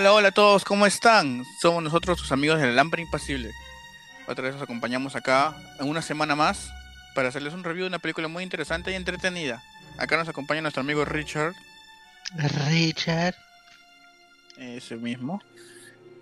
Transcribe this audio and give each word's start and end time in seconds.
Hola, 0.00 0.14
hola 0.14 0.28
a 0.28 0.32
todos, 0.32 0.64
¿cómo 0.64 0.86
están? 0.86 1.44
Somos 1.60 1.82
nosotros 1.82 2.18
sus 2.18 2.32
amigos 2.32 2.58
del 2.58 2.74
Lámpara 2.74 3.02
Impasible. 3.02 3.52
Otra 4.26 4.44
vez 4.44 4.54
nos 4.54 4.62
acompañamos 4.62 5.14
acá 5.14 5.54
en 5.78 5.86
una 5.90 6.00
semana 6.00 6.34
más 6.34 6.70
para 7.14 7.28
hacerles 7.28 7.52
un 7.52 7.62
review 7.62 7.82
de 7.84 7.88
una 7.88 7.98
película 7.98 8.26
muy 8.26 8.42
interesante 8.42 8.90
y 8.92 8.94
entretenida. 8.94 9.62
Acá 9.98 10.16
nos 10.16 10.26
acompaña 10.26 10.62
nuestro 10.62 10.80
amigo 10.80 11.04
Richard. 11.04 11.52
Richard. 12.66 13.34
Ese 14.56 14.96
mismo. 14.96 15.42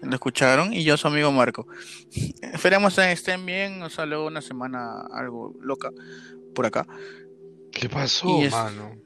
Lo 0.03 0.13
escucharon. 0.13 0.73
Y 0.73 0.83
yo, 0.83 0.97
su 0.97 1.07
amigo 1.07 1.31
Marco. 1.31 1.69
Esperemos 2.53 2.97
que 2.97 3.13
estén 3.13 3.47
bien. 3.47 3.81
O 3.85 3.91
sea, 3.91 4.07
luego 4.07 4.27
una 4.27 4.43
semana 4.43 5.03
algo 5.13 5.55
loca 5.61 5.93
por 6.53 6.67
acá. 6.67 6.85
¿Qué 7.71 7.89
pasó, 7.89 8.41
Y 8.41 8.47
es- 8.47 8.53
mano? 8.53 8.97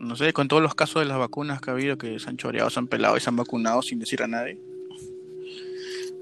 No 0.00 0.16
sé, 0.16 0.32
con 0.32 0.48
todos 0.48 0.62
los 0.62 0.74
casos 0.74 1.02
de 1.02 1.06
las 1.06 1.18
vacunas 1.18 1.60
que 1.60 1.70
ha 1.70 1.74
habido, 1.74 1.98
que 1.98 2.18
se 2.18 2.30
han 2.30 2.38
choreado, 2.38 2.70
se 2.70 2.78
han 2.78 2.88
pelado 2.88 3.18
y 3.18 3.20
se 3.20 3.28
han 3.28 3.36
vacunado 3.36 3.82
sin 3.82 3.98
decir 3.98 4.22
a 4.22 4.26
nadie. 4.26 4.58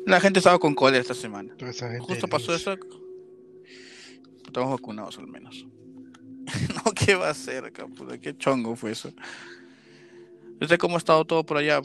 La 0.04 0.20
gente 0.20 0.40
estaba 0.40 0.58
con 0.58 0.74
cólera 0.74 1.00
esta 1.00 1.14
semana. 1.14 1.54
Justo 2.00 2.26
pasó 2.26 2.52
luz. 2.52 2.60
eso. 2.62 2.76
Estamos 4.44 4.70
vacunados 4.72 5.18
al 5.18 5.28
menos. 5.28 5.64
no, 6.84 6.92
¿qué 6.92 7.14
va 7.14 7.30
a 7.30 7.34
ser, 7.34 7.72
puta? 7.72 8.18
¿Qué 8.18 8.36
chongo 8.36 8.74
fue 8.74 8.90
eso? 8.90 9.12
¿Usted 10.60 10.76
cómo 10.76 10.96
ha 10.96 10.98
estado 10.98 11.24
todo 11.24 11.46
por 11.46 11.58
allá? 11.58 11.80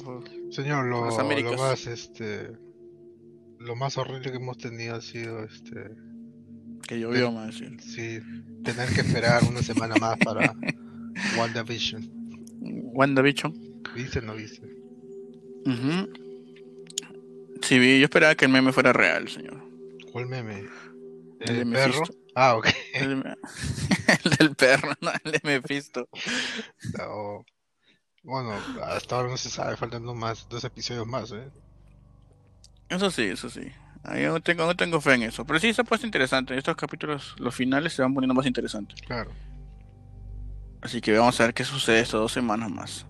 Señor, 0.49 0.85
lo, 0.85 1.05
lo 1.05 1.57
más, 1.57 1.85
este... 1.85 2.57
Lo 3.59 3.75
más 3.75 3.97
horrible 3.99 4.31
que 4.31 4.37
hemos 4.37 4.57
tenido 4.57 4.95
ha 4.95 5.01
sido, 5.01 5.43
este... 5.43 5.91
Que 6.87 6.99
llovió, 6.99 7.31
más. 7.31 7.55
Sí, 7.55 8.19
tener 8.63 8.89
que 8.93 9.01
esperar 9.01 9.43
una 9.43 9.61
semana 9.61 9.95
más 9.95 10.17
para 10.17 10.55
WandaVision. 11.37 12.09
WandaVision. 12.93 13.53
¿Viste 13.95 14.19
o 14.19 14.21
no 14.21 14.35
viste? 14.35 14.67
Ujú. 15.65 16.09
Sí, 17.61 17.79
vi, 17.79 17.99
yo 17.99 18.05
esperaba 18.05 18.35
que 18.35 18.45
el 18.45 18.51
meme 18.51 18.73
fuera 18.73 18.91
real, 18.93 19.29
señor. 19.29 19.63
¿Cuál 20.11 20.27
meme? 20.27 20.65
El 21.39 21.57
¿El, 21.57 21.71
perro? 21.71 21.93
Mephisto. 21.99 22.15
Ah, 22.35 22.55
ok. 22.55 22.67
El, 22.93 23.11
el 24.23 24.31
del 24.37 24.55
perro, 24.55 24.93
no, 25.01 25.11
el 25.23 25.31
de 25.31 25.39
Mephisto. 25.43 26.07
No. 26.97 27.45
Bueno, 28.23 28.53
hasta 28.83 29.15
ahora 29.17 29.29
no 29.29 29.37
se 29.37 29.49
sabe, 29.49 29.75
faltan 29.75 30.05
dos 30.05 30.15
más, 30.15 30.47
dos 30.49 30.63
episodios 30.63 31.05
más, 31.05 31.31
¿eh? 31.31 31.49
Eso 32.89 33.11
sí, 33.11 33.23
eso 33.23 33.49
sí. 33.49 33.71
Ah, 34.03 34.19
Yo 34.19 34.33
no 34.33 34.41
tengo, 34.41 34.65
no 34.65 34.75
tengo 34.75 35.01
fe 35.01 35.13
en 35.13 35.23
eso. 35.23 35.45
Pero 35.45 35.59
sí 35.59 35.73
se 35.73 35.81
ha 35.81 35.85
puesto 35.85 36.05
interesante. 36.05 36.57
Estos 36.57 36.75
capítulos, 36.75 37.35
los 37.39 37.55
finales, 37.55 37.93
se 37.93 38.01
van 38.01 38.13
poniendo 38.13 38.33
más 38.33 38.45
interesantes. 38.45 39.01
Claro. 39.01 39.31
Así 40.83 40.99
que 41.01 41.17
vamos 41.17 41.39
a 41.39 41.45
ver 41.45 41.53
qué 41.53 41.63
sucede 41.63 42.01
estas 42.01 42.19
dos 42.19 42.31
semanas 42.33 42.69
más. 42.69 43.05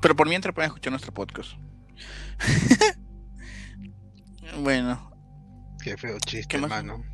Pero 0.00 0.14
por 0.14 0.28
mientras 0.28 0.54
pueden 0.54 0.68
escuchar 0.68 0.92
nuestro 0.92 1.12
podcast. 1.12 1.50
bueno, 4.62 5.10
Qué 5.82 5.96
feo 5.96 6.14
¿Qué 6.24 6.30
chiste, 6.30 6.58
más? 6.58 6.70
mano. 6.70 7.04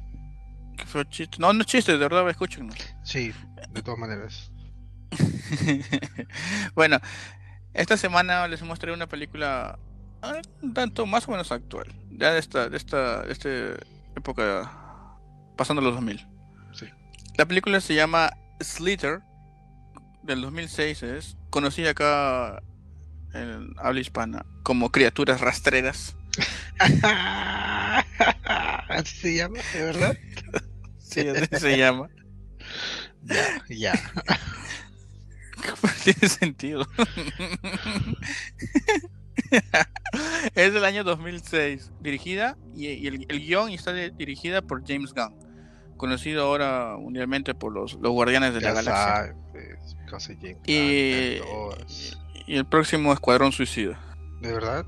qué 0.77 0.86
feo 0.86 1.04
chiste. 1.04 1.36
No, 1.38 1.52
no 1.52 1.60
es 1.60 1.66
chiste, 1.66 1.92
de 1.92 1.98
verdad, 1.98 2.28
escúchenos. 2.30 2.74
Sí, 3.04 3.32
de 3.70 3.82
todas 3.82 3.98
maneras. 3.98 4.50
bueno, 6.74 6.98
esta 7.74 7.97
semana 7.97 8.48
les 8.48 8.62
mostré 8.62 8.92
una 8.92 9.06
película 9.06 9.78
ah, 10.22 10.41
un 10.62 10.75
tanto 10.75 11.06
más 11.06 11.28
o 11.28 11.31
menos 11.32 11.53
actual. 11.53 11.92
Ya 12.10 12.32
de 12.32 12.38
esta, 12.38 12.69
de 12.69 12.76
esta, 12.76 13.22
de 13.22 13.32
esta 13.32 13.48
época, 14.16 14.70
pasando 15.56 15.82
los 15.82 15.94
2000. 15.94 16.26
Sí. 16.72 16.87
La 17.37 17.47
película 17.47 17.81
se 17.81 17.94
llama 17.94 18.31
Slither, 18.60 19.20
del 20.22 20.41
2006 20.43 21.03
es, 21.03 21.37
conocida 21.50 21.91
acá 21.91 22.62
en 23.34 23.75
habla 23.78 24.00
hispana 24.00 24.44
como 24.62 24.91
Criaturas 24.91 25.41
Rastreras. 25.41 26.16
Así 28.88 29.16
se 29.16 29.37
llama, 29.37 29.59
¿de 29.75 29.84
verdad? 29.84 30.16
Sí, 30.99 31.28
así 31.28 31.56
se 31.61 31.77
llama. 31.77 32.09
Ya, 33.22 33.62
ya. 33.69 33.93
Tiene 36.05 36.27
sentido. 36.27 36.87
es 40.55 40.72
del 40.72 40.84
año 40.87 41.05
2006, 41.05 41.91
dirigida 42.00 42.56
y, 42.75 42.87
y 42.88 43.06
el, 43.09 43.27
el 43.28 43.41
guion 43.41 43.69
está 43.71 43.93
de- 43.93 44.11
dirigida 44.11 44.62
por 44.62 44.82
James 44.87 45.12
Gunn, 45.12 45.34
conocido 46.02 46.42
ahora 46.44 46.96
mundialmente 46.98 47.54
por 47.54 47.72
los, 47.72 47.94
los 47.94 48.12
Guardianes 48.12 48.52
de 48.54 48.60
la 48.60 48.68
Ya 48.68 48.74
Galaxia. 48.74 49.34
sabes, 50.10 50.36
James 50.40 50.58
Y, 50.66 51.40
y 52.46 52.56
el 52.56 52.66
próximo 52.66 53.12
Escuadrón 53.12 53.52
Suicida. 53.52 53.98
¿De 54.42 54.52
verdad? 54.52 54.84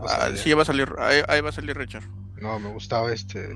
Ah, 0.00 0.28
sí, 0.34 0.52
va 0.52 0.62
a 0.62 0.64
salir, 0.66 0.92
ahí, 0.98 1.22
ahí 1.28 1.40
va 1.40 1.48
a 1.50 1.52
salir 1.52 1.76
Richard. 1.76 2.04
No, 2.40 2.58
me 2.58 2.68
gustaba 2.70 3.12
este. 3.12 3.48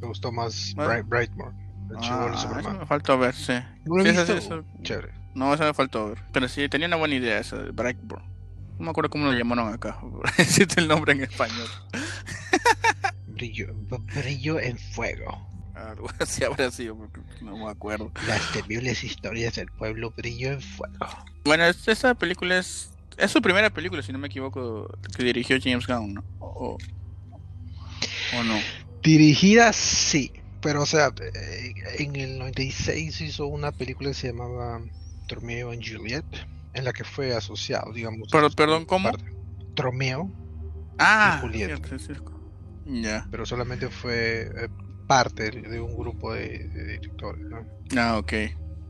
Me 0.00 0.06
gustó 0.06 0.32
más 0.32 0.74
Ah. 0.78 0.86
Bright, 0.86 1.06
Brightmore. 1.06 1.50
El 1.90 1.98
chivo 1.98 2.30
Ah, 2.32 2.36
Superman. 2.36 2.78
me 2.78 2.86
faltó 2.86 3.18
ver, 3.18 3.34
sí. 3.34 3.52
¿No 3.84 3.96
lo 3.96 4.04
Sí, 4.04 4.48
Chévere. 4.82 5.12
No, 5.34 5.52
eso 5.52 5.64
me 5.64 5.74
faltó 5.74 6.08
ver. 6.10 6.18
Pero 6.32 6.48
sí, 6.48 6.68
tenía 6.68 6.86
una 6.86 6.96
buena 6.96 7.16
idea 7.16 7.38
esa 7.40 7.56
de 7.58 7.70
Brightburn. 7.72 8.24
No 8.78 8.84
me 8.86 8.90
acuerdo 8.90 9.10
cómo 9.10 9.26
lo 9.26 9.32
llamaron 9.32 9.72
acá. 9.74 9.98
Existe 10.38 10.80
el 10.80 10.88
nombre 10.88 11.12
en 11.12 11.22
español. 11.22 11.68
Brillo, 13.26 13.74
brillo 14.14 14.60
en 14.60 14.78
fuego. 14.78 15.46
Algo 15.74 16.08
así 16.20 16.44
habrá 16.44 16.70
sido, 16.70 16.96
no 17.42 17.56
me 17.56 17.70
acuerdo. 17.70 18.12
Las 18.26 18.52
temibles 18.52 19.02
historias 19.04 19.54
del 19.56 19.66
pueblo 19.72 20.12
Brillo 20.16 20.52
en 20.52 20.60
fuego. 20.62 20.94
Bueno, 21.44 21.64
es- 21.64 21.86
esa 21.88 22.14
película 22.14 22.58
es. 22.58 22.90
Es 23.16 23.30
su 23.30 23.40
primera 23.40 23.70
película, 23.70 24.02
si 24.02 24.12
no 24.12 24.18
me 24.18 24.26
equivoco, 24.26 24.88
que 25.16 25.22
dirigió 25.22 25.56
James 25.62 25.86
Gunn, 25.86 26.14
¿no? 26.14 26.24
O, 26.40 26.76
o 28.36 28.42
no. 28.42 28.58
Dirigida 29.02 29.72
sí, 29.72 30.32
pero 30.60 30.82
o 30.82 30.86
sea, 30.86 31.12
eh, 31.34 31.74
en 31.98 32.16
el 32.16 32.38
96 32.38 33.20
hizo 33.20 33.46
una 33.46 33.70
película 33.70 34.10
que 34.10 34.14
se 34.14 34.28
llamaba 34.28 34.80
Tromeo 35.28 35.70
and 35.70 35.82
Juliet, 35.86 36.24
en 36.72 36.84
la 36.84 36.92
que 36.92 37.04
fue 37.04 37.34
asociado, 37.36 37.92
digamos. 37.92 38.28
Pero, 38.32 38.50
perdón, 38.50 38.84
¿cómo? 38.84 39.10
parte. 39.12 39.24
Tromeo, 39.76 40.30
Ah, 40.98 41.40
cierto, 41.52 41.98
cierto. 41.98 42.32
Ya. 42.86 43.26
pero 43.30 43.46
solamente 43.46 43.88
fue 43.90 44.42
eh, 44.56 44.68
parte 45.06 45.50
de 45.50 45.62
de 45.62 45.80
un 45.80 45.96
grupo 45.96 46.32
de, 46.34 46.68
de 46.68 46.84
directores, 46.86 47.42
¿no? 47.48 47.66
Ah, 47.96 48.18
ok. 48.18 48.32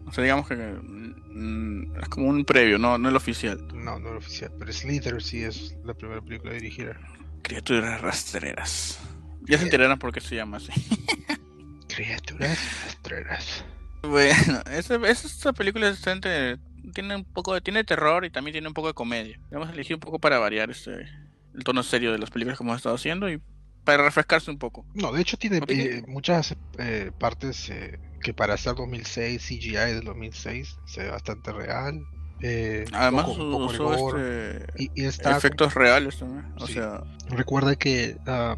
O 0.07 0.13
sea, 0.13 0.23
digamos 0.23 0.47
que 0.47 0.55
mm, 0.57 1.97
es 2.01 2.09
como 2.09 2.29
un 2.29 2.45
previo, 2.45 2.79
no, 2.79 2.99
no 2.99 3.09
el 3.09 3.17
oficial. 3.17 3.59
No, 3.75 3.99
no 3.99 4.09
era 4.11 4.19
oficial, 4.19 4.53
pero 4.59 4.73
Slither 4.73 5.23
sí 5.23 5.43
es 5.43 5.77
la 5.85 5.95
primera 5.95 6.21
película 6.21 6.53
dirigida. 6.53 6.97
Criaturas 7.43 8.01
rastreras. 8.01 9.01
Ya 9.47 9.59
se 9.59 9.65
enterarán 9.65 9.99
por 9.99 10.13
qué 10.13 10.21
se 10.21 10.37
llama 10.37 10.59
así. 10.59 10.73
Criaturas 11.89 12.59
rastreras. 12.85 13.65
Bueno, 14.03 14.61
esa, 14.71 14.97
esa 15.09 15.53
película 15.53 15.89
es 15.89 15.95
bastante- 15.97 16.59
tiene 16.93 17.17
un 17.17 17.25
poco 17.25 17.55
de, 17.55 17.61
tiene 17.61 17.85
terror 17.85 18.25
y 18.25 18.31
también 18.31 18.53
tiene 18.53 18.69
un 18.69 18.75
poco 18.75 18.89
de 18.89 18.95
comedia. 18.95 19.39
Hemos 19.51 19.71
elegido 19.71 19.97
un 19.97 20.01
poco 20.01 20.19
para 20.19 20.39
variar 20.39 20.71
este 20.71 21.09
el 21.55 21.63
tono 21.63 21.83
serio 21.85 22.11
de 22.13 22.19
las 22.19 22.31
películas 22.31 22.59
que 22.59 22.65
hemos 22.65 22.77
estado 22.77 22.97
haciendo 22.97 23.31
y 23.31 23.41
para 23.85 24.03
refrescarse 24.05 24.51
un 24.51 24.59
poco. 24.59 24.85
No, 24.95 25.13
de 25.13 25.21
hecho 25.23 25.37
tiene 25.37 25.61
eh, 25.69 26.03
muchas 26.07 26.57
eh, 26.79 27.11
partes 27.19 27.69
eh, 27.71 27.99
que 28.23 28.33
para 28.35 28.57
ser 28.57 28.75
2006, 28.75 29.43
CGI 29.43 29.73
del 29.95 30.05
2006, 30.05 30.77
se 30.87 31.03
ve 31.05 31.11
bastante 31.11 31.53
real. 31.53 32.01
eh, 32.41 32.85
Además 32.93 33.27
poco- 33.27 33.45
un 33.45 33.51
poco 33.53 33.73
de 33.73 33.79
usó 33.79 34.19
este, 34.19 34.83
y, 34.83 34.91
y 35.03 35.05
está 35.05 35.37
efectos 35.37 35.75
reales 35.75 36.19
también. 36.19 36.47
O 36.59 36.67
Sí. 36.67 36.75
sea, 36.75 37.03
Recuerda 37.29 37.77
que 37.77 38.17
ah, 38.27 38.57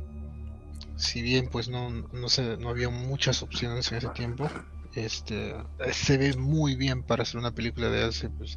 si 0.96 1.22
bien 1.22 1.48
pues 1.50 1.68
no, 1.68 1.90
no, 1.90 2.28
se, 2.28 2.56
no 2.56 2.68
había 2.70 2.88
muchas 2.88 3.42
opciones 3.42 3.90
en 3.92 3.98
ese 3.98 4.08
tiempo, 4.10 4.48
este 4.94 5.54
se 5.92 6.16
ve 6.16 6.34
muy 6.36 6.74
bien 6.76 7.02
para 7.02 7.22
hacer 7.22 7.38
una 7.38 7.50
película 7.52 7.90
de 7.90 8.04
hace 8.04 8.30
pues 8.30 8.56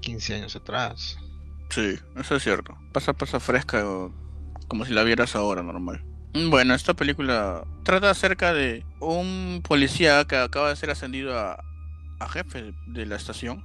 15 0.00 0.34
años 0.34 0.56
atrás. 0.56 1.18
sí, 1.70 1.96
eso 2.16 2.36
es 2.36 2.42
cierto. 2.42 2.74
Pasa, 2.92 3.12
pasa 3.12 3.38
fresca 3.40 3.84
como 4.68 4.84
si 4.86 4.92
la 4.92 5.02
vieras 5.02 5.36
ahora 5.36 5.62
normal. 5.62 6.04
Bueno, 6.34 6.74
esta 6.74 6.94
película 6.94 7.64
trata 7.84 8.10
acerca 8.10 8.52
de 8.52 8.84
un 9.00 9.62
policía 9.66 10.24
que 10.24 10.36
acaba 10.36 10.68
de 10.70 10.76
ser 10.76 10.90
ascendido 10.90 11.38
a, 11.38 11.62
a 12.18 12.28
jefe 12.28 12.74
de 12.86 13.06
la 13.06 13.16
estación. 13.16 13.62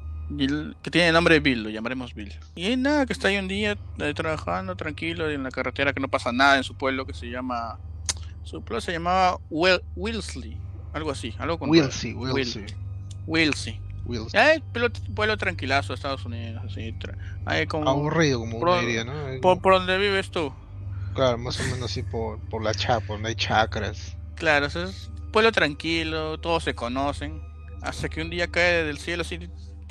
que 0.84 0.92
tiene 0.92 1.08
el 1.08 1.14
nombre 1.14 1.34
de 1.36 1.40
Bill, 1.40 1.64
lo 1.64 1.70
llamaremos 1.70 2.14
Bill. 2.14 2.32
Y 2.56 2.76
nada, 2.78 3.08
que 3.08 3.14
está 3.14 3.30
ahí 3.30 3.38
un 3.38 3.48
día 3.48 3.76
trabajando 4.14 4.76
tranquilo 4.76 5.30
en 5.32 5.42
la 5.44 5.50
carretera, 5.50 5.94
que 5.94 6.00
no 6.00 6.10
pasa 6.10 6.32
nada 6.32 6.58
en 6.58 6.64
su 6.64 6.76
pueblo 6.76 7.06
que 7.06 7.14
se 7.14 7.30
llama... 7.30 7.80
Su 8.44 8.62
pueblo 8.62 8.82
se 8.82 8.92
llamaba 8.92 9.38
Wel- 9.50 9.82
Wellesley, 9.96 10.58
algo 10.94 11.12
así, 11.12 11.34
algo 11.40 11.58
con... 11.58 11.70
Wilsey, 11.70 12.14
Wilsey, 12.14 12.66
Wellesley. 13.26 13.80
Wilsey. 14.06 14.40
Eh, 14.40 14.62
pueblo, 14.72 14.90
pueblo 15.16 15.38
tranquilazo 15.38 15.90
de 15.90 15.96
Estados 15.96 16.26
Unidos, 16.26 16.64
así. 16.66 16.94
tra- 16.94 17.16
Ahí 17.46 17.66
como... 17.68 17.90
Aburrido 17.90 18.40
como 18.40 18.58
uno 18.58 18.80
diría, 18.80 19.04
¿no? 19.04 19.12
Ahí 19.26 19.40
Por, 19.40 19.54
como- 19.54 19.62
por 19.64 19.74
donde 19.74 19.98
vives 19.98 20.30
tú. 20.32 20.52
Claro, 21.20 21.38
más 21.38 21.60
o 21.60 21.64
menos 21.64 21.84
así 21.92 22.04
por, 22.04 22.40
por 22.50 22.64
la 22.64 22.74
chapa, 22.74 23.06
donde 23.08 23.30
hay 23.30 23.36
chakras. 23.36 24.16
Claro, 24.36 24.68
o 24.68 24.70
sea, 24.70 24.84
es 24.84 25.12
pueblo 25.32 25.52
tranquilo, 25.52 26.40
todos 26.40 26.64
se 26.64 26.74
conocen. 26.76 27.42
Hasta 27.82 28.10
que 28.10 28.22
un 28.22 28.30
día 28.30 28.48
cae 28.48 28.84
del 28.84 28.98
cielo 29.00 29.22
así, 29.22 29.40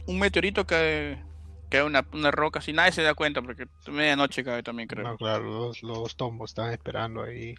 un 0.07 0.19
meteorito 0.19 0.67
cae 0.67 1.23
cae 1.71 1.83
una, 1.83 2.07
una 2.13 2.31
roca 2.31 2.61
así, 2.61 2.73
nadie 2.73 2.93
se 2.93 3.03
da 3.03 3.13
cuenta 3.15 3.43
porque 3.43 3.67
medianoche 3.91 4.43
cae 4.43 4.63
también, 4.63 4.89
creo. 4.89 5.05
No, 5.07 5.17
claro, 5.19 5.45
los, 5.45 5.83
los 5.83 6.17
tombos 6.17 6.51
están 6.53 6.73
esperando 6.73 7.23
ahí, 7.23 7.55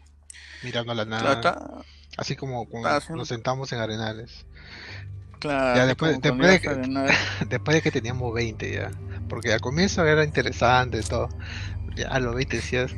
mirando 0.64 0.92
a 0.92 0.96
la 0.96 1.06
Claro, 1.06 1.24
nada. 1.24 1.36
está- 1.36 1.84
Así 2.18 2.36
como 2.36 2.68
cuando 2.68 2.98
está 2.98 3.16
nos 3.16 3.28
sentamos 3.28 3.72
en 3.72 3.80
Arenales. 3.80 4.46
claro, 5.40 5.78
Ya, 5.78 5.86
después- 5.86 6.20
después 6.20 6.50
de 6.52 6.60
que- 6.60 6.68
sale, 6.68 6.88
¿no? 6.88 7.04
Después 7.50 7.76
de 7.76 7.82
que 7.84 7.92
teníamos 7.92 8.34
20 8.34 8.74
ya. 8.74 8.92
Porque 9.30 9.54
al 9.54 9.62
comienzo 9.62 10.04
era 10.06 10.24
interesante 10.24 11.02
todo. 11.04 11.30
Ya 11.96 12.08
a 12.10 12.20
los 12.20 12.34
20 12.36 12.56
decías, 12.58 12.92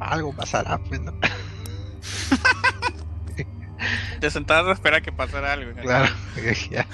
algo 0.00 0.32
pasará, 0.34 0.78
pues, 0.78 1.00
¿no? 1.00 1.12
Te 4.20 4.30
sentabas 4.30 4.68
a 4.70 4.72
esperar 4.74 5.00
que 5.02 5.12
pasara 5.12 5.52
algo. 5.54 5.72
Claro, 5.80 6.12
ya. 6.70 6.86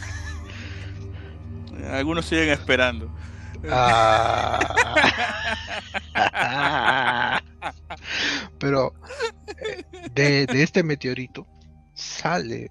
Algunos 1.93 2.27
siguen 2.27 2.51
esperando. 2.51 3.11
Ah. 3.69 4.61
Pero 8.59 8.95
eh, 9.59 9.83
de, 10.15 10.47
de 10.47 10.63
este 10.63 10.83
meteorito 10.83 11.47
sale 11.95 12.71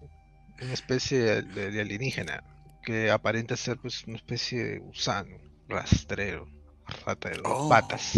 una 0.62 0.74
especie 0.74 1.42
de 1.42 1.82
alienígena 1.82 2.44
que 2.84 3.12
aparenta 3.12 3.58
ser 3.58 3.78
pues 3.78 4.04
una 4.06 4.16
especie 4.18 4.64
de 4.64 4.78
gusano, 4.80 5.38
rastrero, 5.68 6.48
rata 7.06 7.30
de 7.30 7.38
dos 7.38 7.46
Oh. 7.48 7.68
patas. 7.70 8.14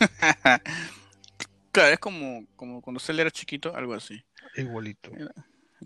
claro, 1.72 1.92
es 1.92 1.98
como, 1.98 2.46
como 2.56 2.82
cuando 2.82 3.00
él 3.08 3.20
era 3.20 3.30
chiquito, 3.30 3.74
algo 3.74 3.94
así. 3.94 4.24
Igualito. 4.56 5.10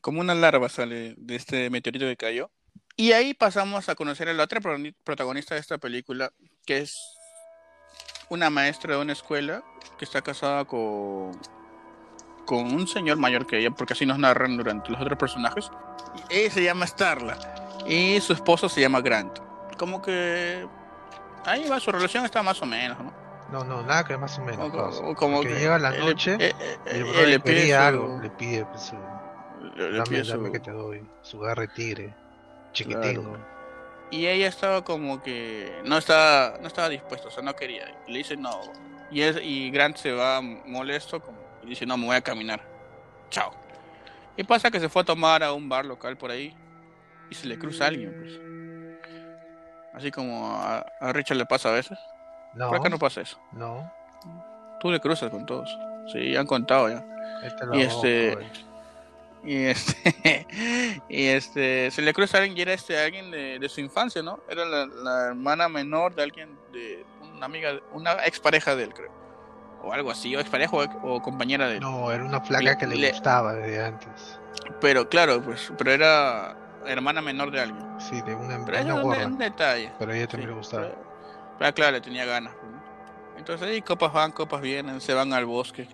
Como 0.00 0.20
una 0.20 0.34
larva 0.34 0.68
sale 0.68 1.14
de 1.16 1.36
este 1.36 1.70
meteorito 1.70 2.06
que 2.06 2.16
cayó. 2.16 2.50
Y 2.96 3.12
ahí 3.12 3.34
pasamos 3.34 3.88
a 3.88 3.94
conocer 3.94 4.28
a 4.28 4.34
la 4.34 4.44
otra 4.44 4.60
pro- 4.60 4.78
protagonista 5.02 5.54
de 5.54 5.60
esta 5.60 5.78
película, 5.78 6.32
que 6.64 6.78
es 6.78 6.96
una 8.28 8.50
maestra 8.50 8.94
de 8.96 9.02
una 9.02 9.12
escuela 9.12 9.64
que 9.98 10.04
está 10.04 10.22
casada 10.22 10.64
con, 10.64 11.32
con 12.46 12.72
un 12.72 12.86
señor 12.86 13.18
mayor 13.18 13.46
que 13.46 13.58
ella, 13.58 13.70
porque 13.70 13.94
así 13.94 14.06
nos 14.06 14.18
narran 14.18 14.56
durante 14.56 14.90
los 14.90 15.00
otros 15.00 15.18
personajes. 15.18 15.70
Ella 16.30 16.50
se 16.50 16.62
llama 16.62 16.86
Starla 16.86 17.36
y 17.86 18.20
su 18.20 18.32
esposo 18.32 18.68
se 18.68 18.80
llama 18.80 19.00
Grant. 19.00 19.38
Como 19.76 20.00
que 20.00 20.66
ahí 21.44 21.68
va, 21.68 21.80
su 21.80 21.90
relación 21.90 22.24
está 22.24 22.42
más 22.42 22.62
o 22.62 22.66
menos, 22.66 22.98
¿no? 22.98 23.23
No, 23.54 23.62
no, 23.62 23.82
nada 23.84 24.02
que 24.02 24.16
más 24.18 24.36
o 24.40 24.42
menos. 24.42 24.68
O, 24.74 25.14
como 25.14 25.36
Porque 25.36 25.50
que 25.54 25.60
llega 25.60 25.78
la 25.78 25.92
noche 25.92 26.36
eh, 26.40 26.52
eh, 26.58 26.78
y 26.86 26.98
el 26.98 27.24
eh, 27.24 27.26
le 27.28 27.38
pide 27.40 27.68
su- 27.68 27.76
algo, 27.76 28.20
le 28.20 28.30
pide 28.30 28.64
pues, 28.66 28.82
su, 28.82 28.96
le- 29.76 29.92
le 29.92 29.98
dame, 29.98 30.10
pide 30.10 30.22
dame 30.24 30.46
su- 30.48 30.52
que 30.52 30.58
te 30.58 30.70
doy, 30.72 31.08
su 31.22 31.38
garra 31.38 31.62
de 31.62 31.68
tigre, 31.68 32.14
chiquitingo. 32.72 33.36
Y 34.10 34.26
ella 34.26 34.48
estaba 34.48 34.82
como 34.82 35.22
que 35.22 35.80
no 35.84 35.98
estaba, 35.98 36.58
no 36.60 36.66
estaba 36.66 36.88
dispuesta, 36.88 37.28
o 37.28 37.30
sea, 37.30 37.44
no 37.44 37.54
quería. 37.54 37.84
Y 38.08 38.12
le 38.12 38.18
dice 38.18 38.36
no. 38.36 38.60
Y, 39.12 39.20
es, 39.22 39.36
y 39.40 39.70
Grant 39.70 39.98
se 39.98 40.10
va 40.10 40.40
molesto 40.40 41.20
como, 41.20 41.38
y 41.62 41.68
dice 41.68 41.86
no, 41.86 41.96
me 41.96 42.06
voy 42.06 42.16
a 42.16 42.22
caminar. 42.22 42.60
Chao. 43.30 43.52
Y 44.36 44.42
pasa 44.42 44.68
que 44.72 44.80
se 44.80 44.88
fue 44.88 45.02
a 45.02 45.04
tomar 45.04 45.44
a 45.44 45.52
un 45.52 45.68
bar 45.68 45.84
local 45.86 46.16
por 46.16 46.32
ahí 46.32 46.56
y 47.30 47.36
se 47.36 47.46
le 47.46 47.56
cruza 47.56 47.84
a 47.84 47.86
alguien, 47.88 48.16
pues. 48.18 48.32
Así 49.94 50.10
como 50.10 50.56
a, 50.56 50.84
a 51.00 51.12
Richard 51.12 51.36
le 51.36 51.46
pasa 51.46 51.68
a 51.68 51.72
veces. 51.72 51.96
No, 52.54 52.68
Por 52.68 52.78
acá 52.78 52.88
no 52.88 52.98
pasa 52.98 53.20
eso. 53.20 53.38
no, 53.52 53.90
Tú 54.80 54.90
le 54.90 55.00
cruzas 55.00 55.30
con 55.30 55.46
todos. 55.46 55.68
Sí, 56.12 56.36
han 56.36 56.46
contado 56.46 56.88
ya. 56.90 57.04
este 57.42 57.66
lo 57.66 57.74
Y 57.76 57.82
este-. 57.82 58.38
Y 59.46 59.66
este, 59.66 60.46
y 61.10 61.26
este, 61.26 61.90
se 61.90 62.00
le 62.00 62.14
cruza 62.14 62.38
a 62.38 62.40
alguien 62.40 62.56
y 62.56 62.62
era 62.62 62.72
este 62.72 62.98
alguien 62.98 63.30
de, 63.30 63.58
de 63.58 63.68
su 63.68 63.82
infancia, 63.82 64.22
¿no? 64.22 64.40
Era 64.48 64.64
la, 64.64 64.86
la 64.86 65.24
hermana 65.26 65.68
menor 65.68 66.14
de 66.14 66.22
alguien, 66.22 66.58
de 66.72 67.04
una 67.36 67.44
amiga, 67.44 67.72
una 67.92 68.12
expareja 68.24 68.74
de 68.74 68.84
él, 68.84 68.94
creo. 68.94 69.10
O 69.82 69.92
algo 69.92 70.10
así, 70.10 70.34
o 70.34 70.40
expareja 70.40 70.74
o, 70.74 71.16
o 71.16 71.20
compañera 71.20 71.68
de 71.68 71.74
él. 71.74 71.80
No, 71.82 72.10
era 72.10 72.24
una 72.24 72.40
flaca 72.40 72.78
que 72.78 72.86
le, 72.86 72.96
le- 72.96 73.10
gustaba 73.10 73.52
desde 73.52 73.84
antes. 73.84 74.40
Pero 74.80 75.10
claro, 75.10 75.42
pues, 75.42 75.70
pero 75.76 75.90
era 75.92 76.56
hermana 76.86 77.20
menor 77.20 77.50
de 77.50 77.60
alguien. 77.60 78.00
Sí, 78.00 78.22
de 78.22 78.34
una, 78.34 78.64
Pero 78.64 78.82
una 78.82 78.94
un, 78.94 79.02
gorra. 79.02 79.26
un 79.26 79.36
detalle. 79.36 79.92
Pero 79.98 80.12
a 80.12 80.16
ella 80.16 80.26
también 80.26 80.48
Sí, 80.48 80.52
le 80.54 80.58
gustaba. 80.58 80.82
Pero, 80.84 81.13
pero 81.58 81.74
claro, 81.74 81.92
le 81.92 82.00
tenía 82.00 82.24
ganas. 82.24 82.54
pues. 82.54 82.72
Entonces 83.38 83.68
ahí 83.68 83.82
copas 83.82 84.12
van, 84.12 84.32
copas 84.32 84.60
vienen, 84.60 85.00
se 85.00 85.14
van 85.14 85.32
al 85.32 85.44
bosque. 85.44 85.86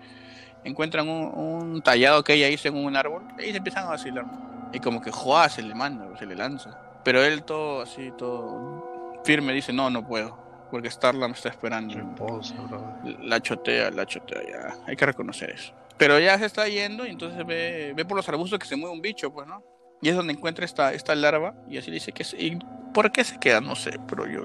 Encuentran 0.64 1.08
un, 1.08 1.32
un 1.34 1.82
tallado 1.82 2.22
que 2.22 2.34
ella 2.34 2.48
hizo 2.48 2.68
en 2.68 2.76
un 2.76 2.96
árbol 2.96 3.22
y 3.38 3.50
se 3.50 3.56
empiezan 3.56 3.84
a 3.84 3.90
vacilar. 3.90 4.26
Y 4.72 4.80
como 4.80 5.00
que 5.00 5.10
¡juá! 5.10 5.48
se 5.48 5.62
le 5.62 5.74
manda, 5.74 6.06
se 6.18 6.26
le 6.26 6.34
lanza. 6.36 6.78
Pero 7.02 7.22
él 7.22 7.42
todo 7.44 7.82
así, 7.82 8.12
todo 8.16 9.20
firme, 9.24 9.52
dice, 9.52 9.72
no, 9.72 9.90
no 9.90 10.06
puedo. 10.06 10.38
Porque 10.70 10.90
Starla 10.90 11.26
me 11.26 11.34
está 11.34 11.48
esperando. 11.48 11.94
Bro. 12.16 12.40
La 13.22 13.40
chotea, 13.40 13.90
la 13.90 14.06
chotea, 14.06 14.42
ya. 14.48 14.76
Hay 14.86 14.96
que 14.96 15.06
reconocer 15.06 15.50
eso. 15.50 15.72
Pero 15.96 16.18
ya 16.18 16.38
se 16.38 16.46
está 16.46 16.68
yendo 16.68 17.06
y 17.06 17.10
entonces 17.10 17.44
ve, 17.44 17.92
ve 17.96 18.04
por 18.04 18.16
los 18.16 18.28
arbustos 18.28 18.58
que 18.58 18.66
se 18.66 18.76
mueve 18.76 18.94
un 18.94 19.02
bicho, 19.02 19.32
pues, 19.32 19.46
¿no? 19.46 19.62
Y 20.00 20.08
es 20.08 20.16
donde 20.16 20.32
encuentra 20.32 20.64
esta, 20.64 20.94
esta 20.94 21.14
larva 21.14 21.54
y 21.68 21.76
así 21.76 21.90
dice 21.90 22.12
que... 22.12 22.24
¿Y 22.38 22.58
por 22.94 23.10
qué 23.12 23.24
se 23.24 23.38
queda? 23.38 23.60
No 23.60 23.74
sé, 23.74 23.98
pero 24.08 24.26
yo... 24.26 24.44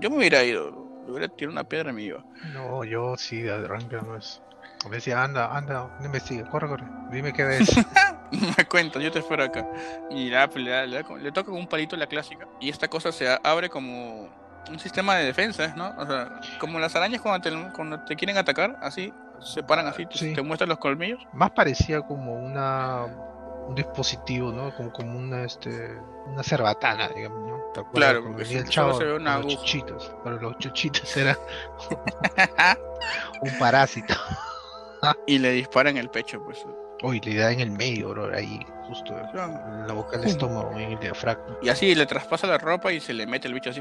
Yo 0.00 0.10
me 0.10 0.16
hubiera 0.16 0.42
ido. 0.42 0.70
Le 1.06 1.12
hubiera 1.12 1.28
tirado 1.28 1.52
una 1.52 1.64
piedra 1.64 1.90
y 1.90 1.94
me 1.94 2.02
iba. 2.02 2.22
No, 2.52 2.84
yo 2.84 3.16
sí, 3.16 3.42
de 3.42 3.52
arranque 3.52 3.96
no 3.96 4.16
es. 4.16 4.42
Me 4.88 4.96
decía, 4.96 5.22
anda, 5.22 5.54
anda, 5.54 5.88
no 6.00 6.06
investiga, 6.06 6.48
corre, 6.48 6.68
corre, 6.68 6.84
dime 7.10 7.32
qué 7.32 7.44
ves. 7.44 7.70
me 8.56 8.64
cuentas, 8.66 9.02
yo 9.02 9.10
te 9.12 9.18
espero 9.18 9.44
acá. 9.44 9.66
Y 10.10 10.30
pues, 10.30 10.56
le, 10.64 10.86
le 10.86 11.02
le 11.18 11.32
toca 11.32 11.50
con 11.50 11.58
un 11.58 11.66
palito 11.66 11.96
la 11.96 12.06
clásica. 12.06 12.46
Y 12.60 12.70
esta 12.70 12.88
cosa 12.88 13.12
se 13.12 13.28
abre 13.42 13.68
como 13.68 14.28
un 14.70 14.78
sistema 14.78 15.16
de 15.16 15.24
defensa, 15.26 15.74
¿no? 15.76 15.92
O 15.98 16.06
sea, 16.06 16.40
como 16.58 16.78
las 16.78 16.94
arañas 16.96 17.20
cuando 17.20 17.40
te, 17.50 17.72
cuando 17.72 18.00
te 18.04 18.16
quieren 18.16 18.38
atacar, 18.38 18.78
así, 18.80 19.12
se 19.40 19.62
paran 19.62 19.86
así, 19.86 20.06
te- 20.06 20.16
Sí. 20.16 20.32
te 20.34 20.42
muestran 20.42 20.68
los 20.70 20.78
colmillos. 20.78 21.20
Más 21.34 21.50
parecía 21.50 22.00
como 22.02 22.34
una 22.34 23.06
un 23.70 23.76
dispositivo, 23.76 24.52
¿no? 24.52 24.74
Como, 24.74 24.92
como 24.92 25.18
una 25.18 25.44
este 25.44 25.96
una 26.26 26.42
cerbatana, 26.42 27.08
digamos, 27.08 27.48
¿no? 27.48 27.56
¿Te 27.72 27.80
acuerdas 27.80 28.12
Claro, 28.12 28.24
porque 28.24 28.58
el 28.58 28.68
chavo 28.68 28.98
se 28.98 29.04
ve 29.04 29.14
una 29.14 29.38
los 29.38 29.46
chuchitos, 29.46 30.12
pero 30.24 30.40
los 30.40 30.58
chuchitos 30.58 31.16
eran 31.16 31.36
un 33.42 33.58
parásito. 33.58 34.14
y 35.26 35.38
le 35.38 35.52
dispara 35.52 35.90
en 35.90 35.96
el 35.96 36.10
pecho, 36.10 36.42
pues. 36.44 36.64
Uy, 37.02 37.20
le 37.20 37.36
da 37.36 37.50
en 37.50 37.60
el 37.60 37.70
medio, 37.70 38.10
bro, 38.10 38.34
ahí, 38.34 38.60
justo 38.86 39.16
en 39.16 39.86
la 39.86 39.94
boca 39.94 40.18
del 40.18 40.28
estómago, 40.28 40.72
en 40.72 40.92
el 40.92 40.98
diafragma. 40.98 41.56
Y 41.62 41.70
así 41.70 41.94
le 41.94 42.04
traspasa 42.04 42.46
la 42.46 42.58
ropa 42.58 42.92
y 42.92 43.00
se 43.00 43.14
le 43.14 43.26
mete 43.26 43.48
el 43.48 43.54
bicho 43.54 43.70
así. 43.70 43.80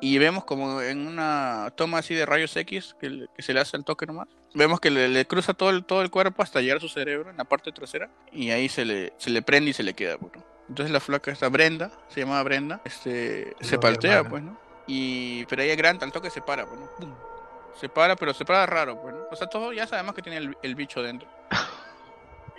Y 0.00 0.18
vemos 0.18 0.44
como 0.44 0.80
en 0.80 1.06
una 1.06 1.72
toma 1.74 1.98
así 1.98 2.14
de 2.14 2.24
rayos 2.24 2.56
X 2.56 2.94
que, 3.00 3.26
se 3.38 3.52
le 3.52 3.60
hace 3.60 3.76
el 3.76 3.84
toque 3.84 4.06
nomás. 4.06 4.28
Vemos 4.54 4.80
que 4.80 4.90
le, 4.90 5.08
le 5.08 5.26
cruza 5.26 5.54
todo 5.54 5.70
el, 5.70 5.84
todo 5.84 6.02
el 6.02 6.10
cuerpo 6.10 6.42
hasta 6.42 6.60
llegar 6.60 6.78
a 6.78 6.80
su 6.80 6.88
cerebro 6.88 7.30
en 7.30 7.36
la 7.36 7.44
parte 7.44 7.72
trasera. 7.72 8.08
Y 8.32 8.50
ahí 8.50 8.68
se 8.68 8.84
le, 8.84 9.12
se 9.18 9.30
le 9.30 9.42
prende 9.42 9.70
y 9.70 9.72
se 9.72 9.82
le 9.82 9.94
queda. 9.94 10.16
pues, 10.18 10.32
¿no? 10.36 10.44
Entonces 10.68 10.92
la 10.92 11.00
flaca 11.00 11.30
esta 11.30 11.48
Brenda, 11.48 11.90
se 12.08 12.20
llamaba 12.20 12.42
Brenda, 12.42 12.80
este, 12.84 13.56
se 13.60 13.78
paltea, 13.78 14.22
pues, 14.24 14.42
¿no? 14.42 14.58
Y, 14.86 15.44
pero 15.46 15.62
ella 15.62 15.74
Grant 15.76 16.02
al 16.02 16.12
toque 16.12 16.30
se 16.30 16.42
para, 16.42 16.66
pues, 16.66 16.78
¿no? 16.78 16.86
¡Pum! 16.98 17.14
Se 17.80 17.88
para, 17.88 18.16
pero 18.16 18.34
se 18.34 18.44
para 18.44 18.66
raro, 18.66 19.00
pues, 19.00 19.14
¿no? 19.14 19.22
O 19.30 19.36
sea, 19.36 19.46
todo 19.46 19.72
ya 19.72 19.86
sabemos 19.86 20.14
que 20.14 20.22
tiene 20.22 20.38
el, 20.38 20.56
el 20.62 20.74
bicho 20.74 21.02
dentro. 21.02 21.28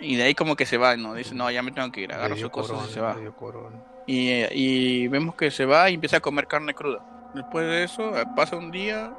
Y 0.02 0.16
de 0.16 0.22
ahí 0.22 0.34
como 0.34 0.56
que 0.56 0.64
se 0.64 0.78
va, 0.78 0.96
¿no? 0.96 1.14
Dice, 1.14 1.34
no, 1.34 1.50
ya 1.50 1.62
me 1.62 1.72
tengo 1.72 1.92
que 1.92 2.00
ir, 2.00 2.12
agarra 2.12 2.34
sus 2.34 2.48
cosas 2.48 2.70
corona, 2.70 2.88
y 2.88 2.94
se 2.94 3.00
va. 3.00 3.16
Y, 4.06 5.02
y 5.04 5.08
vemos 5.08 5.34
que 5.34 5.50
se 5.50 5.66
va 5.66 5.90
y 5.90 5.94
empieza 5.94 6.16
a 6.16 6.20
comer 6.20 6.46
carne 6.46 6.72
cruda. 6.72 7.19
Después 7.34 7.66
de 7.66 7.84
eso, 7.84 8.16
eh, 8.18 8.24
pasa 8.36 8.56
un 8.56 8.70
día 8.70 9.12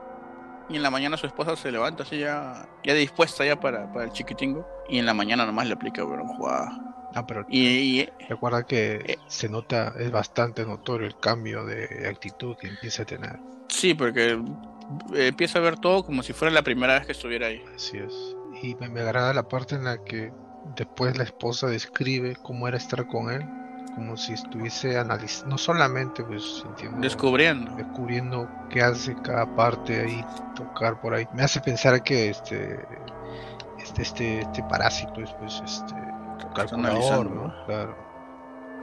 y 0.69 0.75
en 0.77 0.83
la 0.83 0.89
mañana 0.89 1.17
su 1.17 1.27
esposa 1.27 1.55
se 1.55 1.71
levanta 1.71 2.03
así 2.03 2.19
ya, 2.19 2.67
ya 2.83 2.93
dispuesta 2.93 3.45
ya 3.45 3.59
para, 3.59 3.91
para 3.91 4.05
el 4.05 4.11
chiquitingo. 4.11 4.67
Y 4.89 4.99
en 4.99 5.05
la 5.05 5.13
mañana 5.13 5.45
nomás 5.45 5.67
le 5.67 5.73
aplica, 5.73 6.03
bueno, 6.03 6.25
jugada. 6.27 6.71
Ah, 7.13 7.25
pero 7.25 7.43
Y, 7.49 7.67
y- 8.01 8.09
recuerda 8.29 8.63
que 8.63 8.95
Eh. 9.05 9.17
se 9.27 9.49
nota, 9.49 9.93
es 9.99 10.11
bastante 10.11 10.65
notorio 10.65 11.07
el 11.07 11.17
cambio 11.17 11.65
de 11.65 12.07
actitud 12.09 12.55
que 12.57 12.67
empieza 12.67 13.03
a 13.03 13.05
tener. 13.05 13.39
sí, 13.67 13.93
porque 13.93 14.31
eh, 15.13 15.27
empieza 15.27 15.59
a 15.59 15.61
ver 15.61 15.77
todo 15.77 16.03
como 16.03 16.23
si 16.23 16.33
fuera 16.33 16.53
la 16.53 16.61
primera 16.61 16.93
vez 16.95 17.05
que 17.05 17.11
estuviera 17.13 17.47
ahí. 17.47 17.61
Así 17.75 17.97
es. 17.97 18.13
Y 18.61 18.75
me, 18.75 18.89
me 18.89 19.01
agrada 19.01 19.33
la 19.33 19.43
parte 19.43 19.75
en 19.75 19.85
la 19.85 19.97
que 20.03 20.31
después 20.75 21.17
la 21.17 21.23
esposa 21.23 21.67
describe 21.67 22.35
cómo 22.41 22.67
era 22.67 22.77
estar 22.77 23.07
con 23.07 23.31
él, 23.31 23.41
como 23.91 24.17
si 24.17 24.33
estuviese 24.33 24.97
analizando, 24.97 25.51
no 25.51 25.57
solamente 25.57 26.23
pues 26.23 26.63
entiendo, 26.67 26.99
Descubriendo. 26.99 27.75
descubriendo 27.75 28.47
qué 28.69 28.81
hace 28.81 29.15
cada 29.21 29.45
parte 29.55 30.01
ahí, 30.01 30.25
tocar 30.55 30.99
por 31.01 31.13
ahí. 31.13 31.27
Me 31.33 31.43
hace 31.43 31.59
pensar 31.61 32.01
que 32.03 32.29
este 32.29 32.85
este 33.79 34.01
este, 34.01 34.39
este 34.41 34.63
parásito 34.63 35.21
es 35.21 35.31
pues 35.33 35.61
este 35.65 35.95
calculador, 36.55 36.73
analizando, 36.85 37.29
¿no? 37.35 37.65
Claro. 37.65 37.95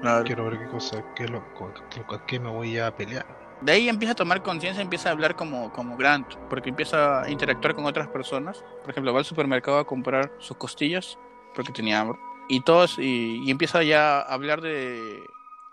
Claro. 0.01 0.25
Quiero 0.25 0.45
ver 0.45 0.59
qué 0.59 0.69
cosa, 0.69 1.05
qué 1.17 1.25
es 1.25 1.31
lo, 1.31 1.43
con 1.55 1.73
qué 2.27 2.39
me 2.39 2.51
voy 2.51 2.79
a 2.79 2.95
pelear. 2.95 3.27
De 3.61 3.73
ahí 3.73 3.89
empieza 3.89 4.13
a 4.13 4.15
tomar 4.15 4.43
conciencia, 4.43 4.81
empieza 4.81 5.09
a 5.09 5.13
hablar 5.13 5.35
como, 5.35 5.73
como 5.73 5.97
Grant, 5.97 6.35
porque 6.49 6.69
empieza 6.69 7.23
a 7.23 7.31
interactuar 7.31 7.75
con 7.75 7.85
otras 7.87 8.07
personas. 8.07 8.65
Por 8.83 8.91
ejemplo, 8.91 9.13
va 9.13 9.19
al 9.19 9.25
supermercado 9.25 9.79
a 9.79 9.87
comprar 9.87 10.31
sus 10.39 10.57
costillas, 10.57 11.19
porque 11.55 11.73
tenía 11.73 12.01
hambre. 12.01 12.19
Y 12.49 12.61
todos, 12.63 12.99
y, 12.99 13.43
y 13.45 13.51
empieza 13.51 13.83
ya 13.83 14.19
a 14.21 14.33
hablar 14.35 14.61
de 14.61 15.21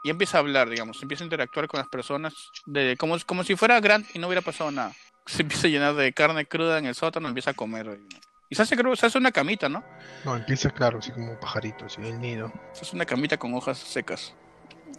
y 0.03 0.09
empieza 0.11 0.37
a 0.37 0.41
hablar, 0.41 0.69
digamos, 0.69 1.01
empieza 1.01 1.23
a 1.23 1.25
interactuar 1.25 1.67
con 1.67 1.79
las 1.79 1.87
personas 1.89 2.33
de 2.67 2.95
como, 2.97 3.17
como 3.25 3.43
si 3.43 3.55
fuera 3.55 3.79
Grant 3.79 4.07
y 4.15 4.19
no 4.19 4.27
hubiera 4.27 4.41
pasado 4.41 4.69
nada. 4.71 4.93
Se 5.25 5.41
empieza 5.41 5.65
a 5.67 5.69
llenar 5.71 5.95
de 5.95 6.13
carne 6.13 6.45
cruda 6.45 6.77
en 6.77 6.85
el 6.85 6.93
sótano, 6.93 7.27
empieza 7.27 7.51
a 7.51 7.53
comer. 7.55 7.99
Y 8.47 8.53
se 8.55 8.61
hace, 8.61 8.75
se 8.95 9.05
hace 9.07 9.17
una 9.17 9.31
camita, 9.31 9.67
¿no? 9.67 9.83
No, 10.23 10.35
empieza 10.35 10.69
claro, 10.69 10.99
así 10.99 11.11
como 11.11 11.39
pajaritos, 11.39 11.97
en 11.97 12.05
el 12.05 12.19
nido. 12.21 12.53
Se 12.73 12.81
hace 12.83 12.95
una 12.95 13.05
camita 13.07 13.37
con 13.37 13.55
hojas 13.55 13.79
secas. 13.79 14.35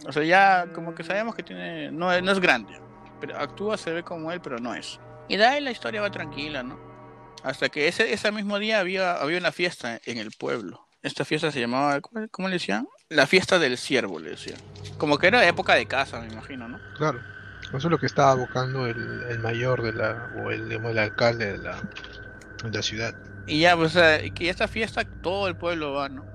O 0.05 0.11
sea, 0.11 0.23
ya 0.23 0.67
como 0.75 0.93
que 0.93 1.03
sabemos 1.05 1.33
que 1.33 1.43
tiene. 1.43 1.89
No, 1.91 2.11
es- 2.11 2.21
no 2.21 2.33
es 2.33 2.39
grande. 2.41 2.77
Pero 3.21 3.37
actúa, 3.39 3.77
se 3.77 3.93
ve 3.93 4.03
como 4.03 4.31
él, 4.33 4.41
pero 4.41 4.59
no 4.59 4.75
es. 4.75 4.99
Y 5.29 5.37
de 5.37 5.45
ahí 5.45 5.61
la 5.61 5.71
historia 5.71 6.01
va 6.01 6.11
tranquila, 6.11 6.61
¿no? 6.63 6.77
Hasta 7.43 7.69
que 7.69 7.87
ese, 7.87 8.11
ese 8.11 8.29
mismo 8.33 8.59
día 8.59 8.79
había, 8.79 9.13
había 9.13 9.37
una 9.37 9.53
fiesta 9.53 10.01
en 10.05 10.17
el 10.17 10.31
pueblo. 10.31 10.86
Esta 11.03 11.25
fiesta 11.25 11.51
se 11.51 11.59
llamaba, 11.59 12.01
¿cómo, 12.01 12.47
le 12.47 12.55
decían? 12.55 12.87
La 13.09 13.27
fiesta 13.27 13.59
del 13.59 13.77
ciervo, 13.77 14.19
le 14.19 14.31
decían. 14.31 14.59
Como 14.97 15.17
que 15.17 15.27
era 15.27 15.47
época 15.47 15.75
de 15.75 15.85
caza, 15.85 16.19
me 16.19 16.27
imagino, 16.27 16.67
¿no? 16.67 16.79
Claro. 16.97 17.21
Eso 17.69 17.77
es 17.77 17.85
lo 17.85 17.97
que 17.97 18.05
estaba 18.05 18.33
buscando 18.35 18.87
el, 18.87 19.23
el 19.29 19.39
mayor 19.39 19.83
de 19.83 19.93
la, 19.93 20.31
o 20.37 20.51
el, 20.51 20.69
digamos, 20.69 20.91
el 20.91 20.99
alcalde 20.99 21.53
de 21.53 21.57
la, 21.57 21.81
de 22.63 22.71
la 22.71 22.81
ciudad. 22.81 23.13
Y 23.45 23.61
ya, 23.61 23.75
pues, 23.75 23.95
o 23.95 23.99
sea, 23.99 24.23
y 24.23 24.31
que 24.31 24.49
esta 24.49 24.67
fiesta 24.67 25.03
todo 25.21 25.47
el 25.47 25.55
pueblo 25.55 25.93
va, 25.93 26.09
¿no? 26.09 26.25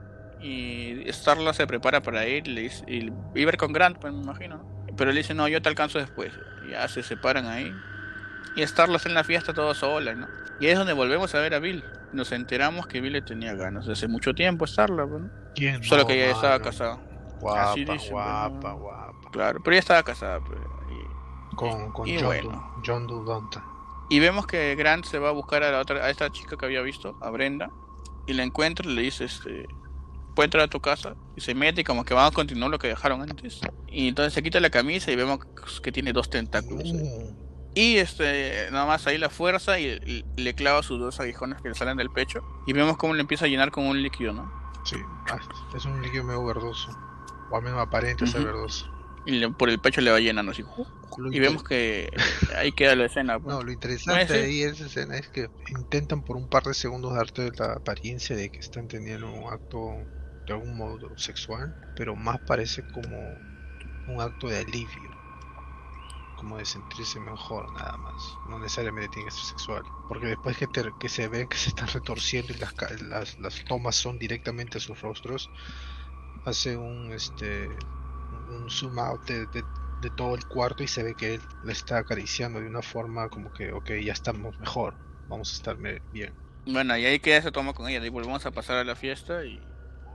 Y 0.41 1.05
Starla 1.11 1.55
se 1.55 1.67
prepara 1.67 2.01
para 2.01 2.27
ir 2.27 2.49
y, 2.49 2.53
le 2.53 2.61
dice- 2.63 2.85
y 2.89 3.11
a 3.11 3.41
ir 3.41 3.57
con 3.57 3.73
Grant, 3.73 3.99
pues 3.99 4.13
me 4.13 4.23
imagino, 4.23 4.59
¿no? 4.59 4.87
Pero 4.97 5.11
él 5.11 5.17
dice, 5.17 5.35
no, 5.35 5.49
yo 5.49 5.63
te 5.63 5.69
alcanzo 5.69 5.99
después. 5.99 6.33
Y 6.67 6.71
ya 6.73 6.87
se 6.89 7.03
separan 7.03 7.47
ahí. 7.47 7.73
Y 8.57 8.67
Starla 8.67 8.97
está 8.97 9.09
en 9.09 9.15
la 9.15 9.25
fiesta 9.25 9.55
toda 9.55 9.75
sola, 9.75 10.15
¿no? 10.15 10.29
Y 10.61 10.67
ahí 10.67 10.73
es 10.73 10.79
donde 10.79 10.93
volvemos 10.93 11.35
a 11.35 11.41
ver 11.41 11.55
a 11.55 11.59
Bill. 11.59 11.83
Nos 12.13 12.33
enteramos 12.33 12.87
que 12.87 13.01
Bill 13.01 13.13
le 13.15 13.23
tenía 13.23 13.55
ganas 13.55 13.87
de 13.87 13.93
hace 13.93 14.09
mucho 14.09 14.35
tiempo 14.35 14.67
Starla, 14.67 15.07
pues, 15.07 15.23
¿no? 15.23 15.31
¿Quién? 15.55 15.83
Solo 15.83 16.03
no, 16.03 16.09
que 16.09 16.15
ella 16.15 16.27
ya 16.27 16.33
estaba 16.33 16.61
casada. 16.61 17.01
Guapa, 17.41 17.75
guapa, 18.11 18.73
guapa. 18.73 19.31
Claro, 19.33 19.61
pero 19.65 19.73
ella 19.75 19.81
estaba 19.81 20.03
casada, 20.03 20.41
pues. 20.41 20.59
y- 20.91 21.57
Con, 21.57 21.93
con 21.93 22.09
y 22.09 22.17
John, 22.17 22.27
bueno. 22.27 22.51
Du- 22.77 22.83
John 22.87 23.07
Dudonta. 23.07 23.65
Y 24.11 24.21
vemos 24.21 24.47
que 24.47 24.75
Grant 24.75 25.05
se 25.07 25.19
va 25.19 25.31
a 25.31 25.33
buscar 25.33 25.63
a 25.63 25.71
la 25.73 25.81
otra, 25.81 26.05
a 26.05 26.11
esta 26.11 26.31
chica 26.31 26.57
que 26.57 26.67
había 26.67 26.83
visto, 26.83 27.17
a 27.23 27.31
Brenda, 27.31 27.71
y 28.27 28.35
la 28.35 28.43
encuentra 28.43 28.89
y 28.89 28.95
le 28.95 29.03
dice, 29.03 29.25
este, 29.25 29.67
puede 30.35 30.47
entrar 30.47 30.65
a 30.65 30.69
tu 30.69 30.81
casa, 30.81 31.15
y 31.35 31.41
se 31.41 31.55
mete 31.55 31.81
y 31.81 31.85
como 31.85 32.05
que 32.05 32.13
van 32.15 32.27
a 32.27 32.31
continuar 32.31 32.71
lo 32.71 32.79
que 32.79 32.89
dejaron 32.89 33.23
antes. 33.23 33.61
Y 33.89 34.09
entonces 34.09 34.35
se 34.35 34.43
quita 34.43 34.61
la 34.61 34.71
camisa 34.71 35.11
y 35.11 35.17
vemos 35.17 35.39
que 35.83 35.91
tiene 35.93 36.13
dos 36.13 36.29
tentáculos. 36.31 36.91
Uh, 36.93 37.35
Y 37.75 37.97
este, 37.97 38.69
nada 38.71 38.87
más 38.87 39.07
ahí 39.07 39.17
la 39.19 39.31
fuerza 39.31 39.79
y, 39.81 39.99
y 40.05 40.25
le 40.43 40.55
clava 40.55 40.83
sus 40.83 40.99
dos 41.01 41.21
aguijones 41.21 41.61
que 41.63 41.69
le 41.71 41.75
salen 41.75 41.97
del 41.97 42.11
pecho. 42.11 42.45
Y 42.67 42.73
vemos 42.75 42.97
cómo 42.99 43.15
le 43.15 43.23
empieza 43.23 43.47
a 43.47 43.49
llenar 43.49 43.71
con 43.71 43.87
un 43.87 44.03
líquido, 44.03 44.33
¿no? 44.35 44.53
sí, 44.85 44.97
ah, 45.31 45.41
es 45.75 45.85
un 45.85 46.01
líquido 46.03 46.25
medio 46.25 46.45
verdoso. 46.45 46.93
O 47.49 47.57
al 47.57 47.63
menos 47.63 47.81
aparente 47.81 48.27
ser 48.27 48.41
Ujú. 48.41 48.47
verdoso. 48.47 48.87
Y 49.25 49.33
le- 49.33 49.51
por 49.51 49.71
el 49.71 49.81
pecho 49.81 50.01
le 50.01 50.11
va 50.11 50.21
llenando 50.21 50.53
así. 50.53 50.63
Lo 51.17 51.31
Y 51.31 51.41
vemos 51.41 51.63
que 51.65 52.09
ahí 52.57 52.73
queda 52.73 52.97
la 52.97 53.07
escena. 53.07 53.39
pues. 53.41 53.57
No, 53.57 53.63
lo 53.63 53.73
interesante 53.73 54.27
ser. 54.27 54.45
ahí 54.45 54.63
en 54.63 54.71
esa 54.71 54.87
escena 54.87 55.17
es 55.19 55.29
que 55.31 55.49
intentan 55.69 56.23
por 56.23 56.37
un 56.37 56.49
par 56.49 56.63
de 56.65 56.75
segundos 56.75 57.15
darte 57.15 57.51
la 57.59 57.75
apariencia 57.75 58.37
de 58.37 58.51
que 58.51 58.61
están 58.61 58.89
teniendo 58.89 59.31
un 59.33 59.53
acto 59.53 60.09
de 60.47 60.53
algún 60.55 60.77
modo 60.77 61.17
sexual, 61.17 61.75
pero 61.95 62.15
más 62.17 62.41
parece 62.41 62.85
como 62.85 63.41
un 64.07 64.21
acto 64.21 64.49
de 64.49 64.59
alivio, 64.59 65.12
como 66.43 66.59
de 66.59 66.67
sentirse 66.67 67.21
mejor 67.21 67.73
nada 67.73 67.97
más, 67.99 68.41
no 68.45 68.59
necesariamente 68.61 69.09
tiene 69.11 69.27
que 69.29 69.33
ser 69.37 69.45
sexual, 69.47 69.85
porque 70.07 70.27
después 70.29 70.59
que, 70.59 70.69
te- 70.69 70.95
que 70.99 71.09
se 71.11 71.29
ven 71.29 71.49
que 71.49 71.59
se 71.59 71.71
están 71.71 71.89
retorciendo 71.89 72.53
y 72.55 72.59
las, 72.59 72.75
las, 73.03 73.39
las 73.39 73.65
tomas 73.65 73.97
son 73.97 74.19
directamente 74.19 74.79
a 74.79 74.81
sus 74.83 75.01
rostros, 75.01 75.53
hace 76.45 76.77
un 76.77 77.13
este 77.13 77.77
un 78.31 78.71
zoom 78.71 78.99
out 78.99 79.25
de, 79.27 79.47
de- 79.49 79.67
de 79.99 80.11
todo 80.11 80.35
el 80.37 80.47
cuarto 80.47 80.83
y 80.83 80.89
se 80.89 81.03
ve 81.05 81.15
que 81.17 81.35
él 81.35 81.43
le 81.63 81.73
está 81.73 81.99
acariciando 81.99 82.61
de 82.61 82.67
una 82.69 82.83
forma 82.83 83.29
como 83.31 83.53
que, 83.53 83.73
ok, 83.73 83.91
ya 84.05 84.13
estamos 84.13 84.59
mejor, 84.61 84.99
vamos 85.29 85.53
a 85.53 85.57
estar 85.57 85.77
bien. 86.11 86.37
Bueno, 86.65 86.97
y 86.97 87.05
ahí 87.07 87.19
queda 87.21 87.39
esa 87.39 87.51
toma 87.53 87.73
con 87.75 87.89
ella. 87.89 88.05
Y 88.05 88.09
volvemos 88.09 88.47
a 88.47 88.53
pasar 88.53 88.77
a 88.79 88.85
la 88.85 88.95
fiesta 88.97 89.45
y, 89.45 89.69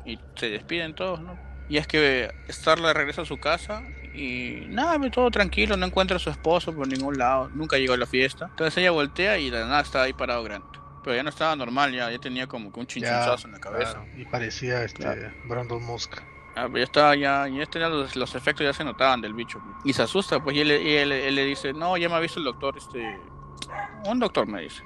y 0.03 0.21
se 0.35 0.49
despiden 0.49 0.95
todos, 0.95 1.21
¿no? 1.21 1.41
Y 1.67 1.77
es 1.77 1.87
que 1.87 2.31
Starla 2.49 2.93
regresa 2.93 3.23
a 3.23 3.25
su 3.25 3.39
casa 3.39 3.83
y 4.17 4.65
nada, 4.69 4.97
ve 4.97 5.09
todo 5.09 5.29
tranquilo, 5.31 5.77
no 5.77 5.85
encuentra 5.85 6.17
a 6.17 6.19
su 6.19 6.29
esposo 6.29 6.73
por 6.75 6.87
ningún 6.87 7.17
lado, 7.17 7.49
nunca 7.53 7.77
llegó 7.77 7.93
a 7.93 7.97
la 7.97 8.05
fiesta. 8.05 8.47
Entonces 8.49 8.77
ella 8.77 8.91
voltea 8.91 9.37
y 9.37 9.49
de 9.49 9.59
nada 9.59 9.81
estaba 9.81 10.05
ahí 10.05 10.13
parado 10.13 10.43
Grant. 10.43 10.65
Pero 11.03 11.15
ya 11.15 11.23
no 11.23 11.29
estaba 11.29 11.55
normal, 11.55 11.93
ya, 11.93 12.11
ya 12.11 12.19
tenía 12.19 12.47
como 12.47 12.71
que 12.73 12.79
un 12.79 12.87
chinchonzazo 12.87 13.47
en 13.47 13.53
la 13.53 13.59
cabeza. 13.59 13.93
claro, 13.93 14.07
y 14.17 14.25
parecía 14.25 14.83
este 14.83 15.03
Claro. 15.03 15.31
Brandon 15.45 15.81
Musk. 15.83 16.17
Ah, 16.55 16.63
pero 16.65 16.77
ya 16.79 16.83
estaba, 16.83 17.15
ya, 17.15 17.47
ya 17.47 17.65
tenía 17.67 17.87
los, 17.87 18.15
los 18.15 18.33
efectos 18.35 18.65
ya 18.65 18.73
se 18.73 18.83
notaban 18.83 19.21
del 19.21 19.33
bicho. 19.33 19.61
Y 19.85 19.93
se 19.93 20.01
asusta, 20.01 20.39
pues, 20.43 20.55
y 20.57 20.61
él, 20.61 20.71
y 20.71 20.95
él- 20.95 21.11
él 21.11 21.35
le 21.35 21.45
dice, 21.45 21.71
no, 21.71 21.95
ya 21.97 22.09
me 22.09 22.15
ha 22.15 22.19
visto 22.19 22.39
el 22.39 22.45
doctor, 22.45 22.75
este... 22.77 23.19
Un 24.05 24.19
doctor 24.19 24.47
me 24.47 24.61
dice. 24.63 24.81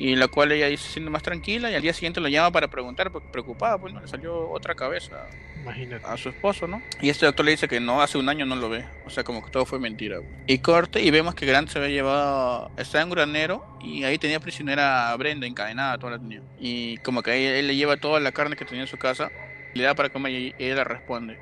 Y 0.00 0.16
la 0.16 0.28
cual 0.28 0.50
ella 0.50 0.66
dice, 0.68 0.88
siendo 0.88 1.10
más 1.10 1.22
tranquila, 1.22 1.70
y 1.70 1.74
al 1.74 1.82
día 1.82 1.92
siguiente 1.92 2.22
lo 2.22 2.28
llama 2.28 2.50
para 2.50 2.68
preguntar, 2.68 3.12
porque 3.12 3.28
preocupada, 3.28 3.76
pues, 3.76 3.92
no 3.92 4.00
le 4.00 4.08
salió 4.08 4.48
otra 4.48 4.74
cabeza 4.74 5.28
Imagínate. 5.60 6.06
a 6.06 6.16
su 6.16 6.30
esposo, 6.30 6.66
¿no? 6.66 6.80
Y 7.02 7.10
este 7.10 7.26
doctor 7.26 7.44
le 7.44 7.50
dice 7.50 7.68
que 7.68 7.80
no, 7.80 8.00
hace 8.00 8.16
un 8.16 8.26
año 8.30 8.46
no 8.46 8.56
lo 8.56 8.70
ve. 8.70 8.86
O 9.04 9.10
sea, 9.10 9.24
como 9.24 9.44
que 9.44 9.50
todo 9.50 9.66
fue 9.66 9.78
mentira. 9.78 10.16
Y 10.46 10.60
corte, 10.60 11.02
y 11.02 11.10
vemos 11.10 11.34
que 11.34 11.44
Grant 11.44 11.68
se 11.68 11.76
había 11.76 11.90
llevado, 11.90 12.70
está 12.78 13.02
en 13.02 13.08
un 13.08 13.10
granero, 13.10 13.76
y 13.82 14.04
ahí 14.04 14.16
tenía 14.16 14.40
prisionera 14.40 15.10
a 15.10 15.16
Brenda, 15.18 15.46
encadenada, 15.46 15.98
toda 15.98 16.12
la 16.12 16.18
tenía. 16.18 16.40
Y 16.58 16.96
como 16.98 17.22
que 17.22 17.32
ahí 17.32 17.44
él 17.44 17.66
le 17.66 17.76
lleva 17.76 17.98
toda 17.98 18.20
la 18.20 18.32
carne 18.32 18.56
que 18.56 18.64
tenía 18.64 18.84
en 18.84 18.88
su 18.88 18.96
casa, 18.96 19.30
le 19.74 19.82
da 19.82 19.94
para 19.94 20.08
comer, 20.08 20.32
y 20.32 20.54
ella 20.58 20.76
le 20.76 20.84
responde, 20.84 21.38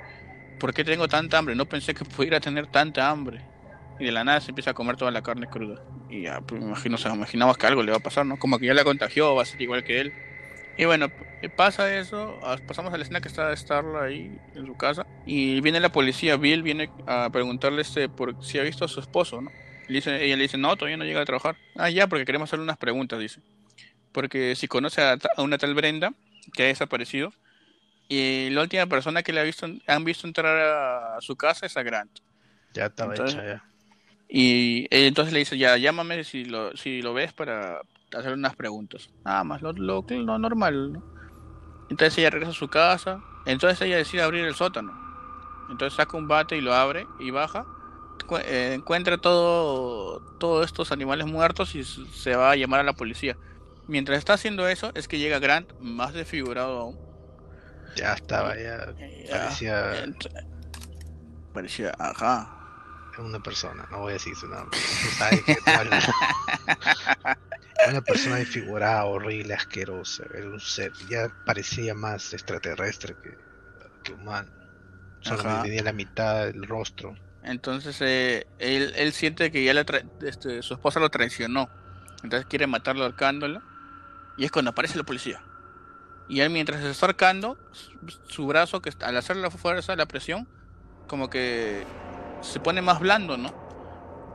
¿por 0.59 0.75
qué 0.75 0.83
tengo 0.83 1.07
tanta 1.07 1.39
hambre? 1.39 1.55
No 1.55 1.67
pensé 1.67 1.95
que 1.95 2.05
pudiera 2.05 2.41
tener 2.41 2.67
tanta 2.67 3.09
hambre. 3.09 3.41
Y 3.99 4.05
de 4.05 4.13
la 4.13 4.25
nada 4.25 4.41
se 4.41 4.51
empieza 4.51 4.71
a 4.71 4.75
comer 4.75 4.97
toda 4.97 5.11
la 5.11 5.23
carne 5.23 5.47
cruda. 5.49 5.83
Y 6.09 6.23
ya, 6.23 6.41
pues 6.41 6.61
me 6.61 6.69
imagino, 6.69 6.97
se 6.99 7.09
imaginamos 7.09 7.57
que 7.59 7.67
algo 7.67 7.83
le 7.83 7.91
va 7.91 7.99
a 7.99 8.01
pasar, 8.01 8.25
¿no? 8.27 8.39
Como 8.39 8.59
que 8.59 8.67
ya 8.67 8.75
la 8.75 8.85
contagió, 8.85 9.35
va 9.35 9.43
a 9.43 9.47
ser 9.47 9.61
igual 9.61 9.83
que 9.85 10.01
él. 10.01 10.13
Y 10.77 10.85
bueno, 10.85 11.09
p- 11.09 11.49
pasa 11.51 11.93
eso, 11.99 12.39
ah, 12.45 12.57
pasamos 12.67 12.95
a 12.95 12.97
la 12.97 13.03
escena 13.03 13.21
que 13.21 13.27
está 13.29 13.55
Starla 13.57 14.05
ahí 14.05 14.39
en 14.55 14.65
su 14.67 14.77
casa 14.77 15.05
y 15.27 15.61
viene 15.61 15.81
la 15.81 15.91
policía, 15.91 16.37
Bill 16.37 16.63
viene 16.63 16.89
a 17.09 17.29
preguntarle 17.31 17.83
este 17.83 18.09
por 18.09 18.45
si 18.45 18.61
ha 18.61 18.63
visto 18.63 18.85
a 18.85 18.89
su 18.89 19.01
esposo, 19.01 19.41
¿no? 19.41 19.51
Le 19.89 19.95
dice, 19.97 20.25
ella 20.25 20.37
le 20.37 20.43
dice, 20.43 20.57
no, 20.57 20.77
todavía 20.77 20.97
no 20.97 21.05
llega 21.05 21.21
a 21.21 21.25
trabajar. 21.25 21.57
Ah, 21.77 21.91
ya, 21.91 22.07
porque 22.07 22.25
queremos 22.25 22.49
hacerle 22.49 22.63
unas 22.63 22.77
preguntas, 22.79 23.19
dice. 23.19 23.41
Porque 24.13 24.55
si 24.55 24.69
conoce 24.69 25.03
a, 25.03 25.17
a 25.37 25.43
una 25.43 25.59
tal 25.59 25.75
Brenda, 25.75 26.13
que 26.53 26.63
ha 26.63 26.67
desaparecido, 26.67 27.33
y 28.09 28.51
la 28.51 28.63
última 28.63 28.87
persona 28.87 29.23
que 29.23 29.33
le 29.33 29.41
ha 29.41 29.45
visto, 29.45 29.67
han 29.87 30.05
visto 30.05 30.27
entrar 30.27 30.57
a 30.57 31.21
su 31.21 31.37
casa 31.37 31.67
es 31.67 31.77
a 31.77 31.83
Grant. 31.83 32.21
Ya 32.75 32.87
estaba 32.87 33.15
Entonces- 33.15 33.35
hecha 33.37 33.47
ya. 33.47 33.65
Y 34.29 34.83
él 34.91 35.07
entonces 35.07 35.33
le 35.33 35.39
dice, 35.41 35.57
ya, 35.57 35.77
llámame 35.77 36.25
si 36.25 36.45
lo, 36.45 36.77
si 36.77 37.01
lo 37.03 37.15
ves 37.15 37.33
para 37.33 37.81
hacer 38.17 38.33
unas 38.35 38.55
preguntas. 38.57 39.09
Nada 39.25 39.43
más, 39.45 39.63
lo, 39.63 39.73
lo, 39.73 40.05
lo 40.09 40.39
normal, 40.39 40.93
¿no? 40.93 41.03
Entonces 41.91 42.19
ella 42.19 42.31
regresa 42.31 42.53
a 42.53 42.55
su 42.55 42.69
casa. 42.69 43.21
Entonces 43.47 43.81
ella 43.81 43.97
decide 43.97 44.23
abrir 44.23 44.45
el 44.45 44.55
sótano. 44.55 44.93
Entonces 45.71 45.97
saca 45.97 46.17
un 46.17 46.29
bate 46.29 46.57
y 46.57 46.61
lo 46.61 46.75
abre 46.75 47.07
y 47.19 47.31
baja. 47.31 47.65
Eh, 48.45 48.73
encuentra 48.75 49.17
todo, 49.17 50.21
todos 50.39 50.67
estos 50.67 50.93
animales 50.93 51.27
muertos 51.27 51.75
y 51.75 51.83
se 51.85 52.37
va 52.37 52.51
a 52.51 52.57
llamar 52.57 52.81
a 52.81 52.85
la 52.85 52.93
policía. 52.93 53.37
Mientras 53.87 54.19
está 54.19 54.35
haciendo 54.35 54.69
eso, 54.69 54.91
es 54.95 55.09
que 55.09 55.19
llega 55.19 55.39
Grant, 55.39 55.73
más 55.81 56.13
desfigurado 56.13 56.79
aún. 56.79 56.99
Ya 57.97 58.13
estaba 58.13 58.55
ya. 58.55 58.95
Eh, 58.99 59.29
Parecía 59.31 60.05
ent- 60.05 60.47
Parecía, 61.55 61.95
ajá. 61.99 62.58
Una 63.27 63.41
persona, 63.41 63.87
no 63.91 64.01
voy 64.01 64.11
a 64.11 64.13
decir 64.15 64.35
su 64.37 64.47
nombre. 64.49 64.79
Tú 64.79 65.09
sabes 65.17 65.43
que 65.45 65.57
no 65.67 65.73
habla. 65.73 67.37
Una 67.89 68.01
persona 68.03 68.37
desfigurada, 68.37 69.05
horrible, 69.05 69.55
asquerosa. 69.55 70.25
Era 70.35 70.47
un 70.47 70.61
ser. 70.61 70.93
Ya 71.09 71.29
parecía 71.45 71.95
más 71.95 72.33
extraterrestre 72.33 73.17
que, 73.23 73.37
que 74.03 74.13
humano. 74.13 74.51
Solamente 75.21 75.53
Ajá. 75.53 75.63
tenía 75.63 75.83
la 75.83 75.93
mitad 75.93 76.47
del 76.47 76.67
rostro. 76.67 77.15
Entonces 77.43 77.97
eh, 78.01 78.47
él, 78.59 78.93
él 78.97 79.13
siente 79.13 79.51
que 79.51 79.65
ya 79.65 79.75
la 79.75 79.87
tra- 79.87 80.09
este, 80.23 80.63
su 80.63 80.75
esposa 80.75 81.01
lo 81.01 81.09
traicionó. 81.11 81.69
Entonces 82.23 82.47
quiere 82.47 82.67
matarlo 82.67 83.05
ahorcándolo. 83.05 83.63
Y 84.37 84.45
es 84.45 84.51
cuando 84.51 84.71
aparece 84.73 84.97
la 84.99 85.05
policía. 85.05 85.43
Y 86.29 86.41
él 86.41 86.51
mientras 86.51 86.83
se 86.83 86.91
está 86.91 87.07
ahorcando, 87.07 87.59
su, 87.73 87.93
su 88.29 88.47
brazo, 88.47 88.83
que 88.83 88.93
al 89.01 89.17
hacer 89.17 89.37
la 89.37 89.51
fuerza, 89.51 89.97
la 89.97 90.07
presión, 90.07 90.47
como 91.07 91.31
que 91.31 91.87
se 92.41 92.61
pone 92.61 92.83
más 92.83 93.01
blando, 93.01 93.37
¿no? 93.37 93.53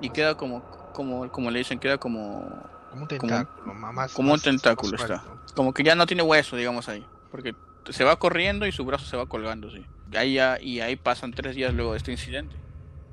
Y 0.01 0.09
queda 0.09 0.35
como, 0.35 0.63
como, 0.93 1.31
como 1.31 1.51
le 1.51 1.59
dicen, 1.59 1.79
queda 1.79 1.97
como, 1.97 2.41
Como 2.89 3.03
un 3.03 3.07
Como- 3.07 3.07
tentáculo. 3.07 3.73
más, 3.73 4.13
como 4.13 4.33
un 4.33 4.39
tentáculo 4.39 4.91
más 4.93 5.01
está. 5.01 5.23
como 5.55 5.73
que 5.73 5.83
ya 5.83 5.95
no 5.95 6.05
tiene 6.05 6.21
hueso, 6.23 6.55
digamos 6.55 6.89
ahí. 6.89 7.05
Porque 7.31 7.55
se 7.89 8.03
va 8.03 8.17
corriendo 8.17 8.67
y 8.67 8.71
su 8.71 8.85
brazo 8.85 9.05
se 9.05 9.17
va 9.17 9.25
colgando, 9.25 9.71
sí. 9.71 9.83
Ahí 10.15 10.35
ya- 10.35 10.59
y 10.61 10.79
ahí 10.81 10.95
pasan 10.95 11.31
tres 11.33 11.55
días 11.55 11.73
luego 11.73 11.91
de 11.93 11.97
este 11.97 12.11
incidente. 12.11 12.55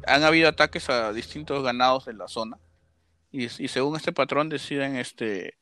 Han 0.06 0.22
habido 0.24 0.48
ataques 0.48 0.88
a 0.90 1.12
distintos 1.12 1.62
ganados 1.62 2.04
de 2.06 2.12
la 2.14 2.28
zona. 2.28 2.58
Y, 3.32 3.44
y 3.44 3.68
según 3.68 3.96
este 3.96 4.12
patrón 4.12 4.48
deciden 4.48 4.96
este 4.96 5.54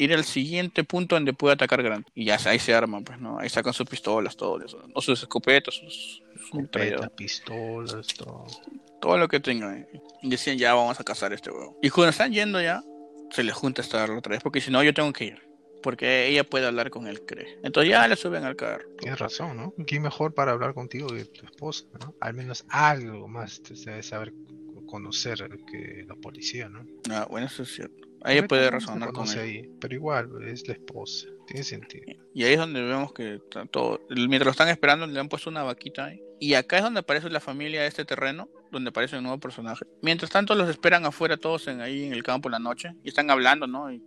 ir 0.00 0.14
al 0.14 0.24
siguiente 0.24 0.82
punto 0.82 1.14
donde 1.14 1.34
puede 1.34 1.54
atacar 1.54 1.82
Grant. 1.82 2.08
Y 2.14 2.24
ya 2.24 2.38
ahí 2.46 2.58
se 2.58 2.74
arman, 2.74 3.04
pues, 3.04 3.20
¿no? 3.20 3.38
Ahí 3.38 3.48
sacan 3.50 3.74
sus 3.74 3.86
pistolas, 3.86 4.36
todo 4.36 4.60
eso. 4.64 4.82
O 4.94 5.02
sus 5.02 5.20
escopetas, 5.20 5.74
sus, 5.74 6.22
escopetas, 6.34 7.10
pistolas, 7.10 8.06
todo. 8.08 8.46
Todo 9.00 9.18
lo 9.18 9.28
que 9.28 9.40
tengan. 9.40 9.86
Y 10.22 10.30
decían, 10.30 10.56
ya 10.56 10.74
vamos 10.74 10.98
a 10.98 11.04
cazar 11.04 11.32
a 11.32 11.34
este 11.34 11.50
huevo. 11.50 11.78
Y 11.82 11.90
cuando 11.90 12.10
están 12.10 12.32
yendo 12.32 12.60
ya, 12.62 12.82
se 13.30 13.44
les 13.44 13.54
junta 13.54 13.82
esta 13.82 14.04
otra 14.04 14.32
vez, 14.32 14.42
porque 14.42 14.60
si 14.60 14.70
no, 14.70 14.82
yo 14.82 14.94
tengo 14.94 15.12
que 15.12 15.26
ir. 15.26 15.50
Porque 15.82 16.26
ella 16.26 16.44
puede 16.44 16.66
hablar 16.66 16.90
con 16.90 17.06
él, 17.06 17.24
cree. 17.24 17.58
Entonces 17.62 17.90
ya 17.90 18.06
le 18.06 18.16
suben 18.16 18.44
al 18.44 18.56
carro. 18.56 18.84
Tienes 18.98 19.18
razón, 19.18 19.56
¿no? 19.56 19.74
¿Quién 19.86 20.02
mejor 20.02 20.34
para 20.34 20.52
hablar 20.52 20.74
contigo 20.74 21.08
que 21.08 21.24
tu 21.24 21.46
esposa, 21.46 21.84
¿no? 22.00 22.14
Al 22.20 22.34
menos 22.34 22.64
algo 22.68 23.28
más 23.28 23.62
te 23.62 23.74
debe 23.74 24.02
saber 24.02 24.32
conocer 24.86 25.48
que 25.70 26.04
la 26.06 26.16
policía, 26.16 26.68
¿no? 26.68 26.86
Ah, 27.10 27.26
bueno, 27.30 27.46
eso 27.46 27.62
es 27.62 27.74
cierto. 27.74 28.09
Ahí 28.22 28.42
puede 28.42 28.70
razonar 28.70 29.12
con 29.12 29.28
él. 29.28 29.70
pero 29.80 29.94
igual, 29.94 30.30
es 30.46 30.66
la 30.68 30.74
esposa. 30.74 31.26
Tiene 31.46 31.64
sentido. 31.64 32.04
Y 32.34 32.44
ahí 32.44 32.52
es 32.52 32.58
donde 32.58 32.82
vemos 32.82 33.12
que 33.12 33.40
todo, 33.70 34.00
mientras 34.10 34.44
lo 34.44 34.50
están 34.50 34.68
esperando, 34.68 35.06
le 35.06 35.18
han 35.18 35.28
puesto 35.28 35.50
una 35.50 35.62
vaquita 35.62 36.06
ahí. 36.06 36.22
Y 36.38 36.54
acá 36.54 36.78
es 36.78 36.82
donde 36.82 37.00
aparece 37.00 37.28
la 37.28 37.40
familia 37.40 37.82
de 37.82 37.88
este 37.88 38.04
terreno, 38.04 38.48
donde 38.70 38.90
aparece 38.90 39.16
un 39.16 39.24
nuevo 39.24 39.38
personaje. 39.38 39.84
Mientras 40.00 40.30
tanto, 40.30 40.54
los 40.54 40.68
esperan 40.68 41.04
afuera 41.04 41.36
todos 41.36 41.68
en, 41.68 41.80
ahí 41.80 42.04
en 42.04 42.12
el 42.12 42.22
campo 42.22 42.48
en 42.48 42.52
la 42.52 42.58
noche. 42.58 42.94
Y 43.04 43.08
están 43.08 43.30
hablando, 43.30 43.66
¿no? 43.66 43.92
Y 43.92 44.02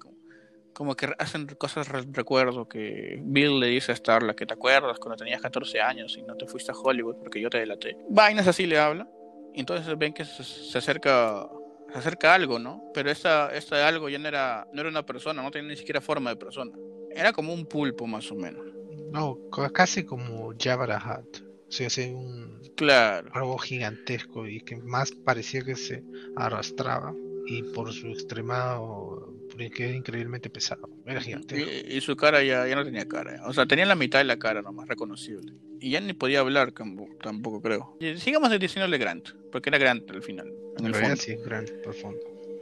como, 0.73 0.95
que 0.95 1.13
hacen 1.19 1.45
cosas, 1.57 1.87
recuerdo 1.89 2.67
que 2.67 3.19
Bill 3.21 3.59
le 3.59 3.67
dice 3.67 3.91
a 3.91 3.95
Starla 3.95 4.35
que 4.35 4.45
te 4.45 4.53
acuerdas 4.53 4.97
cuando 4.99 5.17
tenías 5.17 5.41
14 5.41 5.81
años 5.81 6.17
y 6.17 6.23
no 6.23 6.35
te 6.35 6.47
fuiste 6.47 6.71
a 6.71 6.75
Hollywood 6.75 7.17
porque 7.17 7.39
yo 7.39 7.49
te 7.49 7.59
delaté. 7.59 7.97
Vainas 8.09 8.47
así 8.47 8.65
le 8.65 8.79
habla. 8.79 9.07
Y 9.53 9.59
entonces 9.59 9.95
ven 9.97 10.13
que 10.13 10.25
se, 10.25 10.77
acerca 10.77 11.47
se 11.93 11.99
acerca 11.99 12.33
algo, 12.33 12.57
¿no? 12.57 12.91
Pero 12.93 13.11
esta, 13.11 13.55
esta 13.55 13.87
algo 13.87 14.09
ya 14.09 14.17
no 14.17 14.27
era, 14.27 14.67
no 14.73 14.81
era 14.81 14.89
una 14.89 15.05
persona, 15.05 15.43
no 15.43 15.51
tenía 15.51 15.69
ni 15.69 15.77
siquiera 15.77 16.01
forma 16.01 16.31
de 16.31 16.37
persona. 16.37 16.71
Era 17.11 17.31
como 17.31 17.53
un 17.53 17.67
pulpo 17.67 18.07
más 18.07 18.31
o 18.31 18.35
menos. 18.35 18.65
No, 19.11 19.37
casi 19.71 20.03
como 20.03 20.53
Jabba. 20.59 21.23
O 21.67 21.71
sea, 21.71 21.87
un 22.15 22.59
claro. 22.75 23.29
algo 23.33 23.57
gigantesco 23.59 24.47
y 24.47 24.61
que 24.61 24.77
más 24.77 25.11
parecía 25.11 25.63
que 25.63 25.75
se 25.75 26.03
arrastraba 26.35 27.13
y 27.45 27.61
por 27.61 27.93
su 27.93 28.07
extremado 28.07 29.31
porque 29.55 29.85
era 29.85 29.95
increíblemente 29.95 30.49
pesado. 30.49 30.89
Era 31.05 31.21
gigantesco. 31.21 31.69
Y, 31.87 32.01
su 32.01 32.15
cara 32.15 32.43
ya, 32.43 32.67
ya 32.67 32.75
no 32.75 32.83
tenía 32.83 33.07
cara. 33.07 33.41
O 33.45 33.53
sea, 33.53 33.65
tenía 33.65 33.85
la 33.85 33.95
mitad 33.95 34.19
de 34.19 34.25
la 34.25 34.37
cara 34.37 34.61
nomás 34.61 34.87
reconocible. 34.87 35.53
Y 35.79 35.91
ya 35.91 36.01
ni 36.01 36.13
podía 36.13 36.39
hablar 36.39 36.73
tampoco, 37.21 37.61
creo. 37.61 37.97
Y 37.99 38.17
sigamos 38.17 38.57
diciéndole 38.59 38.97
Grant, 38.97 39.29
porque 39.51 39.69
era 39.69 39.77
Grant 39.77 40.09
al 40.11 40.21
final. 40.21 40.51
En 40.79 40.85
el 40.85 40.95
fondo. 40.95 41.15
sí, 41.15 41.35
Grant, 41.45 41.69
por 41.83 41.93
fondo. 41.93 42.19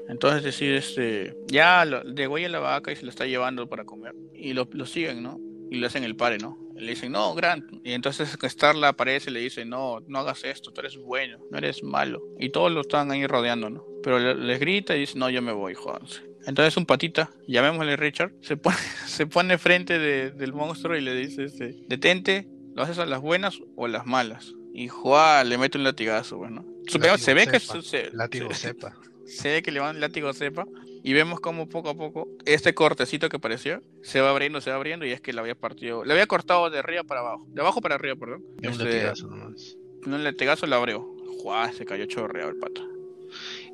Entonces 0.09 0.43
decir, 0.43 0.73
este, 0.73 1.37
ya 1.47 1.85
lo, 1.85 2.03
degüella 2.03 2.49
la 2.49 2.59
vaca 2.59 2.91
y 2.91 2.95
se 2.95 3.03
lo 3.03 3.09
está 3.09 3.25
llevando 3.25 3.69
para 3.69 3.85
comer. 3.85 4.13
Y 4.33 4.53
lo, 4.53 4.67
lo 4.71 4.85
siguen, 4.85 5.23
¿no? 5.23 5.39
Y 5.69 5.77
le 5.77 5.87
hacen 5.87 6.03
el 6.03 6.15
pare, 6.15 6.37
¿no? 6.37 6.61
le 6.81 6.91
dicen, 6.91 7.11
no, 7.11 7.33
Grant. 7.35 7.65
Y 7.83 7.93
entonces 7.93 8.35
Starla 8.41 8.89
aparece 8.89 9.29
y 9.29 9.33
le 9.33 9.39
dice, 9.39 9.65
no, 9.65 9.99
no 10.07 10.19
hagas 10.19 10.43
esto, 10.43 10.71
tú 10.71 10.81
eres 10.81 10.97
bueno, 10.97 11.37
no 11.49 11.57
eres 11.57 11.83
malo. 11.83 12.21
Y 12.39 12.49
todos 12.49 12.71
lo 12.71 12.81
están 12.81 13.11
ahí 13.11 13.25
rodeando, 13.27 13.69
¿no? 13.69 13.85
Pero 14.03 14.33
les 14.33 14.59
grita 14.59 14.95
y 14.95 15.01
dice, 15.01 15.17
no, 15.17 15.29
yo 15.29 15.41
me 15.41 15.51
voy, 15.51 15.75
jódanse. 15.75 16.30
Entonces 16.45 16.75
un 16.77 16.85
patita, 16.85 17.29
llamémosle 17.47 17.95
Richard, 17.95 18.33
se 18.41 18.57
pone, 18.57 18.77
se 19.05 19.27
pone 19.27 19.57
frente 19.57 19.99
del 19.99 20.53
monstruo 20.53 20.95
y 20.97 21.01
le 21.01 21.15
dice, 21.15 21.45
este, 21.45 21.75
detente, 21.87 22.47
¿lo 22.75 22.83
haces 22.83 22.99
a 22.99 23.05
las 23.05 23.21
buenas 23.21 23.59
o 23.75 23.85
a 23.85 23.89
las 23.89 24.05
malas? 24.05 24.53
Y 24.73 24.87
Juan 24.87 25.49
le 25.49 25.57
mete 25.57 25.77
un 25.77 25.83
latigazo, 25.83 26.37
bueno. 26.37 26.65
se 26.87 27.33
ve 27.33 27.47
que 27.47 27.59
se, 27.59 28.11
látigo 28.13 28.53
sepa. 28.53 28.95
Se 29.25 29.49
ve 29.49 29.63
que 29.63 29.71
le 29.71 29.79
van 29.79 29.95
un 29.95 30.01
látigo 30.01 30.33
cepa 30.33 30.65
y 31.03 31.13
vemos 31.13 31.39
como 31.39 31.69
poco 31.69 31.89
a 31.89 31.95
poco 31.95 32.27
este 32.43 32.73
cortecito 32.73 33.29
que 33.29 33.37
apareció 33.37 33.81
se 34.01 34.19
va 34.19 34.29
abriendo, 34.29 34.59
se 34.59 34.71
va 34.71 34.75
abriendo 34.75 35.05
y 35.05 35.11
es 35.11 35.21
que 35.21 35.31
le 35.31 35.39
había 35.39 35.55
partido, 35.55 36.03
le 36.03 36.11
había 36.11 36.27
cortado 36.27 36.69
de 36.69 36.79
arriba 36.79 37.03
para 37.03 37.21
abajo, 37.21 37.47
de 37.47 37.61
abajo 37.61 37.79
para 37.79 37.95
arriba, 37.95 38.17
perdón. 38.17 38.43
un 38.57 38.65
este, 38.65 38.83
latigazo 38.83 39.27
nomás. 39.27 39.77
Un 40.05 40.23
latigazo 40.23 40.67
lo 40.67 40.75
abrió. 40.75 41.15
Juá, 41.41 41.71
se 41.71 41.85
cayó 41.85 42.05
chorreado 42.05 42.49
el 42.49 42.57
pato. 42.57 42.81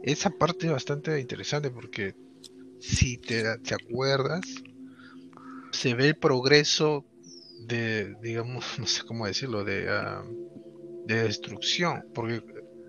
Esa 0.03 0.29
parte 0.29 0.67
es 0.67 0.71
bastante 0.71 1.19
interesante 1.19 1.71
porque 1.71 2.13
si 2.79 3.17
te, 3.17 3.57
te 3.59 3.75
acuerdas, 3.75 4.41
se 5.71 5.93
ve 5.93 6.07
el 6.09 6.15
progreso 6.15 7.05
de, 7.67 8.15
digamos, 8.21 8.65
no 8.79 8.87
sé 8.87 9.03
cómo 9.03 9.25
decirlo, 9.25 9.63
de, 9.63 9.89
ah, 9.89 10.23
de 11.05 11.23
destrucción, 11.23 12.05
porque 12.13 12.41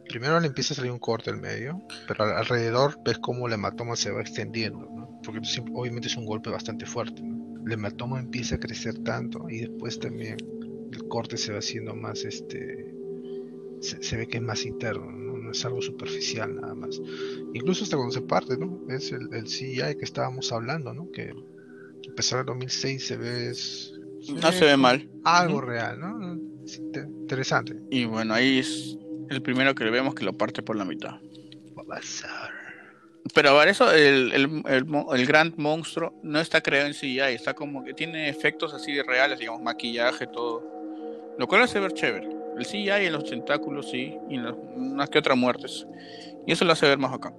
primero 0.09 0.41
le 0.41 0.47
empieza 0.47 0.75
a 0.75 0.77
salir 0.77 0.91
un 0.91 0.99
corte 0.99 1.31
al 1.31 1.41
medio, 1.41 1.83
pero 2.07 2.25
alrededor 2.25 2.99
ves 3.05 3.19
cómo 3.19 3.47
el 3.47 3.53
hematoma 3.53 3.95
se 3.97 4.11
va 4.11 4.21
extendiendo, 4.21 4.89
porque 5.25 5.41
obviamente 5.73 6.09
es 6.09 6.17
un 6.17 6.27
golpe 6.27 6.51
bastante 6.51 6.87
fuerte. 6.87 7.23
El 7.67 7.73
hematoma 7.73 8.19
empieza 8.19 8.57
a 8.57 8.59
crecer 8.59 8.99
tanto 9.05 9.49
y 9.51 9.61
después 9.61 9.99
también 9.99 10.39
el 10.93 11.09
corte 11.09 11.37
se 11.37 11.53
va 11.53 11.59
haciendo 11.59 11.95
más, 11.95 12.25
este, 12.25 12.95
se, 13.81 14.17
ve 14.17 14.27
que 14.27 14.39
es 14.39 14.43
más 14.43 14.65
interno, 14.65 15.11
¿no? 15.11 15.28
Es 15.53 15.65
algo 15.65 15.81
superficial 15.83 16.55
nada 16.57 16.75
más. 16.75 17.01
Incluso 17.55 17.85
hasta 17.85 17.97
cuando 17.97 18.13
se 18.13 18.23
parte, 18.23 18.57
¿no? 18.57 18.81
Es 18.89 19.13
el, 19.13 19.29
el 19.33 19.45
CGI 19.45 19.97
que 19.99 20.05
estábamos 20.05 20.53
hablando, 20.53 20.93
¿no? 20.93 21.11
Que 21.11 21.31
a 21.31 22.15
pesar 22.15 22.39
del 22.39 22.47
2006 22.47 23.07
se 23.07 23.17
ve... 23.17 23.53
no 24.43 24.53
se 24.53 24.65
ve 24.65 24.77
mal. 24.77 25.09
Algo 25.25 25.61
real, 25.61 26.01
¿no? 26.01 26.39
interesante. 26.77 27.77
Y 27.91 28.05
bueno, 28.05 28.35
ahí 28.35 28.59
es 28.59 28.99
el 29.31 29.43
primero 29.43 29.75
que 29.75 29.85
vemos 29.85 30.15
que 30.15 30.25
lo 30.25 30.35
parte 30.35 30.63
por 30.63 30.77
la 30.77 30.85
mitad. 30.85 31.15
Pero 33.35 33.57
ver, 33.57 33.69
eso, 33.69 33.93
el, 33.93 34.33
el, 34.33 34.65
el, 34.67 35.27
gran 35.27 35.55
monstruo 35.57 36.19
no 36.23 36.41
está 36.41 36.61
creado 36.61 36.87
en 36.87 36.95
CGI, 36.95 37.35
está 37.35 37.55
como 37.55 37.85
que 37.85 37.95
tiene 37.95 38.29
efectos 38.29 38.73
así 38.75 38.93
de 38.93 39.03
reales, 39.03 39.39
digamos, 39.39 39.63
maquillaje, 39.63 40.27
todo. 40.27 40.63
Lo 41.39 41.47
cual 41.47 41.63
hace 41.63 41.81
ver 41.81 41.93
chévere. 41.93 42.38
El 42.59 42.67
CGI 42.67 43.07
en 43.07 43.13
los 43.13 43.25
tentáculos, 43.25 43.91
sí, 43.91 44.17
y 44.29 44.35
en 44.35 44.47
unas 44.47 45.09
que 45.11 45.19
otras 45.19 45.37
muertes. 45.37 45.87
Y 46.47 46.53
eso 46.53 46.65
lo 46.65 46.73
hace 46.73 46.87
ver 46.87 46.99
más 46.99 47.13
acá. 47.13 47.33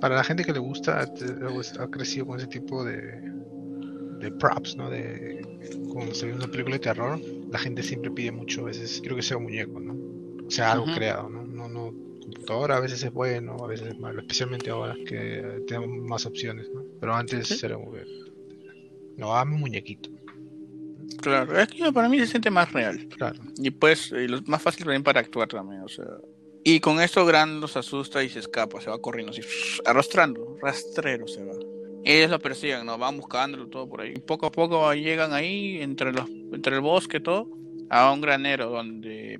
para 0.00 0.16
la 0.16 0.24
gente 0.24 0.44
que 0.44 0.52
le 0.52 0.58
gusta, 0.58 1.00
ha 1.00 1.88
crecido 1.88 2.26
con 2.26 2.38
ese 2.38 2.46
tipo 2.46 2.84
de, 2.84 3.20
de 4.20 4.30
props, 4.32 4.76
¿no? 4.76 4.88
De 4.88 5.40
cuando 5.92 6.14
se 6.14 6.26
ve 6.26 6.34
una 6.34 6.46
película 6.46 6.76
de 6.76 6.80
terror, 6.80 7.20
la 7.50 7.58
gente 7.58 7.82
siempre 7.82 8.10
pide 8.10 8.30
mucho 8.30 8.62
a 8.62 8.64
veces, 8.64 9.00
quiero 9.00 9.16
que 9.16 9.22
sea 9.22 9.36
un 9.36 9.44
muñeco, 9.44 9.80
¿no? 9.80 9.94
O 10.46 10.50
sea, 10.50 10.72
algo 10.72 10.86
creado, 10.94 11.28
¿no? 11.28 11.44
No, 11.44 11.68
no, 11.68 11.92
computadora 12.20 12.76
a 12.76 12.80
veces 12.80 13.02
es 13.02 13.12
bueno, 13.12 13.56
a 13.62 13.66
veces 13.66 13.88
es 13.88 13.98
malo, 13.98 14.20
especialmente 14.20 14.70
ahora 14.70 14.94
que 15.06 15.62
tenemos 15.66 15.88
más 16.08 16.26
opciones, 16.26 16.68
¿no? 16.72 16.84
Pero 17.00 17.14
antes 17.14 17.62
era 17.62 17.78
muy 17.78 18.00
No, 19.16 19.32
dame 19.32 19.54
un 19.54 19.60
muñequito. 19.60 20.10
Claro, 21.18 21.58
es 21.58 21.68
que 21.68 21.92
para 21.92 22.08
mí 22.08 22.18
se 22.18 22.26
siente 22.26 22.50
más 22.50 22.72
real. 22.72 23.08
Claro. 23.08 23.40
Y 23.58 23.70
pues, 23.70 24.12
y 24.12 24.28
lo 24.28 24.40
más 24.42 24.62
fácil 24.62 24.84
también 24.84 25.02
para 25.02 25.20
actuar 25.20 25.48
también, 25.48 25.82
o 25.82 25.88
sea. 25.88 26.06
Y 26.62 26.80
con 26.80 27.00
esto 27.00 27.24
Gran 27.24 27.60
los 27.60 27.76
asusta 27.76 28.22
y 28.22 28.28
se 28.28 28.38
escapa, 28.38 28.80
se 28.80 28.90
va 28.90 28.98
corriendo 29.00 29.32
así, 29.32 29.40
arrastrando, 29.84 30.56
rastrero 30.60 31.26
se 31.26 31.44
va. 31.44 31.54
Ellos 32.04 32.30
lo 32.30 32.38
persiguen, 32.38 32.86
¿no? 32.86 32.96
Van 32.96 33.16
buscándolo 33.16 33.68
todo 33.68 33.88
por 33.88 34.00
ahí. 34.00 34.14
Y 34.16 34.20
poco 34.20 34.46
a 34.46 34.52
poco 34.52 34.92
llegan 34.94 35.32
ahí, 35.32 35.80
entre, 35.82 36.12
los, 36.12 36.28
entre 36.28 36.76
el 36.76 36.80
bosque, 36.80 37.20
todo, 37.20 37.48
a 37.90 38.10
un 38.12 38.20
granero 38.22 38.70
donde 38.70 39.38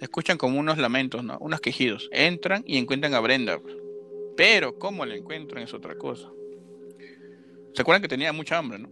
escuchan 0.00 0.38
como 0.38 0.58
unos 0.58 0.78
lamentos, 0.78 1.24
¿no? 1.24 1.36
Unos 1.40 1.60
quejidos. 1.60 2.08
Entran 2.12 2.62
y 2.66 2.78
encuentran 2.78 3.14
a 3.14 3.20
Brenda. 3.20 3.60
Pero 4.36 4.78
cómo 4.78 5.04
la 5.04 5.16
encuentran 5.16 5.64
es 5.64 5.74
otra 5.74 5.96
cosa. 5.96 6.30
¿Se 7.74 7.82
acuerdan 7.82 8.02
que 8.02 8.08
tenía 8.08 8.32
mucha 8.32 8.56
hambre, 8.58 8.78
no? 8.78 8.88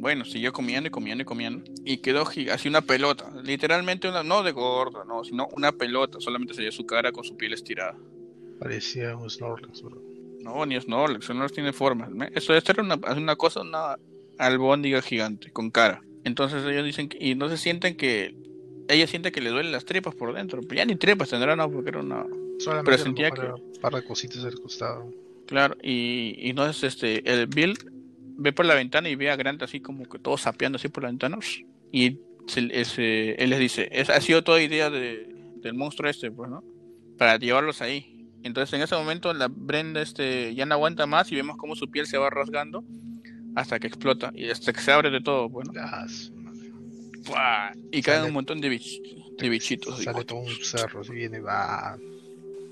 Bueno, 0.00 0.24
siguió 0.24 0.50
comiendo 0.50 0.88
y 0.88 0.90
comiendo 0.90 1.20
y 1.20 1.24
comiendo. 1.26 1.70
Y 1.84 1.98
quedó 1.98 2.22
así 2.22 2.68
una 2.68 2.80
pelota. 2.80 3.30
Literalmente 3.44 4.08
una, 4.08 4.22
no 4.22 4.42
de 4.42 4.52
gorda, 4.52 5.04
no, 5.04 5.22
sino 5.24 5.46
una 5.52 5.72
pelota. 5.72 6.18
Solamente 6.20 6.54
se 6.54 6.72
su 6.72 6.86
cara 6.86 7.12
con 7.12 7.22
su 7.22 7.36
piel 7.36 7.52
estirada. 7.52 7.98
Parecía 8.58 9.14
un 9.14 9.28
Snorlax, 9.28 9.82
bro. 9.82 10.00
No, 10.40 10.64
ni 10.64 10.80
Snorlax. 10.80 11.26
Snorlax 11.26 11.52
tiene 11.52 11.74
forma. 11.74 12.08
Eso 12.34 12.54
es 12.54 12.64
una, 12.78 12.98
una 13.14 13.36
cosa, 13.36 13.60
una 13.60 13.98
albóndiga 14.38 15.02
gigante, 15.02 15.50
con 15.50 15.70
cara. 15.70 16.02
Entonces 16.24 16.64
ellos 16.64 16.86
dicen 16.86 17.10
que, 17.10 17.18
y 17.20 17.34
no 17.34 17.50
se 17.50 17.58
sienten 17.58 17.94
que 17.94 18.34
ella 18.88 19.06
siente 19.06 19.32
que 19.32 19.42
le 19.42 19.50
duelen 19.50 19.70
las 19.70 19.84
tripas 19.84 20.14
por 20.14 20.32
dentro. 20.32 20.62
Pero 20.62 20.76
ya 20.76 20.86
ni 20.86 20.96
tripas 20.96 21.28
tendrá, 21.28 21.56
no, 21.56 21.70
porque 21.70 21.90
era 21.90 22.00
una. 22.00 22.24
Solamente 22.58 22.90
pero 22.90 23.02
sentía 23.02 23.30
que. 23.32 23.42
Un 23.42 23.72
par 23.82 23.92
de 23.94 24.02
cositas 24.02 24.42
al 24.44 24.58
costado. 24.58 25.12
Claro, 25.46 25.76
y, 25.82 26.36
y 26.38 26.50
entonces 26.50 26.84
este, 26.84 27.30
el 27.30 27.48
Bill 27.48 27.76
ve 28.40 28.52
por 28.52 28.64
la 28.66 28.74
ventana 28.74 29.08
y 29.08 29.14
ve 29.14 29.30
a 29.30 29.36
Grant 29.36 29.62
así 29.62 29.80
como 29.80 30.06
que 30.06 30.18
todo 30.18 30.36
sapeando 30.36 30.76
así 30.76 30.88
por 30.88 31.02
la 31.02 31.10
ventana. 31.10 31.38
Y 31.92 32.18
él 32.56 33.50
les 33.50 33.58
dice: 33.58 33.88
Esa 33.92 34.14
ha 34.16 34.20
sido 34.20 34.42
toda 34.42 34.62
idea 34.62 34.90
de, 34.90 35.28
del 35.56 35.74
monstruo 35.74 36.10
este, 36.10 36.30
pues, 36.30 36.50
¿no? 36.50 36.64
Para 37.18 37.36
llevarlos 37.36 37.82
ahí. 37.82 38.28
Entonces 38.42 38.72
en 38.72 38.82
ese 38.82 38.94
momento 38.94 39.34
la 39.34 39.48
Brenda 39.48 40.00
este, 40.00 40.54
ya 40.54 40.64
no 40.64 40.74
aguanta 40.74 41.06
más 41.06 41.30
y 41.30 41.36
vemos 41.36 41.58
como 41.58 41.76
su 41.76 41.90
piel 41.90 42.06
se 42.06 42.16
va 42.16 42.30
rasgando 42.30 42.82
hasta 43.54 43.78
que 43.78 43.86
explota 43.86 44.32
y 44.34 44.48
hasta 44.48 44.72
que 44.72 44.80
se 44.80 44.92
abre 44.92 45.10
de 45.10 45.20
todo. 45.20 45.48
Bueno. 45.48 45.72
Y 47.92 48.02
caen 48.02 48.24
un 48.24 48.32
montón 48.32 48.60
de, 48.62 48.68
bichitos. 48.70 50.02
Sale 50.02 50.24
todo 50.24 50.38
un 50.38 50.48
cerro, 50.62 51.04
si 51.04 51.12
viene, 51.12 51.40
va. 51.40 51.98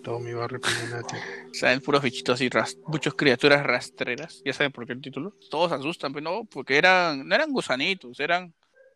Todo 0.08 0.18
mi 0.20 0.32
barrio 0.32 0.60
Piñonati. 0.60 1.16
Saben, 1.52 1.80
puros 1.80 2.02
bichitos 2.02 2.34
así, 2.34 2.50
muchas 2.86 3.14
criaturas 3.14 3.62
rastreras. 3.64 4.42
Ya 4.44 4.52
saben 4.52 4.72
por 4.72 4.86
qué 4.86 4.92
el 4.92 5.00
título. 5.00 5.34
Todos 5.50 5.72
asustan, 5.72 6.12
pero 6.12 6.24
no, 6.24 6.44
porque 6.44 6.76
eran, 6.78 7.26
no 7.28 7.34
eran 7.34 7.52
gusanitos, 7.52 8.18
eran, 8.20 8.52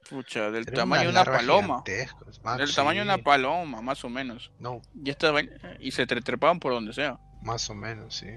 pucha, 0.09 0.51
del 0.51 0.65
Era 0.67 0.77
tamaño 0.79 1.05
de 1.05 1.09
una 1.11 1.25
paloma. 1.25 1.83
más, 2.43 2.59
Del 2.59 2.75
tamaño 2.75 3.01
de 3.01 3.05
una 3.07 3.17
sí. 3.17 3.23
paloma, 3.23 3.83
más 3.83 4.05
o 4.05 4.09
menos. 4.09 4.51
No, 4.59 4.81
Y, 5.05 5.11
esta 5.11 5.33
y 5.81 5.91
se 5.93 6.07
tre- 6.07 6.23
trepaban 6.23 6.59
por 6.61 6.73
donde 6.73 6.93
sea. 6.93 7.19
más 7.43 7.69
o 7.71 7.75
menos, 7.75 8.17
sí. 8.17 8.29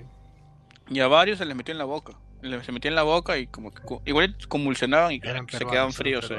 Y 0.87 0.99
a 0.99 1.07
varios 1.07 1.39
se 1.39 1.45
les 1.45 1.55
metió 1.55 1.71
en 1.71 1.77
la 1.79 1.85
boca. 1.85 2.13
Se 2.63 2.71
metía 2.71 2.89
en 2.89 2.95
la 2.95 3.01
boca 3.03 3.37
y 3.39 3.47
como 3.47 3.71
que 3.73 3.81
igual 4.05 4.37
convulsionaban 4.47 5.13
y 5.13 5.15
Eran 5.23 5.47
se 5.49 5.57
peruanos, 5.57 5.71
quedaban 5.71 5.93
fríos. 5.93 6.31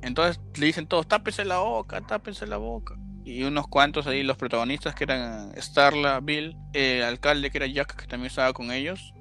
Entonces 0.00 0.40
le 0.56 0.66
dicen 0.66 0.86
todos, 0.86 1.06
tápese 1.06 1.44
la 1.44 1.58
boca, 1.58 2.00
tápese 2.00 2.46
la 2.46 2.56
boca. 2.56 2.94
Y 3.24 3.42
unos 3.44 3.66
cuantos 3.68 4.06
ahí, 4.06 4.22
los 4.22 4.36
protagonistas 4.36 4.94
que 4.94 5.04
eran 5.04 5.52
Starla, 5.60 6.20
Bill, 6.20 6.56
el 6.74 7.02
alcalde 7.02 7.50
que 7.50 7.56
era 7.58 7.66
Jack, 7.66 7.96
que 7.96 8.06
también 8.06 8.26
estaba 8.28 8.52
con 8.52 8.70
ellos, 8.70 9.14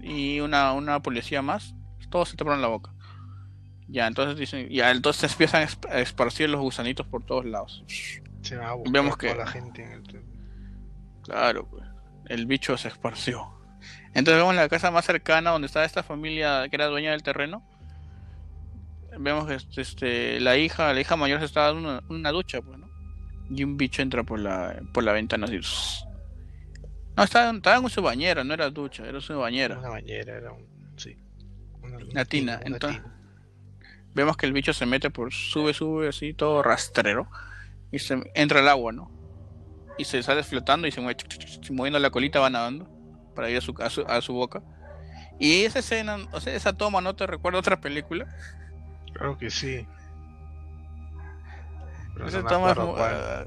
y 0.00 0.38
una, 0.40 0.72
una 0.72 1.00
policía 1.02 1.42
más, 1.42 1.74
todos 2.10 2.28
se 2.28 2.36
taparon 2.36 2.62
la 2.62 2.68
boca. 2.68 2.92
Ya, 3.88 4.06
entonces 4.06 4.36
dicen, 4.38 4.68
ya, 4.68 4.90
entonces 4.92 5.30
empiezan 5.32 5.62
a 5.62 5.66
esp- 5.66 5.90
a 5.90 5.98
esparcir 6.00 6.48
los 6.48 6.60
gusanitos 6.60 7.06
por 7.06 7.24
todos 7.24 7.44
lados. 7.44 7.84
Se 8.42 8.56
va 8.56 8.70
a 8.70 8.76
Vemos 8.88 9.16
que- 9.16 9.34
la 9.34 9.46
gente 9.46 9.82
en 9.82 9.92
el... 9.92 10.02
Claro, 11.24 11.68
pues, 11.68 11.82
el 12.26 12.46
bicho 12.46 12.76
se 12.76 12.86
esparció. 12.88 13.52
Entonces 14.14 14.36
vemos 14.40 14.54
la 14.54 14.68
casa 14.68 14.90
más 14.92 15.04
cercana 15.04 15.50
donde 15.50 15.66
estaba 15.66 15.84
esta 15.84 16.02
familia 16.04 16.68
que 16.68 16.76
era 16.76 16.86
dueña 16.86 17.10
del 17.10 17.22
terreno. 17.24 17.68
Vemos 19.18 19.46
que 19.46 19.54
este, 19.54 19.80
este, 19.80 20.40
la 20.40 20.56
hija, 20.56 20.92
la 20.92 21.00
hija 21.00 21.16
mayor 21.16 21.40
se 21.40 21.46
estaba 21.46 21.72
dando 21.72 21.88
una, 21.88 22.02
una 22.08 22.30
ducha, 22.30 22.60
pues, 22.62 22.78
¿no? 22.78 22.85
Y 23.50 23.62
un 23.64 23.76
bicho 23.76 24.02
entra 24.02 24.22
por 24.24 24.40
la, 24.40 24.80
por 24.92 25.04
la 25.04 25.12
ventana 25.12 25.46
así. 25.46 25.60
No, 27.16 27.22
estaba, 27.22 27.50
estaba 27.56 27.76
en 27.76 27.88
su 27.88 28.02
bañera, 28.02 28.44
no 28.44 28.52
era 28.54 28.68
ducha, 28.70 29.06
era 29.06 29.20
su 29.20 29.38
bañera. 29.38 29.78
Una 29.78 29.88
bañera, 29.90 30.36
era 30.36 30.52
un... 30.52 30.66
Sí. 30.96 31.16
Una, 31.82 31.96
Una 31.98 32.24
tina, 32.24 32.60
una 32.64 32.76
entonces- 32.76 33.02
tina. 33.02 33.12
Vemos 34.14 34.36
que 34.38 34.46
el 34.46 34.52
bicho 34.54 34.72
se 34.72 34.86
mete 34.86 35.10
por, 35.10 35.32
sube, 35.32 35.74
sube, 35.74 36.08
así, 36.08 36.32
todo 36.32 36.62
rastrero. 36.62 37.28
Y 37.92 37.98
se 37.98 38.18
entra 38.34 38.60
al 38.60 38.68
agua, 38.68 38.92
¿no? 38.92 39.10
Y 39.98 40.04
se 40.04 40.22
sale 40.22 40.42
flotando 40.42 40.86
y 40.86 40.90
se 40.92 41.00
mueve, 41.00 41.22
moviendo 41.70 41.98
la 41.98 42.10
colita, 42.10 42.40
va 42.40 42.50
nadando 42.50 42.88
para 43.34 43.50
ir 43.50 43.58
a 43.58 43.60
su, 43.60 43.74
a 43.78 43.90
su, 43.90 44.02
a 44.06 44.20
su 44.22 44.32
boca. 44.32 44.62
Y 45.38 45.64
esa 45.64 45.80
escena, 45.80 46.16
o 46.32 46.40
sea, 46.40 46.54
esa 46.54 46.72
toma, 46.72 47.02
¿no 47.02 47.14
te 47.14 47.26
recuerda 47.26 47.58
a 47.58 47.60
otra 47.60 47.80
película? 47.80 48.26
Claro 49.12 49.36
que 49.36 49.50
sí. 49.50 49.86
Pero 52.16 52.28
Esa 52.28 52.40
no 52.40 52.48
toma, 52.48 52.70
es, 52.72 52.78
ah, 52.78 53.44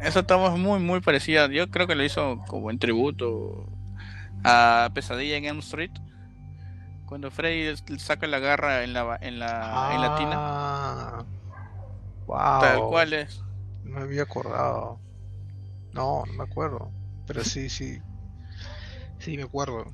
esa 0.00 0.22
toma 0.22 0.50
muy, 0.50 0.78
muy 0.78 1.00
parecida. 1.00 1.48
Yo 1.48 1.68
creo 1.70 1.88
que 1.88 1.96
lo 1.96 2.04
hizo 2.04 2.40
como 2.46 2.70
en 2.70 2.78
tributo 2.78 3.66
a 4.44 4.90
Pesadilla 4.94 5.36
en 5.36 5.44
Elm 5.46 5.58
Street. 5.58 5.90
Cuando 7.06 7.32
Freddy 7.32 7.74
saca 7.98 8.28
la 8.28 8.38
garra 8.38 8.84
en 8.84 8.92
la, 8.92 9.18
en 9.20 9.40
la, 9.40 9.90
en 9.92 10.00
la 10.00 10.16
tina. 10.16 10.32
Ah, 10.36 11.24
wow. 12.26 12.60
Tal 12.60 12.80
cual 12.82 13.12
es. 13.12 13.42
No 13.82 13.98
me 13.98 14.02
había 14.02 14.22
acordado. 14.22 15.00
No, 15.92 16.24
no 16.26 16.32
me 16.32 16.44
acuerdo. 16.44 16.92
Pero 17.26 17.42
sí, 17.42 17.68
sí. 17.68 18.00
Sí, 19.18 19.36
me 19.36 19.42
acuerdo. 19.42 19.86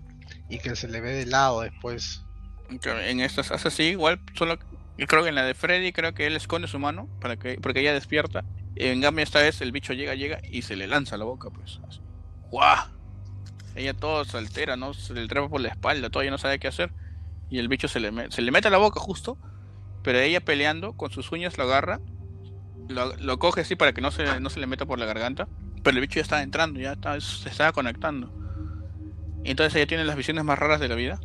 Y 0.48 0.58
que 0.58 0.76
se 0.76 0.86
le 0.86 1.00
ve 1.00 1.12
de 1.12 1.26
lado 1.26 1.62
después. 1.62 2.24
En 2.68 3.20
estas 3.20 3.50
hace 3.50 3.68
así, 3.68 3.82
igual, 3.84 4.20
solo 4.34 4.58
creo 5.06 5.22
que 5.22 5.28
en 5.28 5.34
la 5.34 5.44
de 5.44 5.54
Freddy 5.54 5.92
creo 5.92 6.14
que 6.14 6.26
él 6.26 6.36
esconde 6.36 6.68
su 6.68 6.78
mano 6.78 7.08
para 7.20 7.36
que 7.36 7.58
porque 7.60 7.80
ella 7.80 7.92
despierta. 7.92 8.44
En 8.76 9.00
cambio 9.00 9.22
esta 9.22 9.40
vez 9.40 9.60
el 9.60 9.72
bicho 9.72 9.92
llega, 9.92 10.14
llega 10.14 10.40
y 10.50 10.62
se 10.62 10.76
le 10.76 10.86
lanza 10.86 11.16
a 11.16 11.18
la 11.18 11.24
boca, 11.24 11.50
pues. 11.50 11.80
así. 11.88 12.00
¡Guau! 12.50 12.86
Ella 13.74 13.94
todo 13.94 14.24
se 14.24 14.36
altera, 14.36 14.76
¿no? 14.76 14.94
Se 14.94 15.14
le 15.14 15.26
trepa 15.28 15.48
por 15.48 15.60
la 15.60 15.68
espalda, 15.68 16.10
todavía 16.10 16.30
no 16.30 16.38
sabe 16.38 16.58
qué 16.58 16.68
hacer. 16.68 16.92
Y 17.50 17.58
el 17.58 17.68
bicho 17.68 17.88
se 17.88 18.00
le, 18.00 18.30
se 18.30 18.42
le 18.42 18.50
mete 18.50 18.68
a 18.68 18.70
la 18.70 18.78
boca 18.78 19.00
justo, 19.00 19.38
pero 20.02 20.18
ella 20.18 20.40
peleando 20.40 20.92
con 20.94 21.10
sus 21.10 21.30
uñas 21.32 21.58
lo 21.58 21.64
agarra, 21.64 22.00
lo, 22.88 23.16
lo 23.16 23.38
coge 23.38 23.62
así 23.62 23.76
para 23.76 23.92
que 23.92 24.00
no 24.00 24.10
se, 24.10 24.40
no 24.40 24.50
se 24.50 24.60
le 24.60 24.66
meta 24.66 24.86
por 24.86 24.98
la 24.98 25.06
garganta. 25.06 25.48
Pero 25.82 25.96
el 25.96 26.00
bicho 26.00 26.16
ya 26.16 26.22
está 26.22 26.42
entrando, 26.42 26.80
ya 26.80 26.92
está, 26.92 27.20
se 27.20 27.48
estaba 27.48 27.72
conectando. 27.72 28.32
Entonces 29.44 29.74
ella 29.76 29.86
tiene 29.86 30.04
las 30.04 30.16
visiones 30.16 30.44
más 30.44 30.58
raras 30.58 30.80
de 30.80 30.88
la 30.88 30.94
vida. 30.94 31.20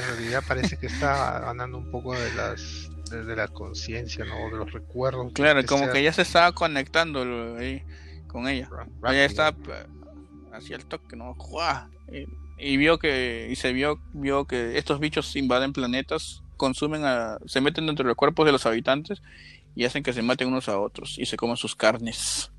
En 0.00 0.16
realidad 0.16 0.42
parece 0.46 0.78
que 0.78 0.86
está 0.86 1.40
ganando 1.40 1.78
un 1.78 1.90
poco 1.90 2.14
de 2.14 2.32
las 2.34 2.90
de, 3.10 3.36
la 3.36 3.48
conciencia, 3.48 4.24
¿no? 4.24 4.50
De 4.50 4.56
los 4.56 4.72
recuerdos. 4.72 5.32
Claro, 5.32 5.64
como 5.66 5.84
sea 5.84 5.92
que 5.92 6.02
ya 6.02 6.12
se 6.12 6.22
estaba 6.22 6.52
conectando 6.52 7.56
ahí 7.58 7.82
con 8.26 8.48
ella. 8.48 8.68
Ella 9.04 9.24
estaba 9.24 9.50
eh, 9.50 9.86
hacia 10.52 10.76
el 10.76 10.86
toque, 10.86 11.16
¿no? 11.16 11.34
¡Juá! 11.34 11.90
Y, 12.10 12.26
y 12.58 12.76
vio 12.76 12.98
que 12.98 13.48
y 13.50 13.56
se 13.56 13.72
vio 13.72 14.00
vio 14.12 14.46
que 14.46 14.78
estos 14.78 15.00
bichos 15.00 15.34
invaden 15.36 15.72
planetas, 15.72 16.42
consumen 16.56 17.04
a, 17.04 17.38
se 17.46 17.60
meten 17.60 17.86
dentro 17.86 18.04
de 18.04 18.08
los 18.08 18.16
cuerpos 18.16 18.46
de 18.46 18.52
los 18.52 18.66
habitantes 18.66 19.22
y 19.74 19.84
hacen 19.84 20.02
que 20.02 20.12
se 20.12 20.22
maten 20.22 20.48
unos 20.48 20.68
a 20.68 20.78
otros 20.78 21.18
y 21.18 21.26
se 21.26 21.36
coman 21.36 21.56
sus 21.56 21.74
carnes. 21.74 22.52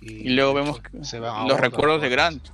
Y 0.00 0.30
luego 0.30 0.54
vemos 0.54 0.80
se 1.02 1.18
van 1.18 1.48
los 1.48 1.60
recuerdos 1.60 2.00
de. 2.00 2.08
Grant. 2.08 2.48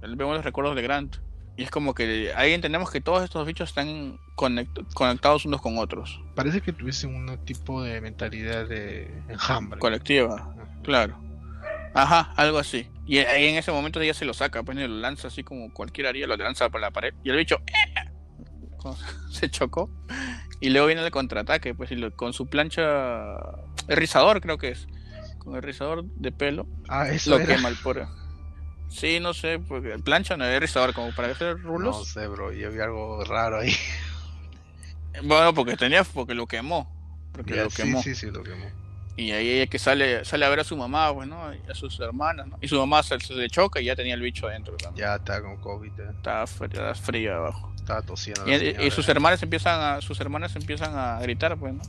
Vemos 0.00 0.36
los 0.36 0.44
recuerdos 0.44 0.76
de 0.76 0.82
Grant. 0.82 1.16
Y 1.58 1.64
es 1.64 1.70
como 1.72 1.92
que 1.92 2.32
ahí 2.36 2.52
entendemos 2.52 2.88
que 2.90 3.00
todos 3.00 3.22
estos 3.24 3.44
bichos 3.44 3.68
están 3.70 4.18
conect- 4.36 4.94
conectados 4.94 5.44
unos 5.44 5.60
con 5.60 5.76
otros. 5.76 6.20
Parece 6.36 6.60
que 6.60 6.72
tuviesen 6.72 7.14
un 7.14 7.36
tipo 7.44 7.82
de 7.82 8.00
mentalidad 8.00 8.66
de 8.68 9.10
enjambre. 9.28 9.80
Colectiva. 9.80 10.36
Ajá. 10.36 10.54
Claro. 10.84 11.20
Ajá, 11.94 12.32
algo 12.36 12.58
así. 12.58 12.88
Y 13.06 13.18
ahí 13.18 13.46
en 13.48 13.56
ese 13.56 13.72
momento 13.72 14.00
ella 14.00 14.14
se 14.14 14.24
lo 14.24 14.34
saca, 14.34 14.62
pues 14.62 14.78
y 14.78 14.82
lo 14.82 14.88
lanza 14.88 15.28
así 15.28 15.42
como 15.42 15.72
cualquiera 15.74 16.10
haría, 16.10 16.26
lo 16.28 16.36
lanza 16.36 16.68
por 16.70 16.80
la 16.80 16.92
pared. 16.92 17.12
Y 17.24 17.30
el 17.30 17.36
bicho 17.36 17.58
¡eh! 17.66 18.08
se 19.32 19.50
chocó. 19.50 19.90
Y 20.60 20.70
luego 20.70 20.86
viene 20.86 21.04
el 21.04 21.10
contraataque, 21.10 21.74
pues 21.74 21.90
y 21.90 21.96
lo- 21.96 22.14
con 22.14 22.32
su 22.32 22.46
plancha. 22.46 23.34
El 23.88 23.96
rizador, 23.96 24.40
creo 24.40 24.58
que 24.58 24.68
es. 24.68 24.86
Con 25.38 25.56
el 25.56 25.62
rizador 25.62 26.04
de 26.04 26.30
pelo, 26.30 26.66
Ah, 26.88 27.08
eso 27.08 27.30
lo 27.30 27.36
era. 27.38 27.46
quema 27.56 27.68
el 27.68 27.76
pobre. 27.76 28.06
Sí, 28.88 29.20
no 29.20 29.34
sé, 29.34 29.58
porque 29.58 29.98
plancha 29.98 30.36
no 30.36 30.44
es 30.44 30.60
rizador, 30.60 30.94
como 30.94 31.14
para 31.14 31.28
hacer 31.32 31.58
No 31.60 31.68
rulos. 31.68 32.08
sé, 32.08 32.26
bro, 32.26 32.52
yo 32.52 32.70
vi 32.72 32.80
algo 32.80 33.22
raro 33.24 33.58
ahí. 33.60 33.72
Bueno, 35.22 35.52
porque 35.54 35.76
tenía, 35.76 36.04
porque 36.04 36.34
lo 36.34 36.46
quemó. 36.46 36.88
Porque 37.32 37.54
Ya, 37.56 37.64
lo 37.64 37.70
sí, 37.70 37.82
quemó. 37.82 38.02
sí, 38.02 38.14
sí, 38.14 38.30
lo 38.30 38.42
quemó. 38.42 38.66
Y 39.16 39.32
ahí 39.32 39.48
ella 39.50 39.66
que 39.66 39.78
sale, 39.80 40.24
sale 40.24 40.44
a 40.44 40.48
ver 40.48 40.60
a 40.60 40.64
su 40.64 40.76
mamá, 40.76 41.12
pues, 41.12 41.26
¿no? 41.28 41.52
Y 41.52 41.60
a 41.70 41.74
sus 41.74 41.98
hermanas, 41.98 42.46
¿no? 42.46 42.56
Y 42.60 42.68
su 42.68 42.78
mamá 42.78 43.02
se, 43.02 43.18
se 43.18 43.34
le 43.34 43.50
choca 43.50 43.80
y 43.80 43.86
ya 43.86 43.96
tenía 43.96 44.14
el 44.14 44.20
bicho 44.22 44.46
adentro 44.46 44.76
también. 44.76 45.06
Ya 45.08 45.16
está 45.16 45.42
con 45.42 45.56
COVID, 45.56 45.90
ya. 45.98 46.10
Estaba 46.10 46.46
fría, 46.46 46.94
fría 46.94 47.34
abajo. 47.36 47.72
estaba 47.76 48.02
tosiendo. 48.02 48.48
Y, 48.48 48.90
sus 48.92 49.06
ya. 49.06 49.12
hermanas 49.12 49.42
empiezan 49.42 49.80
a, 49.80 50.00
sus 50.00 50.20
hermanas 50.20 50.54
empiezan 50.54 50.96
a 50.96 51.18
gritar, 51.20 51.56
pues, 51.56 51.74
¿no? 51.74 51.82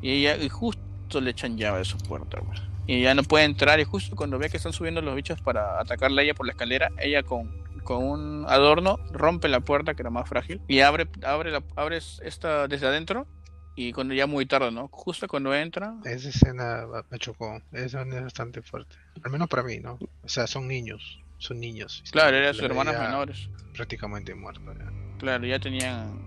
Y 0.00 0.10
ella, 0.24 0.36
y 0.42 0.48
justo 0.48 1.20
le 1.20 1.30
echan 1.30 1.58
llave 1.58 1.78
de 1.80 1.84
su 1.84 1.98
puerta, 1.98 2.38
pues. 2.40 2.62
Y 2.86 3.02
ya 3.02 3.14
no 3.14 3.22
puede 3.24 3.44
entrar, 3.44 3.80
y 3.80 3.84
justo 3.84 4.14
cuando 4.14 4.38
ve 4.38 4.48
que 4.48 4.56
están 4.56 4.72
subiendo 4.72 5.02
los 5.02 5.14
bichos 5.14 5.40
para 5.40 5.80
atacarla 5.80 6.20
a 6.20 6.24
ella 6.24 6.34
por 6.34 6.46
la 6.46 6.52
escalera, 6.52 6.90
ella 6.98 7.22
con, 7.22 7.50
con 7.82 8.04
un 8.04 8.44
adorno 8.48 8.98
rompe 9.10 9.48
la 9.48 9.60
puerta 9.60 9.94
que 9.94 10.02
era 10.02 10.10
más 10.10 10.28
frágil 10.28 10.60
y 10.68 10.80
abre, 10.80 11.08
abre 11.24 11.50
la, 11.50 11.62
abre 11.74 11.96
esta 11.96 12.68
desde 12.68 12.86
adentro 12.86 13.26
y 13.74 13.92
cuando 13.92 14.14
ya 14.14 14.26
muy 14.26 14.46
tarde, 14.46 14.70
¿no? 14.70 14.88
Justo 14.90 15.28
cuando 15.28 15.54
entra, 15.54 15.96
Esa 16.04 16.30
escena 16.30 16.86
me 17.10 17.18
chocó. 17.18 17.60
Esa 17.72 18.00
escena 18.00 18.16
es 18.16 18.22
bastante 18.22 18.62
fuerte. 18.62 18.96
Al 19.22 19.30
menos 19.30 19.48
para 19.48 19.62
mí, 19.62 19.78
¿no? 19.78 19.98
O 20.22 20.28
sea, 20.28 20.46
son 20.46 20.66
niños. 20.66 21.20
Son 21.38 21.60
niños. 21.60 22.02
claro, 22.10 22.30
La 22.32 22.38
eran 22.38 22.54
sus 22.54 22.62
hermanas 22.62 22.98
menores. 22.98 23.50
Prácticamente 23.74 24.34
muertos. 24.34 24.64
ya. 24.78 24.90
Claro, 25.18 25.44
ya 25.46 25.58
tenían 25.58 26.18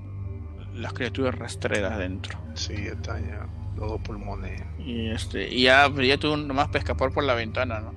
las 0.76 0.94
criaturas 0.94 1.34
rastreras 1.36 1.98
dentro. 1.98 2.40
Sí, 2.54 2.76
ya 2.76 2.92
está, 2.92 3.20
ya. 3.20 3.48
Los 3.76 3.90
dos 3.90 4.02
pulmones. 4.02 4.62
Y 4.80 5.10
este, 5.12 5.54
y 5.54 5.64
ya, 5.64 5.90
ya 6.02 6.18
tuvo 6.18 6.38
nomás 6.38 6.68
para 6.68 6.80
escapar 6.80 7.12
por 7.12 7.24
la 7.24 7.34
ventana, 7.36 7.80
¿no? 7.82 7.94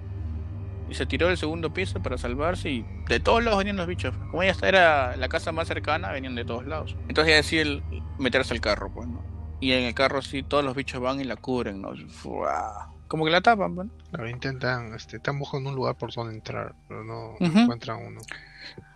Y 0.88 0.94
se 0.94 1.06
tiró 1.06 1.28
del 1.28 1.36
segundo 1.38 1.70
piso 1.70 2.02
para 2.02 2.18
salvarse 2.18 2.70
y 2.70 2.84
de 3.08 3.20
todos 3.20 3.42
lados 3.42 3.58
venían 3.58 3.76
los 3.76 3.86
bichos. 3.86 4.14
Como 4.30 4.42
ella 4.42 4.54
era 4.62 5.16
la 5.16 5.28
casa 5.28 5.52
más 5.52 5.68
cercana, 5.68 6.10
venían 6.10 6.34
de 6.34 6.44
todos 6.44 6.66
lados. 6.66 6.94
Entonces 7.08 7.28
ella 7.28 7.36
decide 7.36 7.62
el- 7.62 7.82
meterse 8.18 8.52
al 8.52 8.60
carro, 8.60 8.90
pues, 8.92 9.08
¿no? 9.08 9.22
Y 9.60 9.72
en 9.72 9.84
el 9.84 9.94
carro 9.94 10.20
sí 10.22 10.42
todos 10.42 10.64
los 10.64 10.74
bichos 10.74 11.00
van 11.00 11.20
y 11.20 11.24
la 11.24 11.36
cubren, 11.36 11.80
¿no? 11.80 11.92
Fua. 12.10 12.88
Como 13.08 13.24
que 13.24 13.30
la 13.30 13.40
tapan, 13.40 13.74
pues, 13.74 13.86
¿no? 13.88 13.92
Claro, 14.10 14.28
intentan, 14.28 14.92
este, 14.94 15.16
están 15.18 15.38
buscando 15.38 15.70
un 15.70 15.76
lugar 15.76 15.94
por 15.96 16.12
donde 16.12 16.34
entrar, 16.34 16.74
pero 16.88 17.04
no 17.04 17.36
Ujú. 17.40 17.58
encuentran 17.60 18.04
uno. 18.04 18.20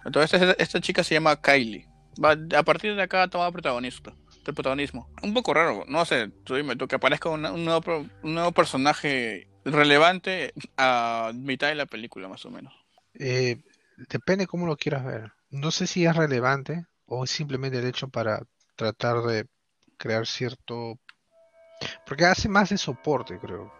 Entonces 0.04 0.40
esta, 0.40 0.62
esta 0.62 0.80
chica 0.80 1.02
se 1.04 1.14
llama 1.14 1.36
Kylie. 1.36 1.86
Va, 2.22 2.36
a 2.58 2.62
partir 2.62 2.94
de 2.96 3.02
acá 3.02 3.28
toma 3.28 3.50
protagonista, 3.52 4.12
el 4.50 4.54
protagonismo. 4.54 5.08
Un 5.22 5.34
poco 5.34 5.54
raro, 5.54 5.84
no 5.88 6.04
sé, 6.04 6.28
tú 6.44 6.54
dime 6.54 6.76
tú, 6.76 6.88
que 6.88 6.96
aparezca 6.96 7.28
un, 7.28 7.42
nuevo, 7.42 8.06
un 8.22 8.34
nuevo 8.34 8.52
personaje 8.52 9.48
relevante 9.64 10.52
a 10.76 11.32
mitad 11.34 11.68
de 11.68 11.74
la 11.74 11.86
película, 11.86 12.28
más 12.28 12.44
o 12.44 12.50
menos. 12.50 12.72
Eh, 13.14 13.60
depende 14.08 14.46
cómo 14.46 14.66
lo 14.66 14.76
quieras 14.76 15.04
ver. 15.04 15.32
No 15.50 15.70
sé 15.70 15.86
si 15.86 16.04
es 16.04 16.14
relevante 16.14 16.86
o 17.06 17.24
es 17.24 17.30
simplemente 17.30 17.78
el 17.78 17.86
hecho 17.86 18.08
para 18.08 18.42
tratar 18.76 19.22
de 19.22 19.46
crear 19.96 20.26
cierto... 20.26 20.98
Porque 22.06 22.24
hace 22.24 22.48
más 22.48 22.70
de 22.70 22.78
soporte, 22.78 23.38
creo, 23.38 23.72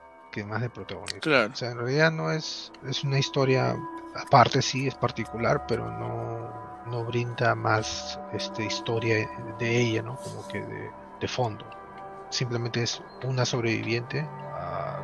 que 0.43 0.45
más 0.45 0.61
de 0.61 0.71
protagonista. 0.71 1.21
Claro. 1.21 1.53
O 1.53 1.57
sea, 1.57 1.71
en 1.71 1.79
realidad 1.79 2.11
no 2.13 2.31
es, 2.31 2.71
es 2.87 3.03
una 3.05 3.19
historia 3.19 3.77
aparte, 4.15 4.63
sí, 4.63 4.87
es 4.87 4.95
particular, 4.95 5.67
pero 5.67 5.91
no, 5.91 6.85
no 6.87 7.05
brinda 7.05 7.55
más 7.55 8.19
este, 8.33 8.65
historia 8.65 9.29
de 9.59 9.81
ella, 9.81 10.03
¿no? 10.03 10.17
Como 10.17 10.47
que 10.49 10.61
de, 10.61 10.91
de 11.21 11.29
fondo. 11.29 11.65
Simplemente 12.31 12.83
es 12.83 13.03
una 13.25 13.45
sobreviviente 13.45 14.21
a 14.21 15.01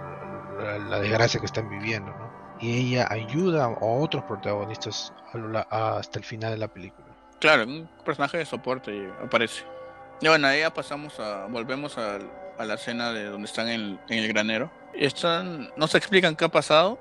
la, 0.58 0.78
la 0.78 1.00
desgracia 1.00 1.40
que 1.40 1.46
están 1.46 1.68
viviendo, 1.68 2.10
¿no? 2.10 2.30
Y 2.60 2.78
ella 2.92 3.08
ayuda 3.10 3.64
a 3.64 3.68
otros 3.80 4.22
protagonistas 4.24 5.12
a 5.32 5.38
la- 5.38 5.66
a- 5.70 5.98
hasta 5.98 6.18
el 6.18 6.24
final 6.24 6.52
de 6.52 6.58
la 6.58 6.68
película. 6.68 7.06
Claro, 7.40 7.64
un 7.64 7.88
personaje 8.04 8.38
de 8.38 8.44
soporte 8.44 9.12
aparece. 9.24 9.64
Y 10.20 10.28
bueno, 10.28 10.46
ahí 10.46 10.60
ya 10.60 10.72
pasamos 10.72 11.18
a. 11.18 11.46
Volvemos 11.46 11.98
a, 11.98 12.18
a 12.58 12.64
la 12.64 12.74
escena 12.74 13.12
de 13.12 13.24
donde 13.24 13.46
están 13.46 13.68
en, 13.68 13.98
en 14.08 14.18
el 14.18 14.28
granero. 14.28 14.70
Están. 14.94 15.70
No 15.76 15.86
se 15.86 15.98
explican 15.98 16.36
qué 16.36 16.44
ha 16.44 16.48
pasado. 16.48 16.98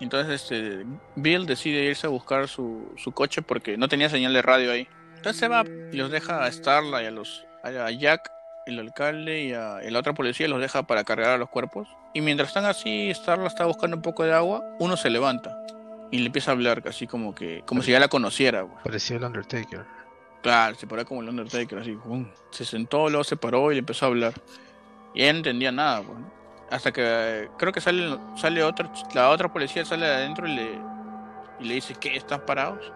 Entonces, 0.00 0.42
este. 0.42 0.84
Bill 1.14 1.46
decide 1.46 1.84
irse 1.84 2.06
a 2.06 2.10
buscar 2.10 2.48
su, 2.48 2.92
su 2.96 3.12
coche 3.12 3.42
porque 3.42 3.76
no 3.76 3.88
tenía 3.88 4.08
señal 4.08 4.32
de 4.32 4.42
radio 4.42 4.72
ahí. 4.72 4.88
Entonces 5.16 5.40
se 5.40 5.48
va 5.48 5.64
y 5.64 5.96
los 5.96 6.10
deja 6.10 6.44
a 6.44 6.52
Starla 6.52 7.02
y 7.02 7.06
a 7.06 7.10
los. 7.10 7.44
a 7.62 7.90
Jack, 7.90 8.30
el 8.66 8.78
alcalde 8.78 9.44
y 9.44 9.52
a, 9.52 9.78
y 9.86 9.90
la 9.90 10.00
otra 10.00 10.12
policía 10.12 10.48
los 10.48 10.60
deja 10.60 10.82
para 10.82 11.04
cargar 11.04 11.30
a 11.30 11.38
los 11.38 11.48
cuerpos. 11.48 11.88
Y 12.12 12.20
mientras 12.20 12.48
están 12.48 12.66
así, 12.66 13.12
Starla 13.14 13.46
está 13.46 13.64
buscando 13.64 13.96
un 13.96 14.02
poco 14.02 14.24
de 14.24 14.34
agua. 14.34 14.62
Uno 14.78 14.96
se 14.96 15.10
levanta 15.10 15.58
y 16.10 16.18
le 16.18 16.26
empieza 16.26 16.50
a 16.50 16.54
hablar 16.54 16.82
así 16.86 17.06
como 17.06 17.34
que. 17.34 17.62
como 17.66 17.82
si 17.82 17.92
ya 17.92 18.00
la 18.00 18.08
conociera. 18.08 18.66
Parecía 18.84 19.16
el 19.16 19.24
Undertaker. 19.24 19.84
Claro, 20.42 20.76
se 20.76 20.86
paró 20.86 21.06
como 21.06 21.22
el 21.22 21.28
Undertaker, 21.28 21.78
así. 21.78 21.96
Se 22.50 22.64
sentó, 22.64 23.08
luego 23.08 23.24
se 23.24 23.36
paró 23.36 23.72
y 23.72 23.76
le 23.76 23.78
empezó 23.78 24.04
a 24.04 24.08
hablar. 24.08 24.34
Y 25.14 25.22
ella 25.22 25.32
no 25.32 25.38
entendía 25.38 25.72
nada, 25.72 26.02
pues. 26.02 26.18
¿no? 26.18 26.34
Hasta 26.70 26.92
que 26.92 27.02
eh, 27.04 27.50
creo 27.56 27.72
que 27.72 27.80
sale, 27.80 28.18
sale 28.36 28.62
otra, 28.62 28.90
la 29.14 29.30
otra 29.30 29.52
policía 29.52 29.84
sale 29.84 30.06
de 30.06 30.14
adentro 30.14 30.48
y 30.48 30.56
le, 30.56 30.78
y 31.60 31.64
le 31.64 31.74
dice, 31.74 31.94
¿qué? 31.94 32.16
¿Están 32.16 32.40
parados? 32.44 32.92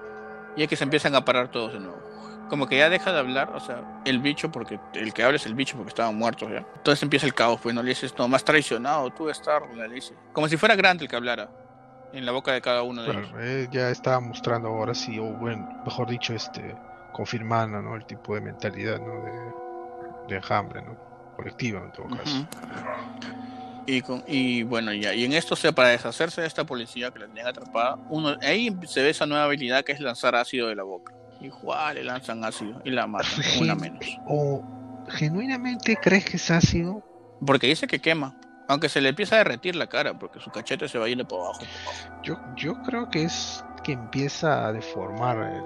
Y 0.56 0.62
es 0.62 0.68
que 0.68 0.76
se 0.76 0.84
empiezan 0.84 1.14
a 1.14 1.24
parar 1.24 1.50
todos 1.50 1.72
de 1.74 1.80
nuevo. 1.80 2.02
Como 2.48 2.66
que 2.66 2.78
ya 2.78 2.88
deja 2.88 3.12
de 3.12 3.18
hablar, 3.18 3.52
o 3.54 3.60
sea, 3.60 4.00
el 4.04 4.20
bicho, 4.20 4.50
porque 4.50 4.80
el 4.94 5.12
que 5.12 5.22
habla 5.22 5.36
es 5.36 5.46
el 5.46 5.54
bicho 5.54 5.76
porque 5.76 5.90
estaban 5.90 6.16
muertos 6.16 6.50
ya. 6.50 6.66
Entonces 6.76 7.02
empieza 7.02 7.26
el 7.26 7.34
caos, 7.34 7.60
pues 7.62 7.74
no 7.74 7.82
le 7.82 7.90
dices, 7.90 8.14
no, 8.18 8.26
más 8.26 8.42
traicionado, 8.42 9.10
tú 9.10 9.28
estar, 9.28 9.62
le 9.74 9.88
dice. 9.88 10.14
Como 10.32 10.48
si 10.48 10.56
fuera 10.56 10.74
Grant 10.74 11.02
el 11.02 11.08
que 11.08 11.16
hablara 11.16 11.50
en 12.12 12.24
la 12.24 12.32
boca 12.32 12.52
de 12.52 12.62
cada 12.62 12.82
uno 12.82 13.02
de 13.02 13.10
ellos. 13.10 13.28
Claro, 13.28 13.44
él 13.44 13.68
ya 13.70 13.90
estaba 13.90 14.18
mostrando 14.18 14.68
ahora 14.68 14.94
sí, 14.94 15.18
o 15.18 15.24
bueno, 15.24 15.68
mejor 15.84 16.08
dicho, 16.08 16.32
este, 16.32 16.74
confirmando, 17.12 17.82
¿no? 17.82 17.94
El 17.94 18.06
tipo 18.06 18.34
de 18.34 18.40
mentalidad, 18.40 18.98
¿no? 18.98 19.22
De, 19.22 20.28
de 20.28 20.36
enjambre, 20.36 20.80
¿no? 20.82 21.07
Colectiva, 21.38 21.80
en 21.84 21.92
todo 21.92 22.08
caso. 22.08 22.36
Ujú. 22.36 22.46
Y, 23.86 24.02
con, 24.02 24.24
y 24.26 24.64
bueno, 24.64 24.92
ya, 24.92 25.14
y 25.14 25.24
en 25.24 25.32
esto, 25.32 25.54
o 25.54 25.56
sea, 25.56 25.70
para 25.70 25.90
deshacerse 25.90 26.40
de 26.40 26.48
esta 26.48 26.64
policía 26.64 27.12
que 27.12 27.20
la 27.20 27.26
tenían 27.28 27.46
atrapada, 27.46 27.96
uno, 28.10 28.36
ahí 28.42 28.76
se 28.86 29.02
ve 29.02 29.10
esa 29.10 29.24
nueva 29.24 29.44
habilidad 29.44 29.84
que 29.84 29.92
es 29.92 30.00
lanzar 30.00 30.34
ácido 30.34 30.66
de 30.66 30.74
la 30.74 30.82
boca. 30.82 31.14
Y 31.40 31.48
¡juá! 31.48 31.94
le 31.94 32.02
lanzan 32.02 32.44
ácido 32.44 32.82
y 32.84 32.90
la 32.90 33.06
matan, 33.06 33.30
una 33.62 33.76
menos. 33.76 34.04
¿O 34.26 34.62
genuinamente 35.10 35.96
crees 36.02 36.24
que 36.24 36.36
es 36.38 36.50
ácido? 36.50 37.04
Porque 37.46 37.68
dice 37.68 37.86
que 37.86 38.00
quema, 38.00 38.34
aunque 38.68 38.88
se 38.88 39.00
le 39.00 39.10
empieza 39.10 39.36
a 39.36 39.38
derretir 39.38 39.76
la 39.76 39.86
cara, 39.86 40.18
porque 40.18 40.40
su 40.40 40.50
cachete 40.50 40.88
se 40.88 40.98
va 40.98 41.06
yendo 41.08 41.26
por 41.28 41.40
abajo. 41.44 41.60
Yo, 42.24 42.36
yo 42.56 42.74
creo 42.82 43.08
que 43.08 43.22
es 43.22 43.64
que 43.84 43.92
empieza 43.92 44.66
a 44.66 44.72
deformar 44.72 45.36
el- 45.38 45.62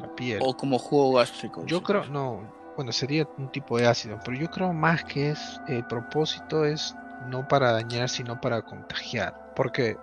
la 0.00 0.14
piel. 0.14 0.38
O 0.40 0.56
como 0.56 0.78
jugo 0.78 1.18
gástrico. 1.18 1.66
Yo 1.66 1.82
creo, 1.82 2.06
no, 2.06 2.40
bueno, 2.76 2.92
sería 2.92 3.26
un 3.38 3.50
tipo 3.50 3.78
de 3.78 3.86
ácido, 3.86 4.18
pero 4.24 4.36
yo 4.36 4.48
creo 4.50 4.72
más 4.72 5.04
que 5.04 5.30
es, 5.30 5.60
el 5.68 5.84
propósito 5.86 6.64
es 6.64 6.94
no 7.26 7.46
para 7.46 7.72
dañar, 7.72 8.08
sino 8.08 8.40
para 8.40 8.62
contagiar. 8.62 9.34
Porque 9.54 9.96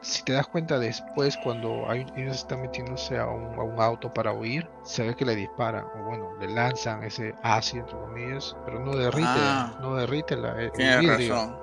si 0.00 0.22
te 0.24 0.32
das 0.32 0.46
cuenta 0.46 0.78
después, 0.78 1.36
cuando 1.36 1.88
hay- 1.88 2.06
ellos 2.16 2.36
están 2.36 2.60
metiéndose 2.62 3.18
a 3.18 3.26
un, 3.26 3.58
a 3.58 3.62
un 3.62 3.80
auto 3.80 4.12
para 4.12 4.32
huir, 4.32 4.68
se 4.82 5.06
ve 5.06 5.14
que 5.14 5.24
le 5.24 5.34
disparan, 5.36 5.84
o 5.94 6.04
bueno, 6.04 6.30
le 6.40 6.48
lanzan 6.48 7.02
ese 7.04 7.34
ácido, 7.42 7.84
entre 7.84 7.98
comillas, 7.98 8.56
pero 8.64 8.80
no 8.80 8.96
derrite, 8.96 9.26
Ah. 9.28 9.74
no 9.80 9.94
derrite 9.94 10.36
la, 10.36 10.60
el 10.60 10.72
Tienes 10.72 11.00
vidrio, 11.00 11.34
razón, 11.34 11.56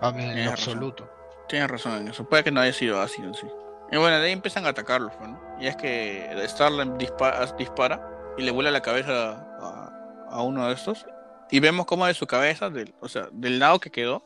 a 0.00 0.12
mí 0.12 0.22
en 0.24 0.32
tienes 0.34 0.50
razón. 0.52 0.72
absoluto. 0.74 1.10
tienes 1.48 1.70
razón 1.70 1.92
en 2.02 2.08
eso. 2.08 2.24
Puede 2.28 2.44
que 2.44 2.52
no 2.52 2.60
haya 2.60 2.72
sido 2.72 3.00
ácido 3.00 3.28
en 3.28 3.34
sí. 3.34 3.46
Y 3.90 3.96
bueno, 3.96 4.18
de 4.18 4.26
ahí 4.26 4.32
empiezan 4.32 4.66
a 4.66 4.68
atacarlos, 4.68 5.12
¿no? 5.20 5.40
Y 5.58 5.66
es 5.66 5.76
que 5.76 6.30
Starland 6.46 6.98
dispara, 6.98 7.44
dispara 7.56 8.06
y 8.36 8.42
le 8.42 8.50
vuela 8.50 8.70
la 8.70 8.82
cabeza 8.82 9.47
a, 10.30 10.42
uno 10.42 10.66
de 10.66 10.74
estos. 10.74 11.06
Y 11.50 11.60
vemos 11.60 11.86
cómo 11.86 12.06
de 12.06 12.14
su 12.14 12.26
cabeza, 12.26 12.70
del, 12.70 12.94
o 13.00 13.08
sea, 13.08 13.28
del 13.32 13.58
lado 13.58 13.80
que 13.80 13.90
quedó, 13.90 14.22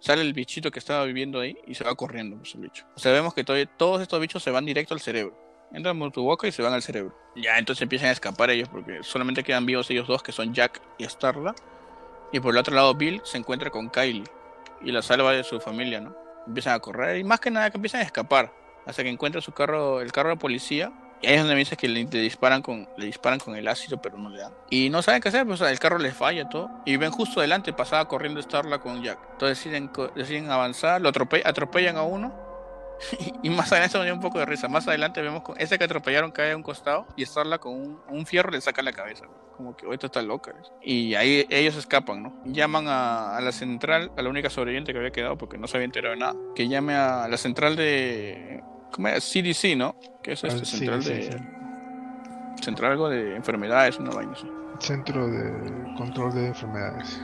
sale 0.00 0.22
el 0.22 0.32
bichito 0.32 0.70
que 0.70 0.78
estaba 0.78 1.04
viviendo 1.04 1.40
ahí 1.40 1.56
y 1.66 1.74
se 1.74 1.84
va 1.84 1.94
corriendo 1.94 2.36
pues, 2.36 2.54
el 2.54 2.62
bicho. 2.62 2.84
O 2.96 2.98
sea, 2.98 3.12
vemos 3.12 3.34
que 3.34 3.44
todo- 3.44 3.56
todos 3.76 4.02
estos 4.02 4.20
bichos 4.20 4.42
se 4.42 4.50
van 4.50 4.64
directo 4.64 4.94
al 4.94 5.00
cerebro. 5.00 5.36
Entran 5.72 5.98
por 5.98 6.10
tu 6.12 6.22
boca 6.22 6.46
y 6.46 6.52
se 6.52 6.62
van 6.62 6.72
al 6.72 6.82
cerebro. 6.82 7.14
Ya, 7.36 7.58
entonces 7.58 7.82
empiezan 7.82 8.08
a 8.08 8.12
escapar 8.12 8.50
ellos 8.50 8.68
porque 8.68 9.00
solamente 9.02 9.44
quedan 9.44 9.66
vivos 9.66 9.90
ellos 9.90 10.08
dos, 10.08 10.22
que 10.22 10.32
son 10.32 10.54
Jack 10.54 10.80
y 10.98 11.04
Starla. 11.04 11.54
Y 12.32 12.40
por 12.40 12.54
el 12.54 12.58
otro 12.58 12.74
lado, 12.74 12.94
Bill 12.94 13.20
se 13.24 13.38
encuentra 13.38 13.70
con 13.70 13.88
Kylie 13.88 14.24
y 14.82 14.92
la 14.92 15.02
salva 15.02 15.32
de 15.32 15.44
su 15.44 15.60
familia, 15.60 16.00
¿no? 16.00 16.16
Empiezan 16.46 16.74
a 16.74 16.80
correr 16.80 17.18
y 17.18 17.24
más 17.24 17.40
que 17.40 17.50
nada 17.50 17.70
que 17.70 17.76
empiezan 17.76 18.00
a 18.00 18.04
escapar 18.04 18.52
hasta 18.86 19.02
que 19.02 19.10
encuentra 19.10 19.40
su 19.42 19.52
carro, 19.52 20.00
el 20.00 20.10
carro 20.12 20.30
de 20.30 20.36
policía. 20.36 20.92
Y 21.20 21.26
ahí 21.26 21.34
es 21.34 21.40
donde 21.40 21.54
me 21.54 21.58
dice 21.60 21.76
que 21.76 21.88
le, 21.88 22.04
disparan 22.04 22.62
con, 22.62 22.88
le 22.96 23.06
disparan 23.06 23.38
con 23.40 23.56
el 23.56 23.66
ácido, 23.66 24.00
pero 24.00 24.16
no 24.18 24.30
le 24.30 24.38
dan. 24.38 24.52
Y 24.70 24.88
no 24.90 25.02
saben 25.02 25.20
qué 25.20 25.28
hacer, 25.30 25.46
pues 25.46 25.60
el 25.60 25.78
carro 25.78 25.98
les 25.98 26.14
falla 26.14 26.48
todo. 26.48 26.70
Y 26.84 26.96
ven 26.96 27.10
justo 27.10 27.40
delante, 27.40 27.72
pasaba 27.72 28.06
corriendo 28.06 28.40
Starla 28.40 28.78
con 28.78 29.02
Jack. 29.02 29.18
Entonces 29.32 29.58
deciden, 29.58 29.90
deciden 30.14 30.50
avanzar, 30.50 31.00
lo 31.00 31.10
atrope- 31.12 31.42
atropellan 31.44 31.96
a 31.96 32.02
uno. 32.02 32.32
y 33.42 33.50
más 33.50 33.70
adelante 33.72 33.98
me 33.98 34.04
dio 34.04 34.14
un 34.14 34.20
poco 34.20 34.38
de 34.38 34.46
risa. 34.46 34.68
Más 34.68 34.86
adelante 34.88 35.20
vemos 35.22 35.42
con 35.42 35.60
ese 35.60 35.78
que 35.78 35.84
atropellaron 35.84 36.30
cae 36.32 36.52
a 36.52 36.56
un 36.56 36.62
costado 36.62 37.06
y 37.16 37.24
Starla 37.24 37.58
con 37.58 37.72
un, 37.74 38.00
un 38.08 38.26
fierro 38.26 38.50
le 38.50 38.60
saca 38.60 38.82
la 38.82 38.92
cabeza. 38.92 39.24
Como 39.56 39.76
que 39.76 39.86
"Oh, 39.86 39.92
esto 39.92 40.06
está 40.06 40.22
loca. 40.22 40.52
Y 40.82 41.14
ahí 41.16 41.44
ellos 41.50 41.74
escapan, 41.76 42.22
¿no? 42.22 42.42
Llaman 42.44 42.86
a, 42.86 43.36
a 43.36 43.40
la 43.40 43.50
central, 43.50 44.12
a 44.16 44.22
la 44.22 44.28
única 44.28 44.50
sobreviviente 44.50 44.92
que 44.92 44.98
había 44.98 45.10
quedado 45.10 45.36
porque 45.36 45.58
no 45.58 45.66
se 45.66 45.76
había 45.76 45.86
enterado 45.86 46.14
de 46.14 46.20
nada. 46.20 46.34
Que 46.54 46.68
llame 46.68 46.94
a 46.94 47.26
la 47.26 47.36
central 47.36 47.74
de. 47.74 48.62
¿Cómo 48.92 49.08
era? 49.08 49.18
CDC, 49.20 49.76
¿no? 49.76 49.94
Que 50.22 50.32
es 50.32 50.44
este, 50.44 50.62
Ah, 50.62 50.64
central 50.64 51.02
sí, 51.02 51.08
de. 51.12 51.22
sí. 51.32 51.38
Central 52.62 52.92
algo 52.92 53.08
de 53.08 53.36
enfermedades, 53.36 53.98
una 53.98 54.10
vaina 54.10 54.32
así. 54.32 54.50
Centro 54.80 55.26
de 55.28 55.94
Control 55.96 56.32
de 56.34 56.46
Enfermedades. 56.48 57.20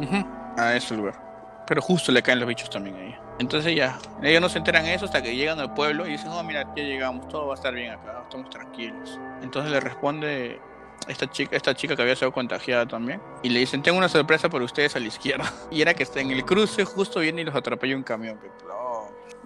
Ujú, 0.00 0.24
A 0.58 0.74
ese 0.76 0.96
lugar. 0.96 1.62
Pero 1.66 1.80
justo 1.82 2.10
le 2.12 2.22
caen 2.22 2.40
los 2.40 2.48
bichos 2.48 2.68
también 2.70 2.96
ahí. 2.96 3.14
Entonces 3.38 3.74
ya, 3.74 3.98
ellos 4.22 4.40
no 4.40 4.48
se 4.48 4.58
enteran 4.58 4.84
de 4.84 4.94
eso 4.94 5.06
hasta 5.06 5.22
que 5.22 5.34
llegan 5.34 5.58
al 5.58 5.72
pueblo 5.74 6.06
y 6.06 6.10
dicen, 6.12 6.28
oh 6.28 6.42
mira, 6.42 6.62
ya 6.76 6.82
llegamos, 6.82 7.28
todo 7.28 7.46
va 7.48 7.54
a 7.54 7.56
estar 7.56 7.72
bien 7.74 7.92
acá, 7.92 8.20
estamos 8.24 8.50
tranquilos. 8.50 9.18
Entonces 9.42 9.72
le 9.72 9.80
responde 9.80 10.60
esta 11.08 11.28
chica, 11.30 11.56
esta 11.56 11.74
chica 11.74 11.96
que 11.96 12.02
había 12.02 12.14
sido 12.14 12.30
contagiada 12.32 12.86
también. 12.86 13.20
Y 13.42 13.48
le 13.48 13.60
dicen, 13.60 13.82
tengo 13.82 13.98
una 13.98 14.08
sorpresa 14.08 14.48
para 14.48 14.64
ustedes 14.64 14.94
a 14.96 15.00
la 15.00 15.06
izquierda. 15.06 15.50
Y 15.70 15.80
era 15.82 15.94
que 15.94 16.02
está 16.02 16.20
en 16.20 16.30
el 16.30 16.44
cruce, 16.44 16.84
justo 16.84 17.20
viene 17.20 17.42
y 17.42 17.44
los 17.44 17.54
atropella 17.54 17.96
un 17.96 18.02
camión. 18.02 18.38
que. 18.38 18.48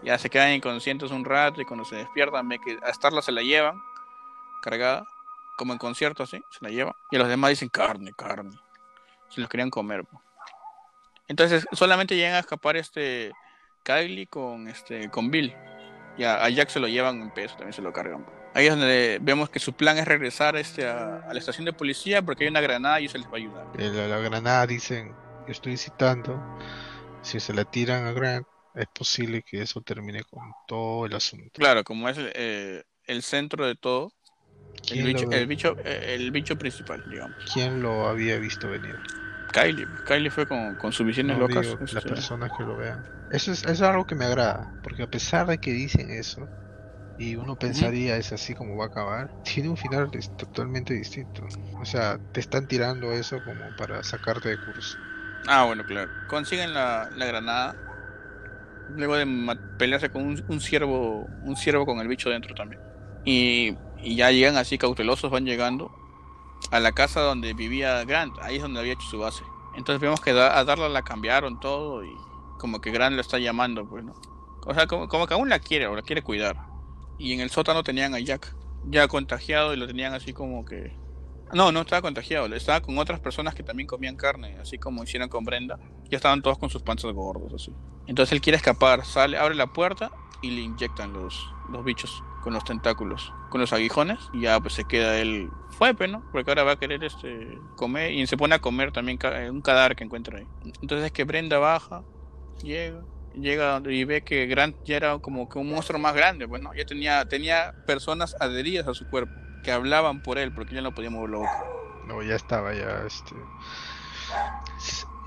Ya 0.06 0.16
se 0.18 0.30
quedan 0.30 0.52
inconscientes 0.52 1.10
un 1.10 1.24
rato 1.24 1.60
y 1.60 1.64
cuando 1.64 1.84
se 1.84 1.96
despiertan 1.96 2.48
ve 2.48 2.60
que 2.64 2.78
a 2.80 2.94
Starla 2.94 3.22
se 3.22 3.32
la 3.32 3.42
llevan, 3.42 3.82
cargada, 4.62 5.04
como 5.58 5.72
en 5.72 5.80
concierto 5.80 6.22
así, 6.22 6.40
se 6.48 6.58
la 6.60 6.70
llevan. 6.70 6.94
Y 7.10 7.16
los 7.16 7.28
demás 7.28 7.50
dicen, 7.50 7.68
carne, 7.68 8.12
carne. 8.16 8.56
Se 9.30 9.40
los 9.40 9.50
querían 9.50 9.68
comer. 9.68 10.04
Entonces 11.26 11.66
solamente 11.72 12.14
llegan 12.14 12.34
a 12.34 12.38
escapar 12.38 12.76
este 12.76 13.32
Kylie 13.82 14.28
con 14.28 14.68
este 14.68 15.10
con 15.10 15.28
Bill. 15.32 15.52
Y 16.16 16.22
a, 16.22 16.48
Jack 16.50 16.68
se 16.68 16.78
lo 16.78 16.86
llevan 16.86 17.20
en 17.20 17.32
peso, 17.32 17.56
también 17.56 17.72
se 17.72 17.82
lo 17.82 17.92
cargan. 17.92 18.24
Ahí 18.54 18.66
es 18.66 18.70
donde 18.70 19.18
vemos 19.20 19.50
que 19.50 19.58
su 19.58 19.72
plan 19.72 19.98
es 19.98 20.06
regresar 20.06 20.54
este 20.54 20.86
a, 20.86 21.26
la 21.28 21.38
estación 21.38 21.64
de 21.64 21.72
policía 21.72 22.22
porque 22.22 22.44
hay 22.44 22.50
una 22.50 22.60
granada 22.60 23.00
y 23.00 23.06
eso 23.06 23.18
les 23.18 23.26
va 23.26 23.32
a 23.32 23.36
ayudar. 23.38 23.66
Eh, 23.76 23.90
La, 23.92 24.06
la 24.06 24.18
granada 24.20 24.68
dicen, 24.68 25.16
yo 25.46 25.52
estoy 25.52 25.76
citando, 25.76 26.40
si 27.22 27.40
se 27.40 27.52
la 27.52 27.64
tiran 27.64 28.06
a 28.06 28.12
Grant, 28.12 28.46
es 28.76 28.86
posible 28.88 29.42
que 29.42 29.62
eso 29.62 29.82
termine 29.82 30.22
con 30.24 30.54
todo 30.66 31.06
el 31.06 31.14
asunto. 31.16 31.62
Claro, 31.62 31.84
como 31.84 32.08
es 32.08 32.18
eh, 32.18 32.84
el 33.04 33.22
centro 33.22 33.66
de 33.66 33.76
todo, 33.76 34.12
el 34.90 35.02
¿Quién, 35.02 35.08
bicho, 35.08 35.26
el 35.30 35.46
bicho, 35.48 35.76
eh, 35.84 36.14
el 36.16 36.30
bicho 36.32 36.56
principal, 36.58 37.02
digamos. 37.06 37.38
quién 37.50 37.80
lo 37.80 38.08
había 38.08 38.38
visto 38.38 38.68
venir? 38.68 39.00
Kylie, 39.52 39.86
Kylie 40.04 40.30
fue 40.30 40.46
con, 40.46 40.76
con 40.76 40.92
sus 40.92 41.06
visiones 41.06 41.36
No 41.36 41.38
locas. 41.38 41.76
digo, 41.76 41.82
las 41.90 42.04
personas 42.06 42.52
que 42.52 42.62
lo 42.64 42.76
vean. 42.76 43.04
Eso 43.28 43.52
es, 43.52 43.62
eso 43.64 43.72
es 43.72 43.82
algo 43.82 44.06
que 44.06 44.14
me 44.14 44.24
agrada, 44.24 44.74
porque 44.80 45.02
a 45.02 45.06
pesar 45.06 45.46
de 45.46 45.58
que 45.58 45.72
dicen 45.72 46.10
eso, 46.10 46.50
y 47.16 47.36
uno 47.36 47.56
pensaría 47.56 48.16
es 48.18 48.32
así 48.32 48.54
como 48.54 48.76
va 48.76 48.84
a 48.86 48.88
acabar, 48.88 49.30
tiene 49.42 49.70
un 49.70 49.76
final 49.78 50.10
totalmente 50.36 50.94
distinto. 50.94 51.46
O 51.78 51.86
sea, 51.86 52.18
te 52.32 52.40
están 52.40 52.66
tirando 52.68 53.12
eso 53.12 53.42
como 53.42 53.74
para 53.74 54.02
sacarte 54.04 54.50
de 54.50 54.58
curso. 54.58 54.98
Ah, 55.48 55.64
bueno, 55.64 55.84
claro. 55.84 56.12
Consiguen 56.26 56.74
la, 56.74 57.08
la 57.12 57.26
granada. 57.26 57.78
Luego 58.90 59.16
de 59.16 59.26
pelearse 59.78 60.10
con 60.10 60.24
un, 60.24 60.44
un 60.48 60.60
ciervo, 60.60 61.26
un 61.42 61.56
ciervo 61.56 61.86
con 61.86 61.98
el 62.00 62.08
bicho 62.08 62.30
dentro 62.30 62.54
también. 62.54 62.80
Y, 63.24 63.76
y 64.02 64.16
ya 64.16 64.30
llegan 64.30 64.56
así 64.56 64.78
cautelosos, 64.78 65.30
van 65.30 65.44
llegando 65.44 65.90
a 66.70 66.80
la 66.80 66.92
casa 66.92 67.20
donde 67.20 67.54
vivía 67.54 68.04
Grant. 68.04 68.38
Ahí 68.40 68.56
es 68.56 68.62
donde 68.62 68.80
había 68.80 68.92
hecho 68.92 69.06
su 69.08 69.18
base. 69.18 69.42
Entonces 69.76 70.00
vemos 70.00 70.20
que 70.20 70.30
a 70.30 70.64
Darla 70.64 70.88
la 70.88 71.02
cambiaron 71.02 71.60
todo 71.60 72.04
y, 72.04 72.10
como 72.58 72.80
que 72.80 72.90
Grant 72.90 73.14
lo 73.14 73.20
está 73.20 73.38
llamando, 73.38 73.86
pues, 73.88 74.04
¿no? 74.04 74.14
O 74.66 74.74
sea, 74.74 74.86
como, 74.86 75.08
como 75.08 75.26
que 75.26 75.34
aún 75.34 75.48
la 75.48 75.58
quiere, 75.58 75.86
o 75.86 75.94
la 75.94 76.02
quiere 76.02 76.22
cuidar. 76.22 76.56
Y 77.18 77.32
en 77.32 77.40
el 77.40 77.50
sótano 77.50 77.82
tenían 77.82 78.14
a 78.14 78.18
Jack, 78.18 78.54
ya 78.86 79.06
contagiado, 79.08 79.74
y 79.74 79.76
lo 79.76 79.86
tenían 79.86 80.14
así 80.14 80.32
como 80.32 80.64
que 80.64 80.96
no, 81.52 81.70
no 81.70 81.82
estaba 81.82 82.02
contagiado, 82.02 82.46
estaba 82.54 82.80
con 82.80 82.98
otras 82.98 83.20
personas 83.20 83.54
que 83.54 83.62
también 83.62 83.86
comían 83.86 84.16
carne, 84.16 84.56
así 84.60 84.78
como 84.78 85.04
hicieron 85.04 85.28
con 85.28 85.44
Brenda. 85.44 85.78
Ya 86.10 86.16
estaban 86.16 86.42
todos 86.42 86.58
con 86.58 86.70
sus 86.70 86.82
panzas 86.82 87.12
gordos, 87.12 87.52
así. 87.54 87.72
Entonces 88.06 88.32
él 88.32 88.40
quiere 88.40 88.56
escapar, 88.56 89.04
sale, 89.04 89.38
abre 89.38 89.54
la 89.54 89.68
puerta 89.68 90.10
y 90.42 90.50
le 90.50 90.62
inyectan 90.62 91.12
los, 91.12 91.48
los 91.70 91.84
bichos 91.84 92.22
con 92.42 92.52
los 92.52 92.64
tentáculos, 92.64 93.32
con 93.50 93.60
los 93.60 93.72
aguijones, 93.72 94.18
y 94.32 94.42
ya 94.42 94.60
pues 94.60 94.74
se 94.74 94.84
queda 94.84 95.18
él. 95.18 95.48
Fue, 95.70 95.94
pues, 95.94 96.10
¿no? 96.10 96.24
Porque 96.32 96.50
ahora 96.50 96.64
va 96.64 96.72
a 96.72 96.78
querer 96.78 97.02
este 97.04 97.58
comer 97.76 98.12
y 98.12 98.26
se 98.26 98.36
pone 98.36 98.54
a 98.54 98.60
comer 98.60 98.92
también 98.92 99.18
un 99.50 99.60
cadáver 99.62 99.96
que 99.96 100.04
encuentra 100.04 100.38
ahí. 100.38 100.46
Entonces 100.80 101.06
es 101.06 101.12
que 101.12 101.24
Brenda 101.24 101.58
baja, 101.58 102.02
llega, 102.62 103.04
llega 103.34 103.82
y 103.88 104.04
ve 104.04 104.22
que 104.22 104.46
Grant 104.46 104.76
ya 104.84 104.96
era 104.96 105.18
como 105.18 105.48
que 105.48 105.58
un 105.58 105.70
monstruo 105.70 106.00
más 106.00 106.14
grande, 106.14 106.48
pues, 106.48 106.62
¿no? 106.62 106.74
Ya 106.74 106.84
tenía, 106.84 107.24
tenía 107.24 107.74
personas 107.86 108.36
adheridas 108.40 108.86
a 108.88 108.94
su 108.94 109.08
cuerpo 109.08 109.45
que 109.66 109.72
hablaban 109.72 110.22
por 110.22 110.38
él, 110.38 110.54
porque 110.54 110.76
ya 110.76 110.80
no 110.80 110.94
podía 110.94 111.10
mover 111.10 111.30
No, 112.06 112.22
ya 112.22 112.36
estaba, 112.36 112.72
ya, 112.72 113.02
este. 113.04 113.34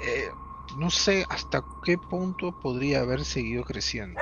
Eh, 0.02 0.32
no 0.78 0.90
sé 0.90 1.26
hasta 1.30 1.62
qué 1.84 1.98
punto 1.98 2.58
podría 2.58 3.02
haber 3.02 3.26
seguido 3.26 3.66
creciendo. 3.66 4.18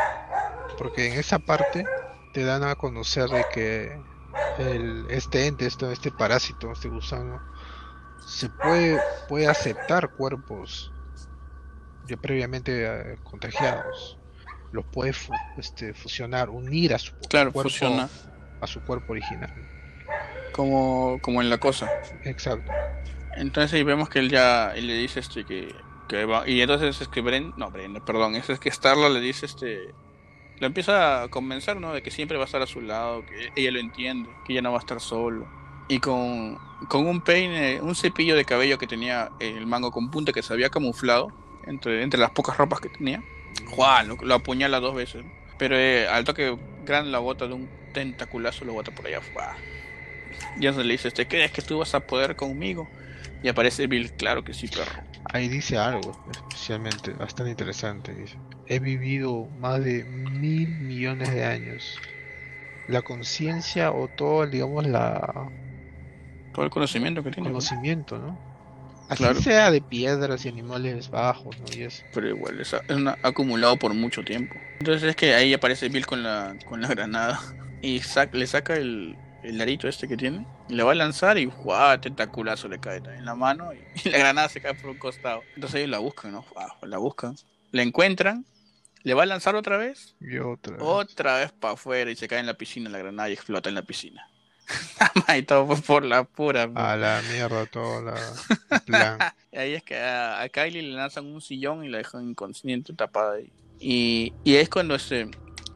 Porque 0.79 1.13
en 1.13 1.19
esa 1.19 1.37
parte 1.37 1.85
te 2.33 2.43
dan 2.43 2.63
a 2.63 2.73
conocer 2.73 3.29
de 3.29 3.45
que 3.53 4.01
el, 4.57 5.05
este 5.11 5.45
ente, 5.45 5.67
este, 5.67 5.91
este 5.93 6.09
parásito, 6.11 6.71
este 6.71 6.89
gusano, 6.89 7.39
se 8.25 8.49
puede, 8.49 8.99
puede 9.29 9.47
aceptar 9.47 10.15
cuerpos 10.15 10.91
ya 12.07 12.17
previamente 12.17 12.85
eh, 12.85 13.17
contagiados. 13.23 14.17
Los 14.71 14.83
puede 14.85 15.13
este, 15.57 15.93
fusionar, 15.93 16.49
unir 16.49 16.95
a 16.95 16.97
su 16.97 17.13
cuerpo 17.29 17.61
a 18.59 18.65
su 18.65 18.81
cuerpo 18.81 19.11
original 19.11 19.76
como, 20.51 21.19
como 21.21 21.41
en 21.41 21.49
la 21.49 21.57
cosa. 21.57 21.89
Exacto. 22.23 22.71
Entonces 23.35 23.73
ahí 23.73 23.83
vemos 23.83 24.09
que 24.09 24.19
él 24.19 24.29
ya 24.29 24.73
le 24.75 24.93
dice 24.95 25.19
este 25.19 25.45
que, 25.45 25.73
que 26.07 26.25
va, 26.25 26.47
y 26.49 26.61
entonces 26.61 27.01
es 27.01 27.07
que 27.07 27.21
Bren, 27.21 27.53
no 27.57 27.69
Bren, 27.69 27.93
perdón, 28.05 28.35
es, 28.35 28.49
es 28.49 28.59
que 28.59 28.71
Starla 28.71 29.09
le 29.09 29.19
dice 29.19 29.45
este 29.45 29.93
lo 30.59 30.67
empieza 30.67 31.23
a 31.23 31.27
convencer, 31.27 31.79
¿no? 31.79 31.93
De 31.93 32.01
que 32.01 32.11
siempre 32.11 32.37
va 32.37 32.43
a 32.43 32.45
estar 32.45 32.61
a 32.61 32.67
su 32.67 32.81
lado, 32.81 33.23
que 33.25 33.51
ella 33.55 33.71
lo 33.71 33.79
entiende, 33.79 34.29
que 34.45 34.53
ella 34.53 34.61
no 34.61 34.71
va 34.71 34.77
a 34.77 34.79
estar 34.79 34.99
solo. 34.99 35.47
Y 35.87 35.99
con, 35.99 36.57
con 36.87 37.05
un 37.05 37.21
peine, 37.21 37.79
un 37.81 37.95
cepillo 37.95 38.35
de 38.35 38.43
cabello 38.43 38.77
que 38.77 38.87
tenía 38.87 39.31
el 39.39 39.67
mango 39.67 39.91
con 39.91 40.09
punta 40.09 40.33
que 40.33 40.41
se 40.41 40.51
había 40.53 40.69
camuflado 40.69 41.31
entre, 41.65 42.01
entre 42.01 42.19
las 42.19 42.31
pocas 42.31 42.57
ropas 42.57 42.79
que 42.79 42.89
tenía, 42.89 43.23
Juan 43.69 44.17
lo, 44.21 44.33
apuñala 44.33 44.79
dos 44.79 44.95
veces. 44.95 45.23
Pero 45.57 45.75
eh, 45.77 46.07
al 46.07 46.23
toque 46.23 46.57
Gran 46.85 47.11
la 47.11 47.19
bota 47.19 47.47
de 47.47 47.53
un 47.53 47.69
tentaculazo, 47.93 48.65
lo 48.65 48.73
bota 48.73 48.91
por 48.91 49.07
allá. 49.07 49.21
Ya 49.35 49.55
se 50.73 50.83
le 50.83 50.93
dice, 50.93 51.11
¿te 51.11 51.27
crees 51.27 51.51
que 51.51 51.61
tú 51.61 51.79
vas 51.79 51.93
a 51.95 51.99
poder 51.99 52.35
conmigo? 52.35 52.87
Y 53.43 53.49
aparece 53.49 53.87
Bill, 53.87 54.11
claro 54.13 54.43
que 54.43 54.53
sí, 54.53 54.67
perro. 54.67 55.03
Ahí 55.31 55.47
dice 55.47 55.77
algo 55.77 56.17
especialmente 56.31 57.11
bastante 57.11 57.51
interesante. 57.51 58.13
Dice, 58.13 58.37
he 58.67 58.79
vivido 58.79 59.47
más 59.59 59.83
de 59.83 60.03
mil 60.03 60.69
millones 60.69 61.31
de 61.33 61.45
años. 61.45 61.99
La 62.87 63.01
conciencia 63.01 63.91
o 63.91 64.07
todo, 64.07 64.47
digamos, 64.47 64.87
la... 64.87 65.49
Todo 66.53 66.65
el 66.65 66.71
conocimiento 66.71 67.23
que 67.23 67.31
tiene. 67.31 67.49
Conocimiento, 67.49 68.17
¿no? 68.17 68.39
Así 69.09 69.23
sea 69.41 69.71
de 69.71 69.81
piedras 69.81 70.45
y 70.45 70.49
animales 70.49 71.09
bajos, 71.09 71.57
¿no? 71.59 71.65
Y 71.77 71.83
eso. 71.83 72.03
Pero 72.13 72.27
igual, 72.27 72.59
es, 72.59 72.75
acumulado 73.23 73.77
por 73.77 73.93
mucho 73.93 74.23
tiempo. 74.23 74.55
Entonces 74.79 75.09
es 75.09 75.15
que 75.15 75.33
ahí 75.33 75.53
aparece 75.53 75.87
Bill 75.87 76.05
con 76.05 76.23
la, 76.23 76.55
con 76.65 76.81
la 76.81 76.87
granada. 76.87 77.39
Y 77.79 78.01
le 78.31 78.47
saca 78.47 78.73
el, 78.73 79.15
el 79.43 79.57
larito 79.57 79.87
este 79.87 80.07
que 80.07 80.17
tiene, 80.17 80.45
y 80.69 80.75
le 80.75 80.83
va 80.83 80.91
a 80.91 80.95
lanzar 80.95 81.37
y 81.37 81.45
¡guau! 81.45 81.99
tentaculazo 81.99 82.67
le 82.67 82.79
cae 82.79 82.97
en 82.97 83.25
la 83.25 83.35
mano 83.35 83.71
y, 84.05 84.09
la 84.09 84.17
granada 84.17 84.49
se 84.49 84.61
cae 84.61 84.73
por 84.73 84.89
un 84.89 84.97
costado. 84.97 85.41
Entonces 85.55 85.79
ellos 85.79 85.89
la 85.89 85.99
buscan, 85.99 86.31
¿no? 86.31 86.45
la 86.81 86.97
buscan, 86.97 87.35
la 87.71 87.81
encuentran, 87.81 88.45
le 89.03 89.13
va 89.13 89.23
a 89.23 89.25
lanzar 89.25 89.55
otra 89.55 89.77
vez 89.77 90.15
y 90.19 90.37
otra 90.37 90.73
vez, 90.73 90.81
otra 90.83 91.37
vez 91.39 91.51
para 91.51 91.75
afuera 91.75 92.11
y 92.11 92.15
se 92.15 92.27
cae 92.27 92.39
en 92.39 92.45
la 92.45 92.55
piscina 92.55 92.89
la 92.89 92.99
granada 92.99 93.29
y 93.29 93.33
explota 93.33 93.69
en 93.69 93.75
la 93.75 93.83
piscina. 93.83 94.29
y 95.37 95.43
todo 95.43 95.75
por 95.81 96.03
la 96.03 96.25
pura. 96.25 96.69
A 96.75 96.97
la 96.97 97.21
mierda, 97.31 97.65
todo 97.67 98.01
la 98.01 98.15
y 99.51 99.55
ahí 99.57 99.73
es 99.73 99.83
que 99.83 99.97
a, 99.97 100.47
Kylie 100.51 100.81
le 100.81 100.93
lanzan 100.93 101.25
un 101.25 101.41
sillón 101.41 101.85
y 101.85 101.89
la 101.89 101.99
dejan 101.99 102.29
inconsciente 102.29 102.93
tapada 102.93 103.35
ahí. 103.35 103.51
Y, 103.79 104.33
y 104.43 104.55
es 104.55 104.69
cuando 104.69 104.95
este 104.95 105.29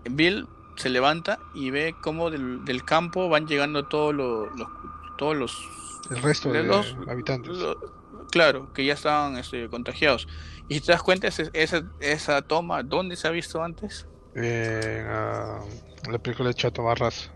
Bill 0.09 0.47
se 0.81 0.89
levanta 0.89 1.39
y 1.53 1.69
ve 1.69 1.95
cómo 2.01 2.29
del, 2.29 2.83
campo 2.85 3.29
van 3.29 3.47
llegando 3.47 3.87
todos 3.87 4.13
los, 4.13 4.49
todos 5.17 5.35
los 5.35 5.69
el 6.09 6.21
resto 6.21 6.51
de, 6.51 6.63
los 6.63 6.95
habitantes. 7.07 7.57
claro 8.31 8.73
que 8.73 8.83
ya 8.83 8.93
estaban 8.93 9.37
este, 9.37 9.69
contagiados. 9.69 10.27
Y 10.67 10.75
si 10.75 10.81
te 10.81 10.91
das 10.91 11.03
cuenta 11.03 11.27
esa, 11.27 11.83
esa 11.99 12.41
toma 12.41 12.83
dónde 12.83 13.15
se 13.15 13.27
ha 13.27 13.31
visto 13.31 13.63
antes 13.63 14.07
en 14.35 15.05
la 15.05 16.19
película 16.21 16.49
de 16.49 16.55
Chato 16.55 16.83
Barras. 16.83 17.31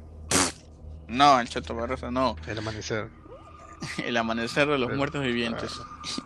No 1.07 1.39
el 1.39 1.47
Chato 1.47 1.75
Barras 1.75 2.03
no. 2.11 2.35
El 2.47 2.57
amanecer. 2.57 3.09
El 4.03 4.17
amanecer 4.17 4.67
de 4.67 4.77
los 4.77 4.93
muertos 4.93 5.21
vivientes. 5.21 5.79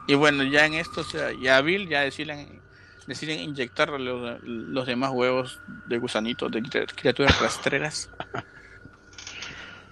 y 0.08 0.14
bueno 0.14 0.44
ya 0.44 0.66
en 0.66 0.76
esto 0.76 1.02
o 1.02 1.04
sea, 1.04 1.32
ya 1.34 1.60
Bill 1.62 1.90
ya 1.90 2.02
deciden 2.02 2.62
deciden 3.10 3.40
inyectar 3.40 3.90
los, 3.90 4.40
los 4.44 4.86
demás 4.86 5.10
huevos 5.12 5.60
de 5.88 5.98
gusanitos, 5.98 6.52
de 6.52 6.62
criaturas 6.96 7.40
rastreras. 7.42 8.10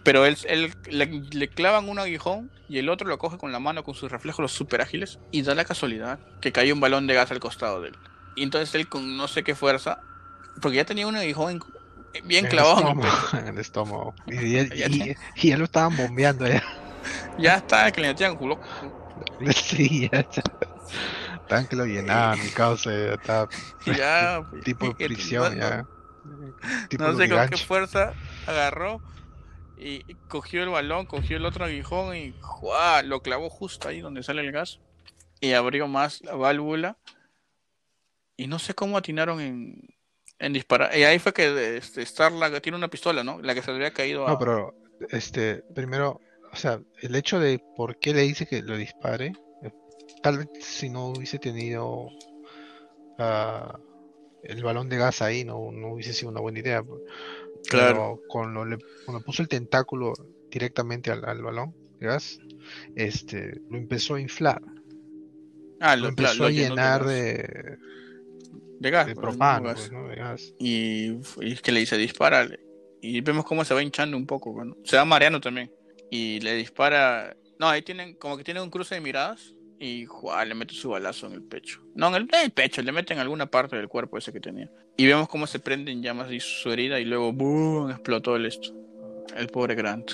Pero 0.04 0.26
él, 0.26 0.38
él 0.46 0.72
le, 0.90 1.50
clavan 1.50 1.90
un 1.90 1.98
aguijón 1.98 2.52
y 2.70 2.78
el 2.78 2.90
otro 2.90 3.08
lo 3.10 3.18
coge 3.18 3.40
con 3.40 3.52
la 3.52 3.60
mano 3.60 3.84
con 3.84 3.96
sus 3.96 4.12
reflejos 4.12 4.52
super 4.52 4.82
ágiles 4.82 5.18
y 5.32 5.42
da 5.42 5.56
la 5.56 5.66
casualidad 5.66 6.20
que 6.40 6.52
cae 6.52 6.72
un 6.72 6.80
balón 6.80 7.08
de 7.08 7.16
gas 7.16 7.32
al 7.32 7.40
costado 7.40 7.82
de 7.82 7.90
él. 7.90 7.96
Y 8.36 8.44
entonces 8.44 8.74
él 8.76 8.88
con 8.88 9.18
no 9.18 9.28
sé 9.28 9.44
qué 9.44 9.56
fuerza, 9.56 10.00
porque 10.62 10.78
ya 10.78 10.86
tenía 10.86 11.08
un 11.08 11.16
aguijón 11.16 11.60
bien 12.24 12.46
clavado 12.46 12.94
en 13.34 13.48
el 13.48 13.58
estómago. 13.58 14.14
Y, 14.28 15.50
ya, 15.50 15.58
lo 15.58 15.66
estaban 15.66 15.98
bombeando 15.98 16.48
ya. 16.48 16.64
Ya 17.40 17.56
está, 17.56 17.92
que 17.92 18.02
le 18.02 18.10
metían 18.10 18.36
culo. 18.36 18.60
Sí, 19.56 20.08
ya 20.12 20.20
está. 20.20 20.44
Tan 21.48 21.68
que 21.68 21.76
lo 21.76 21.86
llenaba, 21.86 22.36
mi 22.36 22.50
causa 22.50 22.94
está 23.14 23.48
ya, 23.86 24.44
tipo 24.64 24.94
prisión, 24.98 25.58
ya. 25.58 25.88
no 27.00 27.18
sé 27.18 27.30
con 27.30 27.50
qué 27.50 27.58
fuerza 27.58 28.14
agarró 28.46 29.02
y 29.78 30.02
cogió 30.28 30.64
el 30.64 30.70
balón, 30.70 31.06
cogió 31.06 31.38
el 31.38 31.46
otro 31.46 31.66
aguijón 31.66 32.16
y 32.16 32.34
lo 33.06 33.22
clavó 33.22 33.50
justo 33.50 33.88
ahí 33.88 34.02
donde 34.02 34.24
sale 34.24 34.42
el 34.42 34.52
gas 34.52 34.80
y 35.40 35.54
abrió 35.54 35.88
más 35.88 36.22
la 36.22 36.34
válvula 36.34 36.98
y 38.36 38.48
no 38.48 38.60
sé 38.60 38.74
cómo 38.74 38.98
atinaron 38.98 39.40
en, 39.40 39.96
en 40.40 40.54
disparar. 40.54 40.96
Y 40.98 41.04
ahí 41.04 41.20
fue 41.20 41.34
que 41.34 41.78
este, 41.78 42.06
Starla 42.06 42.60
tiene 42.60 42.78
una 42.78 42.88
pistola, 42.88 43.24
¿no? 43.24 43.40
La 43.42 43.54
que 43.54 43.62
se 43.62 43.72
le 43.72 43.78
había 43.78 43.94
caído 43.94 44.28
a... 44.28 44.32
No, 44.32 44.40
pero 44.40 44.76
este, 45.10 45.64
primero, 45.76 46.20
o 46.52 46.56
sea, 46.56 46.80
el 47.02 47.16
hecho 47.16 47.40
de 47.40 47.60
por 47.76 48.00
qué 48.00 48.14
le 48.14 48.22
dice 48.22 48.48
que 48.48 48.62
lo 48.62 48.78
dispare 48.78 49.34
tal 50.28 50.40
vez 50.40 50.50
si 50.60 50.90
no 50.90 51.08
hubiese 51.08 51.40
tenido 51.40 52.10
ah, 53.18 53.80
el 54.44 54.62
balón 54.62 54.90
de 54.90 54.98
gas 54.98 55.22
ahí, 55.22 55.46
no, 55.46 55.72
no 55.72 55.94
hubiese 55.94 56.12
sido 56.12 56.32
una 56.32 56.42
buena 56.42 56.60
idea. 56.60 56.84
Claro. 57.70 58.22
cuando, 58.28 58.66
le, 58.66 58.78
cuando 59.06 59.24
puso 59.24 59.42
el 59.42 59.48
tentáculo 59.48 60.12
directamente 60.52 61.12
al, 61.12 61.42
balón 61.42 61.74
de 62.00 62.08
gas, 62.08 62.40
este, 62.96 63.62
lo 63.70 63.78
empezó 63.78 64.16
a 64.16 64.22
inflar. 64.22 64.62
Ah, 65.80 65.96
lo, 65.96 66.10
empezó 66.10 66.46
a 66.46 66.50
llenar 66.50 67.06
de, 67.06 67.78
de 68.80 68.92
gas. 68.92 69.08
De 69.08 69.16
propano, 69.16 69.74
pues, 69.74 69.90
¿no? 69.94 70.10
de 70.10 70.16
gas. 70.18 70.54
Y, 70.60 71.20
es 71.42 71.62
que 71.62 71.72
le 71.72 71.80
dice 71.80 71.96
dispara. 71.96 72.50
Y 73.00 73.22
vemos 73.22 73.46
cómo 73.46 73.64
se 73.64 73.74
va 73.74 73.82
hinchando 73.82 74.18
un 74.18 74.26
poco. 74.26 74.54
Se 74.84 74.98
va 74.98 75.06
mareando 75.06 75.40
también. 75.40 75.72
Y 76.12 76.42
le 76.42 76.54
dispara. 76.56 77.38
No, 77.60 77.70
ahí 77.70 77.82
tienen 77.82 78.16
como 78.16 78.36
que 78.36 78.44
tienen 78.44 78.64
un 78.64 78.70
cruce 78.70 78.96
de 78.96 79.02
miradas 79.02 79.54
y 79.80 80.08
le 80.46 80.56
mete 80.56 80.74
su 80.74 80.90
balazo 80.90 81.28
en 81.28 81.34
el 81.34 81.44
pecho. 81.44 81.82
No, 81.96 82.08
en 82.08 82.16
el, 82.16 82.52
pecho, 82.52 82.82
le 82.82 82.92
mete 82.92 83.14
en 83.14 83.20
alguna 83.20 83.46
parte 83.46 83.76
del 83.76 83.88
cuerpo 83.88 84.18
ese 84.18 84.34
que 84.34 84.40
tenía. 84.40 84.70
Y 84.96 85.06
vemos 85.06 85.28
cómo 85.28 85.46
se 85.46 85.60
prende 85.60 85.92
en 85.92 86.02
llamas 86.02 86.32
y 86.32 86.40
su 86.40 86.72
herida 86.72 87.00
y 87.00 87.06
luego 87.06 87.32
¡boom! 87.32 87.92
explotó 87.92 88.36
el 88.36 88.46
esto. 88.46 88.74
El 89.36 89.48
pobre 89.48 89.76
Grant. 89.76 90.14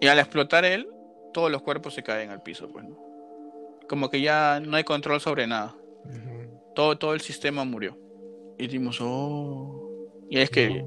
Y 0.00 0.06
al 0.06 0.18
explotar 0.18 0.64
él, 0.64 0.88
todos 1.32 1.50
los 1.50 1.62
cuerpos 1.62 1.94
se 1.94 2.02
caen 2.02 2.30
al 2.30 2.42
piso, 2.42 2.68
pues. 2.70 2.84
Como 3.88 4.10
que 4.10 4.20
ya 4.20 4.60
no 4.60 4.76
hay 4.76 4.84
control 4.84 5.20
sobre 5.20 5.46
nada. 5.46 5.76
todo, 6.74 6.98
todo 6.98 7.14
el 7.14 7.20
sistema 7.20 7.64
murió. 7.64 7.98
Y 8.58 8.66
dimos, 8.66 8.98
oh. 9.00 10.10
Y 10.28 10.38
es 10.38 10.50
que, 10.50 10.84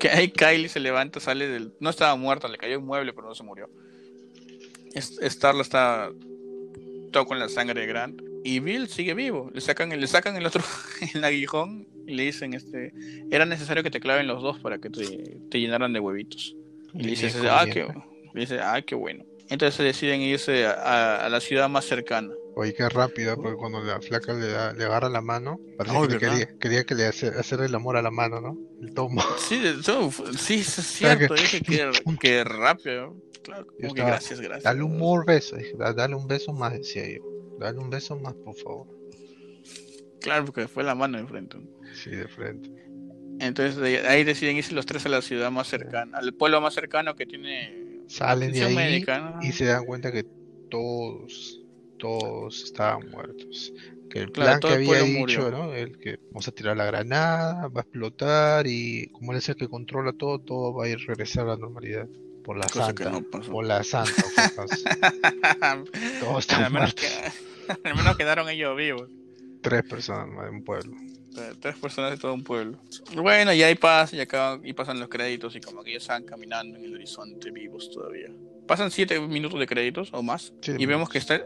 que 0.00 0.08
ahí 0.08 0.30
Kylie 0.30 0.68
se 0.68 0.80
levanta, 0.80 1.20
sale 1.20 1.46
del. 1.48 1.74
No 1.80 1.90
estaba 1.90 2.16
muerta, 2.16 2.48
le 2.48 2.58
cayó 2.58 2.78
un 2.78 2.86
mueble, 2.86 3.12
pero 3.12 3.28
no 3.28 3.34
se 3.34 3.44
murió. 3.44 3.70
Starla 4.96 5.62
está 5.62 6.10
con 7.22 7.38
la 7.38 7.48
sangre 7.48 7.80
de 7.80 7.86
Grant. 7.86 8.20
y 8.42 8.58
Bill 8.58 8.88
sigue 8.88 9.14
vivo. 9.14 9.50
Le 9.54 9.60
sacan, 9.60 9.88
le 9.88 10.06
sacan 10.06 10.36
el 10.36 10.44
otro, 10.46 10.62
el 11.14 11.24
aguijón 11.24 11.86
y 12.06 12.14
le 12.14 12.24
dicen, 12.24 12.54
este, 12.54 12.92
era 13.30 13.46
necesario 13.46 13.82
que 13.82 13.90
te 13.90 14.00
claven 14.00 14.26
los 14.26 14.42
dos 14.42 14.58
para 14.58 14.78
que 14.78 14.90
te, 14.90 15.38
te 15.50 15.60
llenaran 15.60 15.92
de 15.92 16.00
huevitos. 16.00 16.56
Y 16.92 17.02
le 17.02 17.10
dice, 17.10 17.32
ah, 17.48 17.64
qué, 17.72 17.86
le 18.34 18.40
dice, 18.40 18.60
ah, 18.60 18.82
qué 18.82 18.94
bueno. 18.94 19.24
Entonces 19.48 19.84
deciden 19.84 20.20
irse 20.20 20.66
a, 20.66 21.24
a, 21.24 21.28
la 21.28 21.40
ciudad 21.40 21.68
más 21.68 21.84
cercana. 21.84 22.32
Oye, 22.56 22.72
qué 22.72 22.88
rápido, 22.88 23.36
porque 23.36 23.56
cuando 23.56 23.82
la 23.82 24.00
flaca 24.00 24.32
le, 24.32 24.46
da, 24.46 24.72
le 24.72 24.84
agarra 24.84 25.08
la 25.08 25.20
mano, 25.20 25.58
parece 25.76 26.08
que 26.08 26.18
quería, 26.18 26.58
quería, 26.58 26.84
que 26.84 26.94
le 26.94 27.06
hace, 27.06 27.28
hacer 27.28 27.60
el 27.60 27.74
amor 27.74 27.96
a 27.96 28.02
la 28.02 28.12
mano, 28.12 28.40
¿no? 28.40 28.56
El 28.80 28.94
tomo. 28.94 29.20
Sí, 29.38 29.60
eso, 29.64 30.10
sí, 30.38 30.60
es 30.60 30.66
cierto, 30.66 31.34
dije 31.34 31.60
que, 31.60 31.90
que 32.20 32.44
rápido. 32.44 33.16
Claro, 33.42 33.66
como 33.66 33.94
que 33.94 34.02
gracias, 34.02 34.40
gracias. 34.40 34.64
Dale 34.64 34.82
un 34.82 34.96
more 34.98 35.24
beso, 35.26 35.56
dale 35.76 36.14
un 36.14 36.26
beso 36.26 36.52
más, 36.52 36.72
decía 36.72 37.06
yo. 37.06 37.22
Dale 37.58 37.78
un 37.78 37.90
beso 37.90 38.16
más, 38.18 38.34
por 38.34 38.54
favor. 38.56 38.86
Claro, 40.20 40.46
porque 40.46 40.66
fue 40.68 40.82
la 40.84 40.94
mano 40.94 41.18
de 41.18 41.26
frente. 41.26 41.58
Sí, 41.94 42.10
de 42.10 42.26
frente. 42.28 42.70
Entonces 43.40 44.04
ahí 44.06 44.24
deciden 44.24 44.56
irse 44.56 44.74
los 44.74 44.86
tres 44.86 45.04
a 45.06 45.08
la 45.08 45.20
ciudad 45.22 45.50
más 45.50 45.68
cercana, 45.68 46.18
al 46.18 46.34
pueblo 46.34 46.60
más 46.60 46.74
cercano 46.74 47.14
que 47.14 47.26
tiene. 47.26 48.02
Salen 48.06 48.52
de 48.52 48.64
ahí 48.64 49.04
y 49.42 49.52
se 49.52 49.64
dan 49.64 49.84
cuenta 49.84 50.12
que 50.12 50.24
todos, 50.70 51.60
todos 52.04 52.64
estaban 52.64 53.10
muertos. 53.10 53.72
Que 54.10 54.20
el 54.20 54.30
plan 54.30 54.60
que 54.60 54.68
había 54.68 55.02
dicho, 55.02 55.50
¿no? 55.50 55.72
El 55.72 55.98
que 55.98 56.18
vamos 56.26 56.46
a 56.46 56.52
tirar 56.52 56.76
la 56.76 56.84
granada, 56.84 57.68
va 57.68 57.80
a 57.80 57.82
explotar 57.82 58.66
y 58.66 59.08
como 59.08 59.32
él 59.32 59.38
es 59.38 59.48
el 59.48 59.56
que 59.56 59.68
controla 59.68 60.12
todo, 60.12 60.38
todo 60.38 60.74
va 60.74 60.84
a 60.84 60.88
ir 60.88 60.98
regresar 61.06 61.44
a 61.44 61.52
la 61.52 61.56
normalidad. 61.56 62.06
Por 62.44 62.58
la 62.58 62.68
santa. 62.68 63.10
por 63.30 63.64
la 63.64 63.82
santa. 63.82 64.12
todos 66.20 66.40
están 66.40 66.70
muertos. 66.70 67.06
al 67.84 67.96
menos 67.96 68.16
quedaron 68.18 68.50
ellos 68.50 68.76
vivos. 68.76 69.08
Tres 69.62 69.82
personas 69.84 70.28
más 70.28 70.44
de 70.44 70.50
un 70.50 70.62
pueblo. 70.62 70.94
Tres 71.60 71.76
personas 71.76 72.12
de 72.12 72.18
todo 72.18 72.34
un 72.34 72.44
pueblo. 72.44 72.78
Bueno, 73.16 73.52
y 73.52 73.62
ahí 73.62 73.74
pasa, 73.74 74.14
y, 74.14 74.20
acá, 74.20 74.60
y 74.62 74.72
pasan 74.72 75.00
los 75.00 75.08
créditos, 75.08 75.56
y 75.56 75.60
como 75.60 75.82
que 75.82 75.92
ya 75.92 75.98
están 75.98 76.24
caminando 76.24 76.76
en 76.78 76.84
el 76.84 76.94
horizonte 76.94 77.50
vivos 77.50 77.90
todavía. 77.90 78.28
Pasan 78.68 78.90
siete 78.90 79.18
minutos 79.18 79.58
de 79.58 79.66
créditos 79.66 80.10
o 80.12 80.22
más, 80.22 80.52
y 80.66 80.86
vemos 80.86 81.08
que 81.08 81.18
está, 81.18 81.42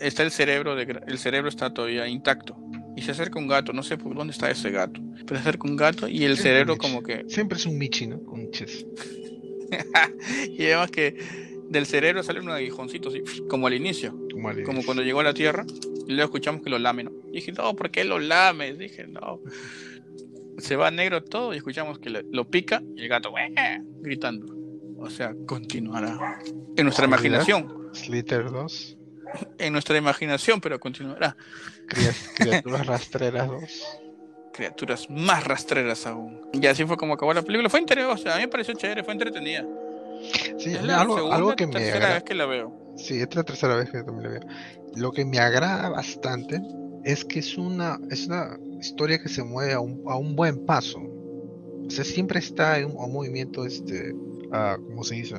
está 0.00 0.22
el 0.22 0.30
cerebro, 0.30 0.76
de, 0.76 1.00
el 1.06 1.18
cerebro 1.18 1.48
está 1.48 1.72
todavía 1.72 2.06
intacto. 2.08 2.56
Y 2.96 3.02
se 3.02 3.12
acerca 3.12 3.38
un 3.38 3.46
gato, 3.46 3.72
no 3.72 3.82
sé 3.82 3.96
por 3.96 4.14
dónde 4.14 4.32
está 4.32 4.50
ese 4.50 4.70
gato, 4.70 5.00
pero 5.24 5.36
se 5.36 5.48
acerca 5.48 5.68
un 5.68 5.76
gato 5.76 6.08
y 6.08 6.24
el 6.24 6.36
cerebro 6.36 6.76
como 6.76 7.02
que... 7.02 7.24
Siempre 7.28 7.56
es 7.56 7.66
un 7.66 7.78
Michi, 7.78 8.08
¿no? 8.08 8.20
Con 8.24 8.48
y 10.48 10.64
vemos 10.64 10.90
que 10.90 11.14
del 11.68 11.86
cerebro 11.86 12.22
sale 12.22 12.40
un 12.40 12.50
aguijoncito, 12.50 13.10
así, 13.10 13.22
como 13.48 13.66
al 13.66 13.74
inicio. 13.74 14.18
Como, 14.64 14.84
cuando 14.84 15.02
llegó 15.02 15.20
a 15.20 15.24
la 15.24 15.34
Tierra. 15.34 15.64
Y 16.06 16.12
luego 16.12 16.24
escuchamos 16.24 16.62
que 16.62 16.70
lo 16.70 16.78
lame, 16.78 17.04
¿no? 17.04 17.12
Y 17.30 17.36
dije, 17.36 17.52
no, 17.52 17.74
¿por 17.76 17.90
qué 17.90 18.04
lo 18.04 18.18
lame? 18.18 18.74
Dije, 18.74 19.06
no. 19.06 19.40
Se 20.58 20.74
va 20.74 20.90
negro 20.90 21.22
todo 21.22 21.54
y 21.54 21.58
escuchamos 21.58 22.00
que 22.00 22.10
lo, 22.10 22.50
pica 22.50 22.82
y 22.96 23.02
el 23.02 23.08
gato, 23.08 23.32
gritando. 24.00 24.46
O 24.96 25.08
sea, 25.08 25.32
continuará. 25.46 26.40
En 26.76 26.84
nuestra 26.84 27.04
imaginación. 27.04 27.90
Slither 27.92 28.50
2. 28.50 28.97
En 29.58 29.72
nuestra 29.72 29.96
imaginación, 29.96 30.60
pero 30.60 30.78
continuará. 30.78 31.36
Criaturas 32.36 32.86
rastreras 32.86 33.48
2 33.48 33.98
criaturas 34.58 35.08
más 35.08 35.44
rastreras 35.44 36.04
aún. 36.06 36.40
Y 36.52 36.66
así 36.66 36.84
fue 36.84 36.96
como 36.96 37.14
acabó 37.14 37.32
la 37.32 37.42
película. 37.42 37.70
Fue 37.70 37.78
interesante, 37.78 38.28
a 38.28 38.36
mí 38.36 38.42
me 38.42 38.48
pareció 38.48 38.74
chévere, 38.74 39.04
fue 39.04 39.12
entretenida. 39.12 39.64
Sí, 40.58 40.74
es 40.74 40.82
la 40.82 41.00
algo, 41.00 41.32
algo 41.32 41.54
que 41.54 41.66
me 41.66 41.74
tercera 41.74 42.14
vez 42.14 42.24
que 42.24 42.34
la 42.34 42.46
veo. 42.46 42.94
Sí, 42.96 43.20
es 43.20 43.34
la 43.36 43.44
tercera 43.44 43.76
vez 43.76 43.88
que 43.90 44.02
también 44.02 44.24
la 44.24 44.28
veo. 44.30 44.48
Lo 44.96 45.12
que 45.12 45.24
me 45.24 45.38
agrada 45.38 45.88
bastante 45.90 46.60
es 47.04 47.24
que 47.24 47.38
es 47.38 47.56
una, 47.56 48.00
es 48.10 48.26
una 48.26 48.58
historia 48.80 49.22
que 49.22 49.28
se 49.28 49.44
mueve 49.44 49.74
a 49.74 49.80
un, 49.80 50.02
a 50.08 50.16
un 50.16 50.34
buen 50.34 50.66
paso. 50.66 50.98
O 50.98 51.90
sea, 51.90 52.04
siempre 52.04 52.40
está 52.40 52.80
en 52.80 52.86
un, 52.86 53.12
movimiento, 53.12 53.64
este, 53.64 54.12
uh, 54.12 54.82
¿cómo 54.88 55.04
se 55.04 55.14
dice? 55.14 55.36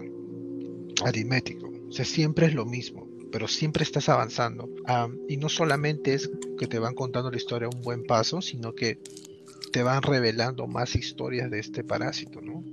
Aritmético. 1.04 1.70
O 1.90 1.92
sea, 1.92 2.06
siempre 2.06 2.48
es 2.48 2.54
lo 2.54 2.66
mismo, 2.66 3.09
pero 3.32 3.48
siempre 3.48 3.84
estás 3.84 4.10
avanzando. 4.10 4.70
y 5.28 5.38
no 5.38 5.50
solamente 5.50 6.14
es 6.14 6.30
que 6.58 6.68
te 6.68 6.80
van 6.80 6.96
contando 6.96 7.32
la 7.32 7.38
historia 7.38 7.68
a 7.68 7.76
un 7.76 7.82
buen 7.82 8.04
paso, 8.04 8.42
sino 8.42 8.74
que 8.74 9.00
te 9.72 9.84
van 9.84 10.02
revelando 10.02 10.68
más 10.68 10.96
historias 10.96 11.52
de 11.52 11.60
este 11.60 11.84
parásito, 11.84 12.42
¿no? 12.42 12.64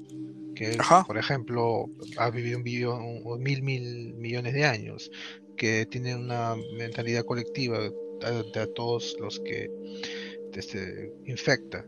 que 0.57 0.79
por 1.07 1.19
ejemplo 1.19 1.91
ha 2.17 2.31
vivido 2.31 2.57
un, 2.57 2.65
video, 2.65 2.99
mil 3.39 3.63
mil 3.63 4.15
millones 4.15 4.55
de 4.55 4.65
años, 4.65 5.11
que 5.57 5.87
tiene 5.87 6.17
una 6.17 6.57
mentalidad 6.77 7.25
colectiva 7.25 7.79
de, 7.79 7.93
todos 8.75 9.17
los 9.21 9.39
que 9.41 9.71
este, 10.55 11.13
infecta, 11.27 11.87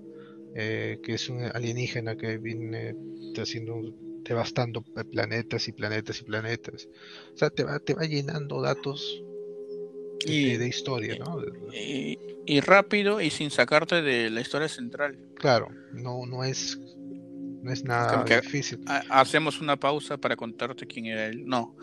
eh, 0.55 1.01
que 1.03 1.15
es 1.15 1.29
un 1.31 1.43
alienígena 1.45 2.17
que 2.17 2.37
viene 2.37 2.95
haciendo 3.37 3.75
devastando 4.25 4.83
planetas 5.11 5.69
y 5.69 5.73
planetas 5.73 6.21
y 6.21 6.25
planetas. 6.25 6.89
O 7.35 7.37
sea, 7.37 7.51
te 7.51 7.65
va, 7.65 7.79
te 7.79 7.95
va 7.95 8.05
llenando 8.05 8.61
datos 8.61 9.23
y, 10.27 10.57
de, 10.57 10.69
historia, 10.69 11.17
¿no? 11.19 11.41
Y, 11.73 12.19
y, 12.47 12.61
rápido 12.61 13.21
y 13.21 13.31
sin 13.31 13.51
sacarte 13.51 14.03
de 14.03 14.31
la 14.31 14.41
historia 14.41 14.69
central. 14.69 15.19
Claro, 15.37 15.69
no, 15.93 16.27
no 16.27 16.45
es 16.45 16.79
no 17.63 17.73
es 17.73 17.85
nada 17.85 18.25
difícil. 18.25 18.81
Hacemos 19.11 19.61
una 19.61 19.77
pausa 19.77 20.17
para 20.17 20.37
contarte 20.37 20.87
quién 20.87 21.07
era 21.07 21.27
él. 21.27 21.45
No, 21.45 21.77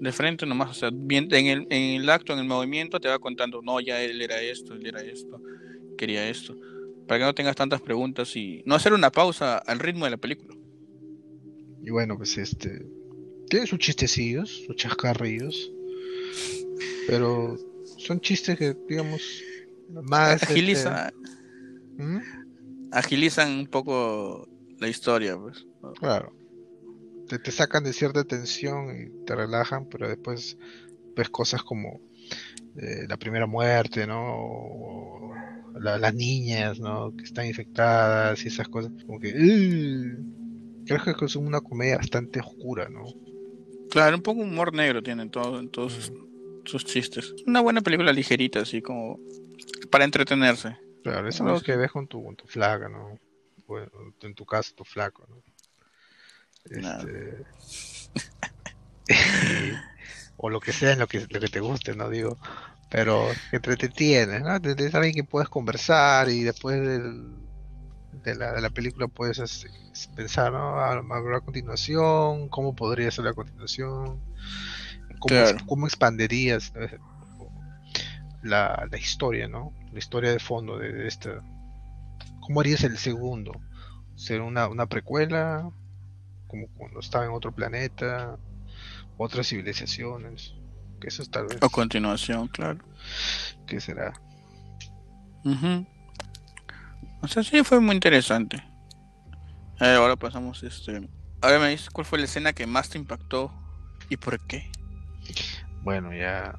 de 0.00 0.12
frente 0.12 0.46
nomás, 0.46 0.70
o 0.70 0.74
sea, 0.74 0.90
bien, 0.92 1.28
en, 1.32 1.46
el, 1.46 1.66
en 1.70 2.00
el 2.00 2.08
acto, 2.10 2.32
en 2.32 2.38
el 2.40 2.46
movimiento, 2.46 3.00
te 3.00 3.08
va 3.08 3.18
contando, 3.18 3.60
no, 3.62 3.80
ya 3.80 4.00
él 4.00 4.20
era 4.22 4.40
esto, 4.40 4.74
él 4.74 4.86
era 4.86 5.00
esto, 5.00 5.40
quería 5.98 6.28
esto. 6.28 6.56
Para 7.06 7.20
que 7.20 7.24
no 7.24 7.34
tengas 7.34 7.56
tantas 7.56 7.80
preguntas 7.80 8.34
y 8.36 8.62
no 8.66 8.74
hacer 8.74 8.92
una 8.92 9.10
pausa 9.10 9.58
al 9.58 9.78
ritmo 9.78 10.04
de 10.04 10.12
la 10.12 10.16
película. 10.16 10.55
Y 11.86 11.90
bueno, 11.90 12.16
pues 12.16 12.36
este. 12.36 12.84
Tiene 13.48 13.64
sus 13.68 13.78
chistecillos, 13.78 14.64
sus 14.66 14.74
chascarrillos. 14.74 15.70
Pero 17.06 17.56
son 17.96 18.20
chistes 18.20 18.58
que, 18.58 18.76
digamos, 18.88 19.22
más. 20.02 20.42
Agiliza, 20.42 21.10
este, 21.10 22.02
¿Mm? 22.02 22.20
Agilizan 22.90 23.52
un 23.52 23.66
poco 23.68 24.48
la 24.80 24.88
historia, 24.88 25.38
pues. 25.38 25.64
Claro. 26.00 26.36
Te, 27.28 27.38
te, 27.38 27.52
sacan 27.52 27.84
de 27.84 27.92
cierta 27.92 28.24
tensión 28.24 28.90
y 28.90 29.24
te 29.24 29.36
relajan, 29.36 29.88
pero 29.88 30.08
después 30.08 30.58
ves 31.14 31.28
cosas 31.28 31.62
como 31.62 32.00
eh, 32.76 33.06
la 33.08 33.16
primera 33.16 33.46
muerte, 33.46 34.08
¿no? 34.08 34.24
O 34.26 35.34
las 35.80 36.14
niñas, 36.14 36.80
¿no? 36.80 37.14
Que 37.16 37.22
están 37.22 37.46
infectadas 37.46 38.44
y 38.44 38.48
esas 38.48 38.66
cosas. 38.66 38.90
Como 39.06 39.20
que... 39.20 39.32
creo 40.86 41.16
que 41.16 41.24
es 41.24 41.36
una 41.36 41.60
comedia 41.60 41.96
bastante 41.96 42.40
oscura, 42.40 42.88
¿no? 42.88 43.04
Claro, 43.90 44.16
un 44.16 44.22
poco 44.22 44.40
humor 44.40 44.72
negro 44.72 45.02
tienen 45.02 45.30
todo, 45.30 45.58
en 45.58 45.68
todos 45.70 46.12
sus, 46.64 46.84
chistes. 46.84 47.34
Una 47.46 47.60
buena 47.60 47.80
película 47.80 48.12
ligerita, 48.12 48.60
así 48.60 48.82
como 48.82 49.18
para 49.90 50.04
entretenerse. 50.04 50.76
Claro, 51.02 51.28
eso 51.28 51.46
es 51.46 51.52
lo 51.52 51.60
que 51.60 51.76
ves 51.76 51.92
con 51.92 52.06
tu, 52.08 52.24
con 52.24 52.36
tu 52.36 52.46
flaga, 52.46 52.88
¿no? 52.88 53.18
en 54.22 54.34
tu 54.34 54.44
caso 54.44 54.74
tu 54.76 54.84
flaco, 54.84 55.26
¿no? 55.28 55.42
Este, 56.70 57.44
o 60.36 60.50
lo 60.50 60.60
que 60.60 60.72
sea 60.72 60.92
en 60.92 60.98
lo 60.98 61.06
que, 61.06 61.26
lo 61.28 61.40
que 61.40 61.48
te 61.48 61.60
guste, 61.60 61.94
¿no? 61.94 62.10
Digo, 62.10 62.38
pero 62.90 63.28
que 63.50 63.60
te 63.60 63.70
entretienes, 63.70 64.42
¿no? 64.42 64.60
Tienes 64.60 64.94
alguien 64.94 65.14
que 65.14 65.24
puedes 65.24 65.48
conversar 65.48 66.28
y 66.28 66.42
después 66.42 66.80
de, 68.24 68.34
la, 68.34 68.52
de 68.52 68.60
la 68.60 68.70
película 68.70 69.08
puedes 69.08 69.38
este, 69.38 69.70
pensar, 70.14 70.52
¿no? 70.52 70.78
A, 70.78 70.94
a, 70.94 71.40
continuación, 71.40 72.48
cómo 72.48 72.74
podría 72.74 73.10
ser 73.10 73.24
la 73.24 73.32
continuación, 73.32 74.20
cómo, 75.18 75.40
cómo 75.66 75.86
expanderías 75.86 76.72
la, 78.42 78.86
la, 78.90 78.98
historia, 78.98 79.48
¿no? 79.48 79.72
La 79.92 79.98
historia 79.98 80.30
de 80.30 80.38
fondo 80.38 80.78
de, 80.78 80.92
de 80.92 81.08
esta, 81.08 81.42
¿Cómo 82.46 82.60
harías 82.60 82.84
el 82.84 82.96
segundo? 82.96 83.60
¿Ser 84.14 84.40
una, 84.40 84.68
una 84.68 84.86
precuela? 84.86 85.68
Como 86.46 86.68
cuando 86.68 87.00
estaba 87.00 87.24
en 87.24 87.32
otro 87.32 87.52
planeta, 87.52 88.38
otras 89.16 89.48
civilizaciones. 89.48 90.54
Que 91.00 91.08
eso 91.08 91.22
es 91.22 91.30
tal 91.30 91.48
vez. 91.48 91.58
O 91.60 91.68
continuación, 91.68 92.46
claro. 92.46 92.84
¿Qué 93.66 93.80
será? 93.80 94.12
O 97.22 97.28
sea, 97.28 97.42
sí 97.42 97.62
fue 97.64 97.80
muy 97.80 97.94
interesante. 97.94 98.62
Eh, 99.80 99.94
ahora 99.94 100.16
pasamos 100.16 100.62
este. 100.62 101.08
Ahora 101.40 101.58
me 101.58 101.68
dices 101.68 101.90
cuál 101.90 102.06
fue 102.06 102.18
la 102.18 102.24
escena 102.24 102.52
que 102.52 102.66
más 102.66 102.88
te 102.88 102.98
impactó 102.98 103.52
y 104.08 104.16
por 104.16 104.38
qué. 104.46 104.70
Bueno, 105.82 106.12
ya. 106.14 106.58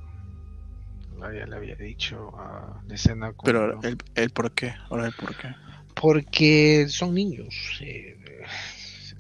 Ya 1.20 1.46
le 1.48 1.56
había 1.56 1.76
dicho 1.76 2.32
a 2.38 2.82
la 2.88 2.96
escena. 2.96 3.34
Pero 3.44 3.82
el, 3.82 3.98
el 4.14 4.30
por 4.30 4.52
qué, 4.52 4.76
ahora 4.90 5.08
el 5.08 5.14
por 5.14 5.36
qué. 5.36 5.56
Porque 6.00 6.86
son 6.90 7.16
niños. 7.16 7.80
Eh, 7.82 8.16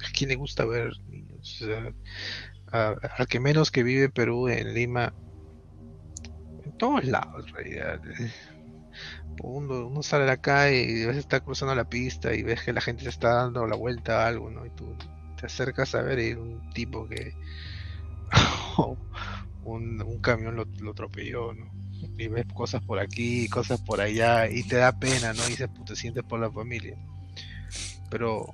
¿A 0.07 0.11
quién 0.13 0.29
le 0.29 0.35
gusta 0.35 0.63
ver 0.65 0.91
niños? 1.09 1.63
al 2.71 3.27
que 3.27 3.39
menos 3.39 3.71
que 3.71 3.81
vive 3.81 4.09
Perú 4.09 4.49
en 4.49 4.73
Lima, 4.73 5.13
En 6.65 6.77
todos 6.77 7.03
lados, 7.05 7.47
en 7.47 7.53
realidad. 7.53 8.01
Uno, 9.43 9.87
uno 9.87 10.03
sale 10.03 10.23
a 10.23 10.27
la 10.27 10.37
calle 10.37 10.81
y 10.83 11.05
ves 11.05 11.17
está 11.17 11.39
cruzando 11.39 11.75
la 11.75 11.89
pista 11.89 12.33
y 12.33 12.43
ves 12.43 12.63
que 12.63 12.73
la 12.73 12.81
gente 12.81 13.03
se 13.03 13.09
está 13.09 13.33
dando 13.33 13.67
la 13.67 13.75
vuelta 13.75 14.23
a 14.23 14.27
algo, 14.27 14.49
¿no? 14.49 14.65
Y 14.65 14.69
tú 14.71 14.95
te 15.39 15.45
acercas 15.45 15.93
a 15.95 16.01
ver 16.01 16.19
y 16.19 16.33
un 16.33 16.69
tipo 16.71 17.07
que 17.07 17.35
un, 19.63 20.01
un, 20.01 20.19
camión 20.19 20.55
lo, 20.55 20.65
lo, 20.79 20.91
atropelló, 20.91 21.53
¿no? 21.53 21.71
Y 22.17 22.27
ves 22.27 22.45
cosas 22.53 22.81
por 22.83 22.99
aquí, 22.99 23.47
cosas 23.49 23.79
por 23.81 24.01
allá, 24.01 24.49
y 24.49 24.63
te 24.63 24.77
da 24.77 24.91
pena, 24.91 25.33
¿no? 25.33 25.47
Y 25.49 25.53
se, 25.53 25.67
te 25.67 25.95
sientes 25.95 26.23
por 26.23 26.39
la 26.39 26.51
familia. 26.51 26.97
Pero 28.09 28.53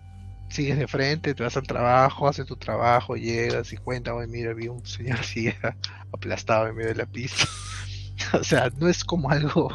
sigues 0.50 0.78
de 0.78 0.88
frente, 0.88 1.34
te 1.34 1.44
vas 1.44 1.58
al 1.58 1.68
trabajo, 1.68 2.28
haces 2.28 2.46
tu 2.46 2.56
trabajo, 2.56 3.16
llegas 3.16 3.74
y 3.74 3.78
cuentas, 3.78 4.14
oye, 4.14 4.28
mira, 4.28 4.54
vi 4.54 4.68
un 4.68 4.86
señor 4.86 5.20
así 5.20 5.52
aplastado 6.14 6.68
en 6.68 6.76
medio 6.76 6.90
de 6.90 6.96
la 6.96 7.06
pista. 7.06 7.46
o 8.34 8.44
sea, 8.44 8.70
no 8.78 8.88
es 8.88 9.04
como 9.04 9.30
algo 9.30 9.70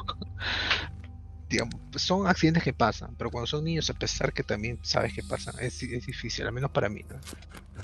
digamos, 1.48 1.74
son 1.96 2.26
accidentes 2.26 2.62
que 2.62 2.72
pasan, 2.72 3.14
pero 3.16 3.30
cuando 3.30 3.46
son 3.46 3.64
niños, 3.64 3.88
a 3.90 3.94
pesar 3.94 4.32
que 4.32 4.42
también 4.42 4.78
sabes 4.82 5.14
que 5.14 5.22
pasan, 5.22 5.54
es, 5.60 5.82
es 5.82 6.06
difícil, 6.06 6.46
al 6.46 6.52
menos 6.52 6.70
para 6.70 6.88
mí. 6.88 7.04
¿no? 7.08 7.16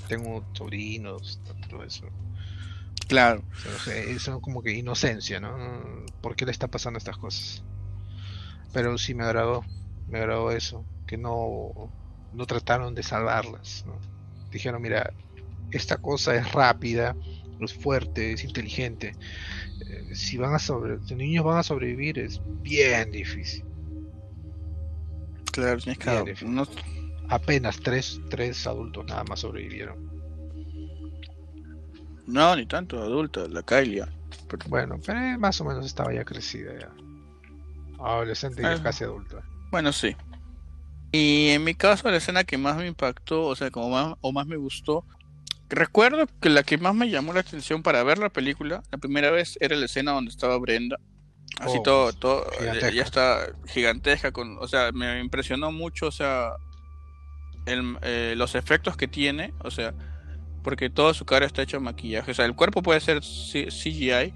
Tengo 0.09 0.45
sobrinos, 0.53 1.41
todo 1.69 1.83
eso. 1.83 2.09
Claro. 3.09 3.43
son 4.19 4.41
como 4.41 4.63
que 4.63 4.73
inocencia, 4.73 5.41
¿no? 5.41 6.05
¿Por 6.21 6.37
qué 6.37 6.45
le 6.45 6.53
está 6.53 6.69
pasando 6.69 6.99
estas 6.99 7.17
cosas? 7.17 7.63
Pero 8.73 8.97
sí 8.99 9.15
me 9.15 9.25
agradó, 9.25 9.65
me 10.09 10.19
agradó 10.19 10.51
eso, 10.51 10.85
que 11.07 11.17
no, 11.17 11.93
no 12.33 12.47
trataron 12.47 12.95
de 12.95 13.03
salvarlas, 13.03 13.85
¿no? 13.87 13.99
Dijeron, 14.51 14.81
mira, 14.81 15.13
esta 15.71 15.99
cosa 15.99 16.35
es 16.35 16.53
rápida, 16.53 17.17
es 17.61 17.75
fuerte, 17.75 18.33
es 18.33 18.45
inteligente. 18.45 19.15
Si 20.13 20.37
van 20.37 20.55
a 20.55 20.59
sobre, 20.59 20.97
los 20.97 21.13
niños 21.13 21.45
van 21.45 21.59
a 21.59 21.63
sobrevivir 21.63 22.19
es 22.19 22.41
bien 22.63 23.11
difícil. 23.11 23.65
Claro, 25.53 25.79
tienes 25.79 25.99
que 25.99 26.11
apenas 27.29 27.81
tres, 27.81 28.21
tres 28.29 28.67
adultos 28.67 29.05
nada 29.07 29.25
más 29.25 29.41
sobrevivieron. 29.41 30.13
No, 32.27 32.57
ni 32.57 32.67
tanto 32.67 33.01
adultos, 33.01 33.51
la 33.51 33.63
Kylie. 33.63 34.05
Bueno, 34.69 34.99
pero 35.05 35.39
más 35.39 35.61
o 35.61 35.65
menos 35.65 35.87
estaba 35.87 36.13
ya 36.13 36.25
crecida 36.25 36.73
ya. 36.79 36.91
Adolescente 37.99 38.63
y 38.63 38.65
ah. 38.65 38.81
casi 38.83 39.05
adulta. 39.05 39.43
Bueno, 39.71 39.93
sí. 39.93 40.17
Y 41.13 41.49
en 41.51 41.65
mi 41.65 41.75
caso, 41.75 42.11
la 42.11 42.17
escena 42.17 42.45
que 42.45 42.59
más 42.59 42.77
me 42.77 42.87
impactó, 42.87 43.47
o 43.47 43.57
sea, 43.57 43.71
como 43.71 43.91
más, 43.91 44.15
o 44.21 44.33
más 44.33 44.47
me 44.47 44.57
gustó, 44.57 45.05
Recuerdo 45.69 46.27
que 46.41 46.51
la 46.51 46.63
que 46.63 46.79
más 46.79 46.95
me 46.95 47.09
llamó 47.09 47.33
la 47.33 47.41
atención 47.41 47.83
para 47.83 48.03
ver 48.03 48.19
la 48.19 48.29
película, 48.29 48.83
la 48.91 48.99
primera 48.99 49.31
vez 49.31 49.57
era 49.61 49.77
la 49.77 49.87
escena 49.87 50.13
donde 50.13 50.31
estaba 50.31 50.59
Brenda. 50.59 50.99
Así 51.61 51.79
oh, 51.79 51.83
todo, 51.83 52.13
todo 52.13 52.47
eh, 52.61 52.93
ya 52.93 53.03
está 53.03 53.47
gigantesca, 53.67 54.33
con, 54.33 54.59
o 54.59 54.67
sea, 54.67 54.91
me 54.93 55.21
impresionó 55.21 55.71
mucho, 55.71 56.07
o 56.07 56.11
sea, 56.11 56.53
el, 57.67 57.97
eh, 58.03 58.35
los 58.37 58.57
efectos 58.57 58.97
que 58.97 59.07
tiene, 59.07 59.55
o 59.61 59.71
sea, 59.71 59.95
porque 60.65 60.91
toda 60.91 61.15
su 61.15 61.25
cara 61.25 61.47
está 61.47 61.63
hecha 61.63 61.77
de 61.77 61.85
maquillaje, 61.85 62.33
o 62.33 62.35
sea, 62.35 62.45
el 62.45 62.57
cuerpo 62.57 62.83
puede 62.83 63.01
ser 63.01 63.21
CGI, 63.21 64.33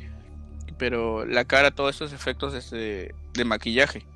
pero 0.78 1.26
la 1.26 1.44
cara, 1.44 1.72
todos 1.72 1.96
esos 1.96 2.12
efectos 2.12 2.70
de, 2.70 3.14
de 3.32 3.44
maquillaje. 3.44 4.06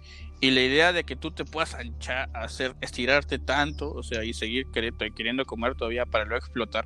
Y 0.42 0.50
la 0.50 0.60
idea 0.60 0.92
de 0.92 1.04
que 1.04 1.14
tú 1.14 1.30
te 1.30 1.44
puedas 1.44 1.74
anchar, 1.74 2.28
hacer, 2.34 2.74
estirarte 2.80 3.38
tanto, 3.38 3.92
o 3.92 4.02
sea, 4.02 4.24
y 4.24 4.34
seguir 4.34 4.66
queriendo 4.72 5.44
comer 5.44 5.76
todavía 5.76 6.04
para 6.04 6.24
luego 6.24 6.44
explotar, 6.44 6.84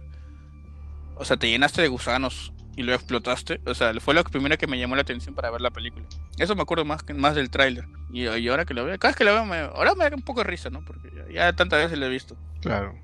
o 1.14 1.24
sea, 1.24 1.38
te 1.38 1.48
llenaste 1.48 1.80
de 1.80 1.88
gusanos 1.88 2.52
y 2.76 2.82
lo 2.82 2.92
explotaste. 2.92 3.62
O 3.64 3.72
sea, 3.72 3.94
fue 3.94 4.12
lo 4.12 4.22
primero 4.24 4.58
que 4.58 4.66
me 4.66 4.78
llamó 4.78 4.94
la 4.94 5.00
atención 5.00 5.34
para 5.34 5.50
ver 5.50 5.62
la 5.62 5.70
película. 5.70 6.04
Eso 6.36 6.54
me 6.54 6.60
acuerdo 6.60 6.84
más, 6.84 7.02
más 7.14 7.34
del 7.34 7.48
tráiler. 7.48 7.86
Y, 8.12 8.26
ahora 8.26 8.66
que 8.66 8.74
lo 8.74 8.84
veo, 8.84 8.98
cada 8.98 9.12
vez 9.12 9.16
que 9.16 9.24
lo 9.24 9.32
veo, 9.32 9.46
me, 9.46 9.56
ahora 9.56 9.94
me 9.94 10.04
da 10.04 10.14
un 10.14 10.22
poco 10.22 10.40
de 10.40 10.44
risa, 10.44 10.68
¿no? 10.68 10.84
Porque 10.84 11.10
ya, 11.32 11.54
tantas 11.54 11.82
veces 11.82 11.98
lo 11.98 12.04
he 12.04 12.10
visto. 12.10 12.36
Claro. 12.60 12.94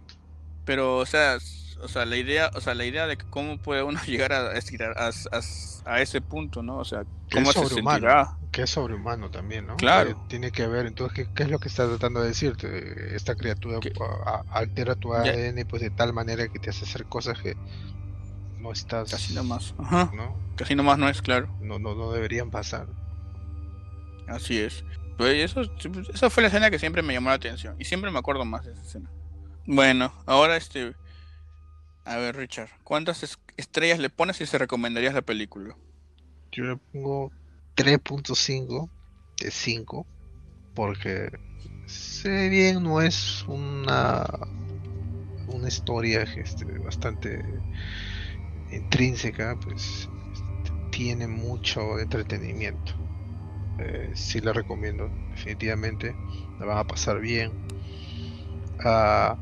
Pero, 0.67 0.99
o 0.99 1.07
sea, 1.07 1.39
o 1.83 1.89
sea, 1.89 2.05
la 2.07 2.17
idea, 2.17 2.51
o 2.55 2.61
sea, 2.61 2.75
la 2.75 2.85
idea 2.85 3.07
de 3.07 3.17
cómo 3.17 3.59
puede 3.59 3.83
uno 3.83 4.01
llegar 4.07 4.33
a 4.33 4.53
estirar 4.57 4.97
a, 4.99 5.11
a, 5.85 6.01
ese 6.01 6.21
punto, 6.21 6.63
¿no? 6.63 6.79
O 6.79 6.85
sea, 6.85 7.05
cómo 7.33 7.53
se 7.53 7.67
sentirá. 7.67 8.37
Que 8.51 8.63
es 8.63 8.71
sobrehumano 8.71 9.31
también, 9.31 9.67
¿no? 9.67 9.77
Claro. 9.77 10.15
tiene 10.29 10.51
que 10.51 10.67
ver, 10.67 10.87
entonces, 10.87 11.29
¿qué, 11.35 11.43
es 11.45 11.51
lo 11.51 11.59
que 11.59 11.69
está 11.69 11.89
tratando 11.89 12.21
de 12.21 12.29
decirte? 12.29 13.17
Esta 13.17 13.35
criatura 13.35 13.79
altera 14.51 14.95
tu 14.95 15.15
ADN 15.15 15.67
pues 15.67 15.83
de 15.83 15.91
tal 15.91 16.13
manera 16.13 16.47
que 16.49 16.59
te 16.59 16.71
hace 16.71 16.85
hacer 16.85 17.07
cosas 17.07 17.41
que 17.41 17.57
no 18.59 18.73
estás. 18.73 19.11
Casi 19.11 19.35
nomás. 19.35 19.75
Ajá. 19.79 20.11
¿no? 20.15 20.37
Casi 20.57 20.75
nomás 20.75 20.99
no 20.99 21.09
es 21.09 21.23
claro. 21.23 21.49
No, 21.61 21.79
no, 21.79 21.95
no 21.95 22.13
deberían 22.13 22.51
pasar. 22.51 22.87
Así 24.29 24.59
es. 24.59 24.85
Pues 25.17 25.35
eso, 25.43 25.63
esa 26.13 26.31
fue 26.31 26.43
la 26.43 26.49
escena 26.49 26.71
que 26.71 26.79
siempre 26.79 27.03
me 27.03 27.13
llamó 27.13 27.31
la 27.31 27.37
atención. 27.37 27.77
Y 27.79 27.85
siempre 27.85 28.11
me 28.11 28.19
acuerdo 28.19 28.45
más 28.45 28.65
de 28.65 28.73
esa 28.73 28.83
escena. 28.83 29.11
Bueno, 29.67 30.13
ahora 30.27 30.57
este. 30.57 30.95
A 32.05 32.17
ver, 32.17 32.37
Richard, 32.37 32.71
¿cuántas 32.85 33.39
estrellas 33.57 33.99
le 33.99 34.11
pones 34.11 34.41
y 34.41 34.47
se 34.47 34.59
recomendarías 34.59 35.15
la 35.15 35.23
película? 35.23 35.77
Yo 36.51 36.65
le 36.65 36.77
pongo 36.77 37.31
3.5 37.77 38.91
de 39.41 39.51
5. 39.51 40.07
Porque 40.75 41.31
sé 41.87 42.49
bien, 42.49 42.83
no 42.83 43.03
es 43.03 43.45
una 43.47 44.27
una 45.49 45.69
historia 45.69 46.23
este, 46.23 46.65
bastante 46.79 47.45
intrínseca, 48.71 49.59
pues 49.63 50.09
tiene 50.91 51.27
mucho 51.27 51.99
entretenimiento. 51.99 52.95
Eh, 53.79 54.13
sí 54.15 54.41
la 54.41 54.53
recomiendo, 54.53 55.11
definitivamente. 55.31 56.15
La 56.59 56.67
van 56.67 56.79
a 56.79 56.85
pasar 56.85 57.21
bien. 57.21 57.53
Ah, 58.85 59.37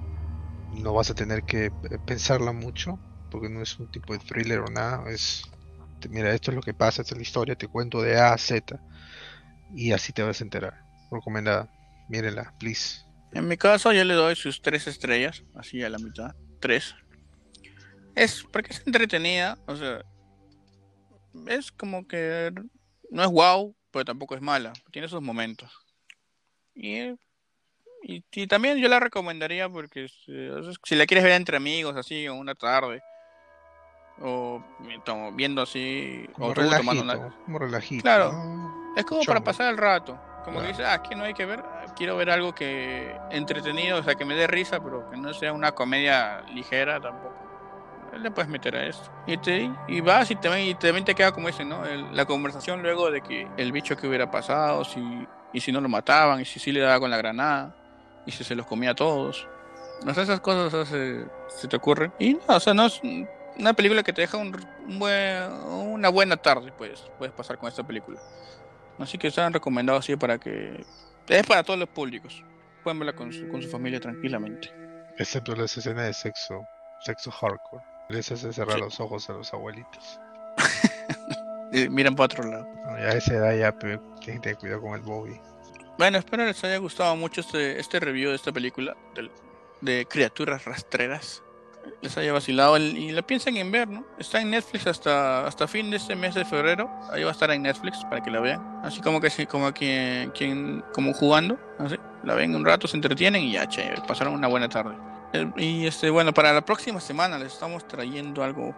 no 0.72 0.92
vas 0.92 1.10
a 1.10 1.14
tener 1.14 1.44
que 1.44 1.70
pensarla 2.06 2.52
mucho, 2.52 2.98
porque 3.30 3.48
no 3.48 3.62
es 3.62 3.78
un 3.78 3.90
tipo 3.90 4.12
de 4.12 4.18
thriller 4.20 4.60
o 4.60 4.70
nada. 4.70 5.10
Es, 5.10 5.42
mira, 6.08 6.32
esto 6.32 6.50
es 6.50 6.56
lo 6.56 6.62
que 6.62 6.74
pasa, 6.74 7.02
esta 7.02 7.14
es 7.14 7.18
la 7.18 7.22
historia, 7.22 7.54
te 7.56 7.68
cuento 7.68 8.02
de 8.02 8.18
A 8.18 8.32
a 8.32 8.38
Z. 8.38 8.80
Y 9.74 9.92
así 9.92 10.12
te 10.12 10.22
vas 10.22 10.40
a 10.40 10.44
enterar. 10.44 10.74
Recomendada. 11.10 11.68
Mírenla, 12.08 12.52
please. 12.58 13.04
En 13.32 13.46
mi 13.46 13.56
caso, 13.56 13.92
yo 13.92 14.02
le 14.02 14.14
doy 14.14 14.34
sus 14.34 14.60
tres 14.60 14.88
estrellas, 14.88 15.44
así 15.54 15.82
a 15.82 15.88
la 15.88 15.98
mitad. 15.98 16.34
Tres. 16.58 16.94
Es 18.16 18.44
porque 18.52 18.72
es 18.72 18.82
entretenida, 18.84 19.56
o 19.66 19.76
sea, 19.76 20.02
es 21.46 21.70
como 21.70 22.06
que 22.06 22.52
no 23.10 23.22
es 23.22 23.30
wow, 23.30 23.74
pero 23.92 24.04
tampoco 24.04 24.34
es 24.34 24.40
mala, 24.40 24.72
tiene 24.90 25.08
sus 25.08 25.22
momentos. 25.22 25.70
Y, 26.74 27.14
y, 28.02 28.46
también 28.46 28.78
yo 28.78 28.88
la 28.88 29.00
recomendaría 29.00 29.68
porque 29.68 30.08
si, 30.08 30.94
la 30.94 31.06
quieres 31.06 31.24
ver 31.24 31.32
entre 31.32 31.56
amigos, 31.56 31.96
así, 31.96 32.26
o 32.28 32.34
una 32.34 32.54
tarde, 32.54 33.02
o 34.20 34.62
viendo 35.34 35.62
así, 35.62 36.26
o 36.38 36.52
tomando 36.52 37.02
una... 37.02 37.32
como 37.44 37.58
relajito. 37.58 38.02
Claro, 38.02 38.92
es 38.96 39.04
como 39.04 39.22
para 39.24 39.42
pasar 39.42 39.70
el 39.70 39.78
rato. 39.78 40.18
Como 40.44 40.60
que 40.60 40.68
dices, 40.68 40.86
ah, 40.86 40.94
aquí 40.94 41.14
no 41.14 41.24
hay 41.24 41.34
que 41.34 41.44
ver, 41.44 41.62
quiero 41.94 42.16
ver 42.16 42.30
algo 42.30 42.54
que 42.54 43.14
entretenido, 43.30 43.98
o 43.98 44.02
sea, 44.02 44.14
que 44.14 44.24
me 44.24 44.34
dé 44.34 44.46
risa, 44.46 44.82
pero 44.82 45.08
que 45.10 45.16
no 45.18 45.34
sea 45.34 45.52
una 45.52 45.72
comedia 45.72 46.42
ligera 46.54 46.98
tampoco 46.98 47.40
le 48.18 48.30
puedes 48.30 48.50
meter 48.50 48.76
a 48.76 48.86
esto. 48.86 49.10
Y, 49.26 49.36
te, 49.38 49.70
y 49.88 50.00
vas 50.00 50.30
y 50.30 50.36
también, 50.36 50.68
y 50.68 50.74
también 50.74 51.04
te 51.04 51.14
queda 51.14 51.32
como 51.32 51.48
ese, 51.48 51.64
¿no? 51.64 51.82
la 52.12 52.24
conversación 52.24 52.82
luego 52.82 53.10
de 53.10 53.20
que 53.20 53.48
el 53.56 53.72
bicho 53.72 53.96
que 53.96 54.06
hubiera 54.06 54.30
pasado, 54.30 54.84
si, 54.84 55.00
y 55.52 55.60
si 55.60 55.72
no 55.72 55.80
lo 55.80 55.88
mataban, 55.88 56.40
y 56.40 56.44
si 56.44 56.58
sí 56.58 56.72
le 56.72 56.80
daba 56.80 57.00
con 57.00 57.10
la 57.10 57.16
granada, 57.16 57.74
y 58.30 58.32
si 58.32 58.44
se 58.44 58.54
los 58.54 58.66
comía 58.66 58.92
a 58.92 58.94
todos. 58.94 59.48
No 60.04 60.14
sé, 60.14 60.22
esas 60.22 60.40
cosas 60.40 60.88
se, 60.88 61.24
se 61.48 61.68
te 61.68 61.76
ocurren. 61.76 62.12
Y 62.18 62.34
no, 62.34 62.56
o 62.56 62.60
sea, 62.60 62.72
no 62.72 62.86
es 62.86 63.00
una 63.58 63.74
película 63.74 64.02
que 64.02 64.12
te 64.12 64.22
deja 64.22 64.38
un, 64.38 64.56
buen, 64.98 65.52
una 65.66 66.08
buena 66.08 66.36
tarde, 66.36 66.72
pues, 66.76 67.10
puedes 67.18 67.34
pasar 67.34 67.58
con 67.58 67.68
esta 67.68 67.82
película. 67.82 68.20
Así 68.98 69.18
que 69.18 69.30
se 69.30 69.40
han 69.40 69.52
recomendado 69.52 69.98
así 69.98 70.16
para 70.16 70.38
que... 70.38 70.84
Es 71.28 71.46
para 71.46 71.62
todos 71.62 71.78
los 71.78 71.88
públicos. 71.88 72.44
Pueden 72.82 72.98
verla 72.98 73.14
con 73.14 73.32
su, 73.32 73.48
con 73.48 73.62
su 73.62 73.68
familia 73.68 74.00
tranquilamente. 74.00 74.72
Excepto 75.18 75.54
las 75.54 75.76
escenas 75.76 76.06
de 76.06 76.14
sexo, 76.14 76.66
sexo 77.00 77.30
hardcore. 77.30 77.82
Les 78.08 78.30
hace 78.32 78.52
cerrar 78.52 78.78
los 78.78 78.98
ojos 79.00 79.28
a 79.28 79.34
los 79.34 79.52
abuelitos. 79.52 80.20
Miren 81.90 82.16
para 82.16 82.24
otro 82.26 82.44
lado. 82.44 82.66
ya 82.98 83.06
a 83.06 83.12
esa 83.12 83.34
edad 83.34 83.56
ya 83.56 83.72
tienen 83.72 84.00
que 84.20 84.38
tener 84.40 84.56
cuidado 84.56 84.80
con 84.80 84.94
el 84.94 85.02
Bobby. 85.02 85.40
Bueno, 86.00 86.16
espero 86.16 86.46
les 86.46 86.64
haya 86.64 86.78
gustado 86.78 87.14
mucho 87.14 87.42
este, 87.42 87.78
este 87.78 88.00
review 88.00 88.30
de 88.30 88.36
esta 88.36 88.50
película 88.50 88.96
de, 89.82 90.06
criaturas 90.06 90.64
rastreras. 90.64 91.42
Les 92.00 92.16
haya 92.16 92.32
vacilado 92.32 92.78
y 92.78 93.12
la 93.12 93.20
piensen 93.20 93.58
en 93.58 93.70
ver, 93.70 93.86
¿no? 93.86 94.06
Está 94.18 94.40
en 94.40 94.48
Netflix 94.48 94.86
hasta, 94.86 95.46
hasta 95.46 95.68
fin 95.68 95.90
de 95.90 95.98
este 95.98 96.16
mes 96.16 96.34
de 96.34 96.46
febrero. 96.46 96.90
Ahí 97.12 97.22
va 97.22 97.28
a 97.28 97.32
estar 97.32 97.50
en 97.50 97.64
Netflix 97.64 98.02
para 98.04 98.22
que 98.22 98.30
la 98.30 98.40
vean. 98.40 98.80
Así 98.82 99.02
como 99.02 99.20
que 99.20 99.46
como 99.46 99.66
aquí, 99.66 99.94
quien, 100.32 100.82
como 100.94 101.12
jugando, 101.12 101.60
así. 101.78 101.96
La 102.24 102.32
ven 102.32 102.54
un 102.54 102.64
rato, 102.64 102.88
se 102.88 102.96
entretienen 102.96 103.42
y 103.42 103.52
ya, 103.52 103.68
che, 103.68 103.92
pasaron 104.08 104.32
una 104.32 104.48
buena 104.48 104.70
tarde. 104.70 104.96
Y 105.58 105.86
este, 105.86 106.08
bueno, 106.08 106.32
para 106.32 106.54
la 106.54 106.64
próxima 106.64 106.98
semana 107.00 107.38
les 107.38 107.52
estamos 107.52 107.86
trayendo 107.86 108.42
algo 108.42 108.74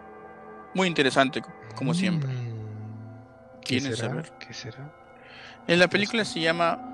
muy 0.74 0.88
interesante, 0.88 1.40
como 1.76 1.94
siempre. 1.94 2.32
Mm. 2.32 3.60
¿Qué 3.60 3.78
¿Quieren 3.78 3.94
será? 3.94 4.08
saber? 4.08 4.32
¿Qué 4.40 4.52
será? 4.52 4.92
En 5.68 5.78
la 5.78 5.86
película 5.86 6.24
se 6.24 6.40
llama 6.40 6.88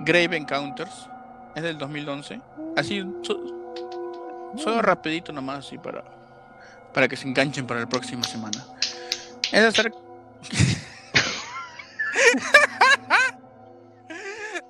Grave 0.00 0.36
Encounters. 0.36 1.08
Es 1.54 1.62
del 1.62 1.78
2011. 1.78 2.40
Así, 2.76 3.04
so- 3.22 3.40
solo 4.56 4.82
rapidito 4.82 5.32
nomás, 5.32 5.66
así 5.66 5.78
para, 5.78 6.04
para 6.94 7.08
que 7.08 7.16
se 7.16 7.26
enganchen 7.28 7.66
para 7.66 7.80
la 7.80 7.88
próxima 7.88 8.22
semana. 8.24 8.64
Es 9.52 9.62
acerca... 9.64 9.96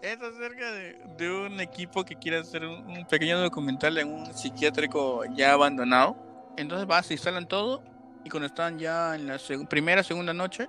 es 0.02 0.22
acerca 0.22 0.70
de, 0.72 1.30
un 1.30 1.60
equipo 1.60 2.04
que 2.04 2.14
quiere 2.16 2.38
hacer 2.38 2.64
un, 2.64 2.86
un 2.86 3.04
pequeño 3.06 3.38
documental 3.40 3.98
en 3.98 4.08
un 4.12 4.26
psiquiátrico 4.34 5.24
ya 5.34 5.52
abandonado. 5.52 6.16
Entonces 6.56 6.88
va, 6.90 7.02
se 7.02 7.14
instalan 7.14 7.46
todo 7.46 7.82
y 8.24 8.30
cuando 8.30 8.46
están 8.46 8.78
ya 8.78 9.14
en 9.14 9.26
la 9.26 9.36
seg- 9.36 9.66
primera, 9.68 10.02
segunda 10.02 10.32
noche, 10.32 10.68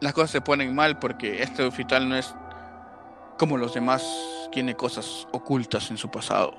las 0.00 0.12
cosas 0.12 0.30
se 0.30 0.40
ponen 0.40 0.74
mal 0.74 0.98
porque 0.98 1.42
este 1.42 1.62
hospital 1.64 2.08
no 2.08 2.16
es 2.16 2.34
como 3.38 3.56
los 3.56 3.72
demás, 3.72 4.04
tiene 4.52 4.74
cosas 4.74 5.26
ocultas 5.32 5.90
en 5.90 5.96
su 5.96 6.10
pasado 6.10 6.54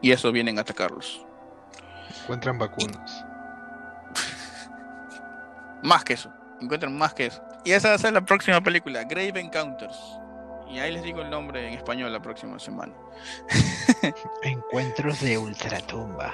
y 0.00 0.12
eso 0.12 0.30
vienen 0.30 0.58
a 0.58 0.60
atacarlos. 0.60 1.24
Encuentran 2.22 2.58
vacunas. 2.58 3.24
Más 5.82 6.04
que 6.04 6.12
eso, 6.12 6.30
encuentran 6.60 6.96
más 6.96 7.14
que 7.14 7.26
eso. 7.26 7.42
Y 7.64 7.72
esa 7.72 7.88
va 7.88 7.94
a 7.94 7.98
ser 7.98 8.12
la 8.12 8.20
próxima 8.20 8.60
película, 8.60 9.04
Grave 9.04 9.40
Encounters. 9.40 9.98
Y 10.68 10.78
ahí 10.78 10.92
les 10.92 11.02
digo 11.02 11.22
el 11.22 11.30
nombre 11.30 11.66
en 11.66 11.74
español 11.74 12.12
la 12.12 12.20
próxima 12.20 12.58
semana. 12.58 12.92
Encuentros 14.42 15.20
de 15.20 15.38
ultratumba. 15.38 16.32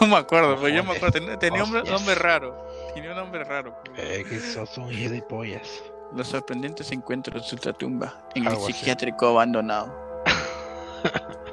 No 0.00 0.06
me 0.06 0.16
acuerdo, 0.16 0.56
pero 0.56 0.68
yo 0.68 0.84
me 0.84 0.96
acuerdo, 0.96 1.12
tenía, 1.12 1.38
tenía 1.38 1.64
un 1.64 1.72
nombre 1.72 2.14
raro. 2.16 2.66
Tenía 2.94 3.10
un 3.10 3.16
nombre 3.16 3.44
raro. 3.44 3.76
Eh, 3.96 4.24
que 4.28 4.40
sos 4.40 4.76
un 4.78 4.90
gilipollas. 4.90 5.82
Los 6.14 6.28
sorprendentes 6.28 6.92
encuentros 6.92 7.48
de 7.50 7.56
ultratumba 7.56 8.28
en 8.34 8.42
el 8.44 8.48
Algo 8.52 8.64
así. 8.64 8.72
psiquiátrico 8.74 9.26
abandonado. 9.28 10.22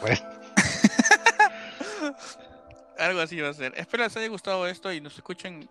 Bueno, 0.00 0.18
Algo 2.98 3.20
así 3.20 3.40
va 3.40 3.48
a 3.48 3.54
ser. 3.54 3.72
Espero 3.76 4.04
les 4.04 4.16
haya 4.16 4.28
gustado 4.28 4.66
esto 4.66 4.92
y 4.92 5.00
nos 5.00 5.14
escuchen 5.16 5.68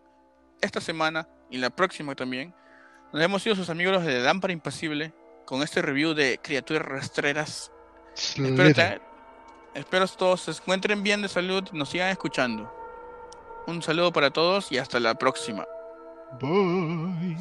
esta 0.61 0.81
semana 0.81 1.27
y 1.49 1.57
la 1.57 1.69
próxima 1.69 2.15
también. 2.15 2.53
Nos 3.11 3.21
hemos 3.21 3.43
sido 3.43 3.55
sus 3.55 3.69
amigos 3.69 4.03
de 4.03 4.19
Lámpara 4.21 4.53
Impasible 4.53 5.13
con 5.45 5.61
este 5.61 5.81
review 5.81 6.13
de 6.13 6.39
criaturas 6.41 6.83
rastreras. 6.87 7.71
Espero, 8.15 8.73
te- 8.73 9.01
espero 9.75 10.07
todos 10.07 10.41
se 10.41 10.51
encuentren 10.51 11.03
bien 11.03 11.21
de 11.21 11.27
salud 11.27 11.67
y 11.71 11.77
nos 11.77 11.89
sigan 11.89 12.09
escuchando. 12.09 12.73
Un 13.67 13.81
saludo 13.81 14.11
para 14.11 14.31
todos 14.31 14.71
y 14.71 14.77
hasta 14.79 14.99
la 14.99 15.13
próxima. 15.15 15.65
Bye. 16.41 17.37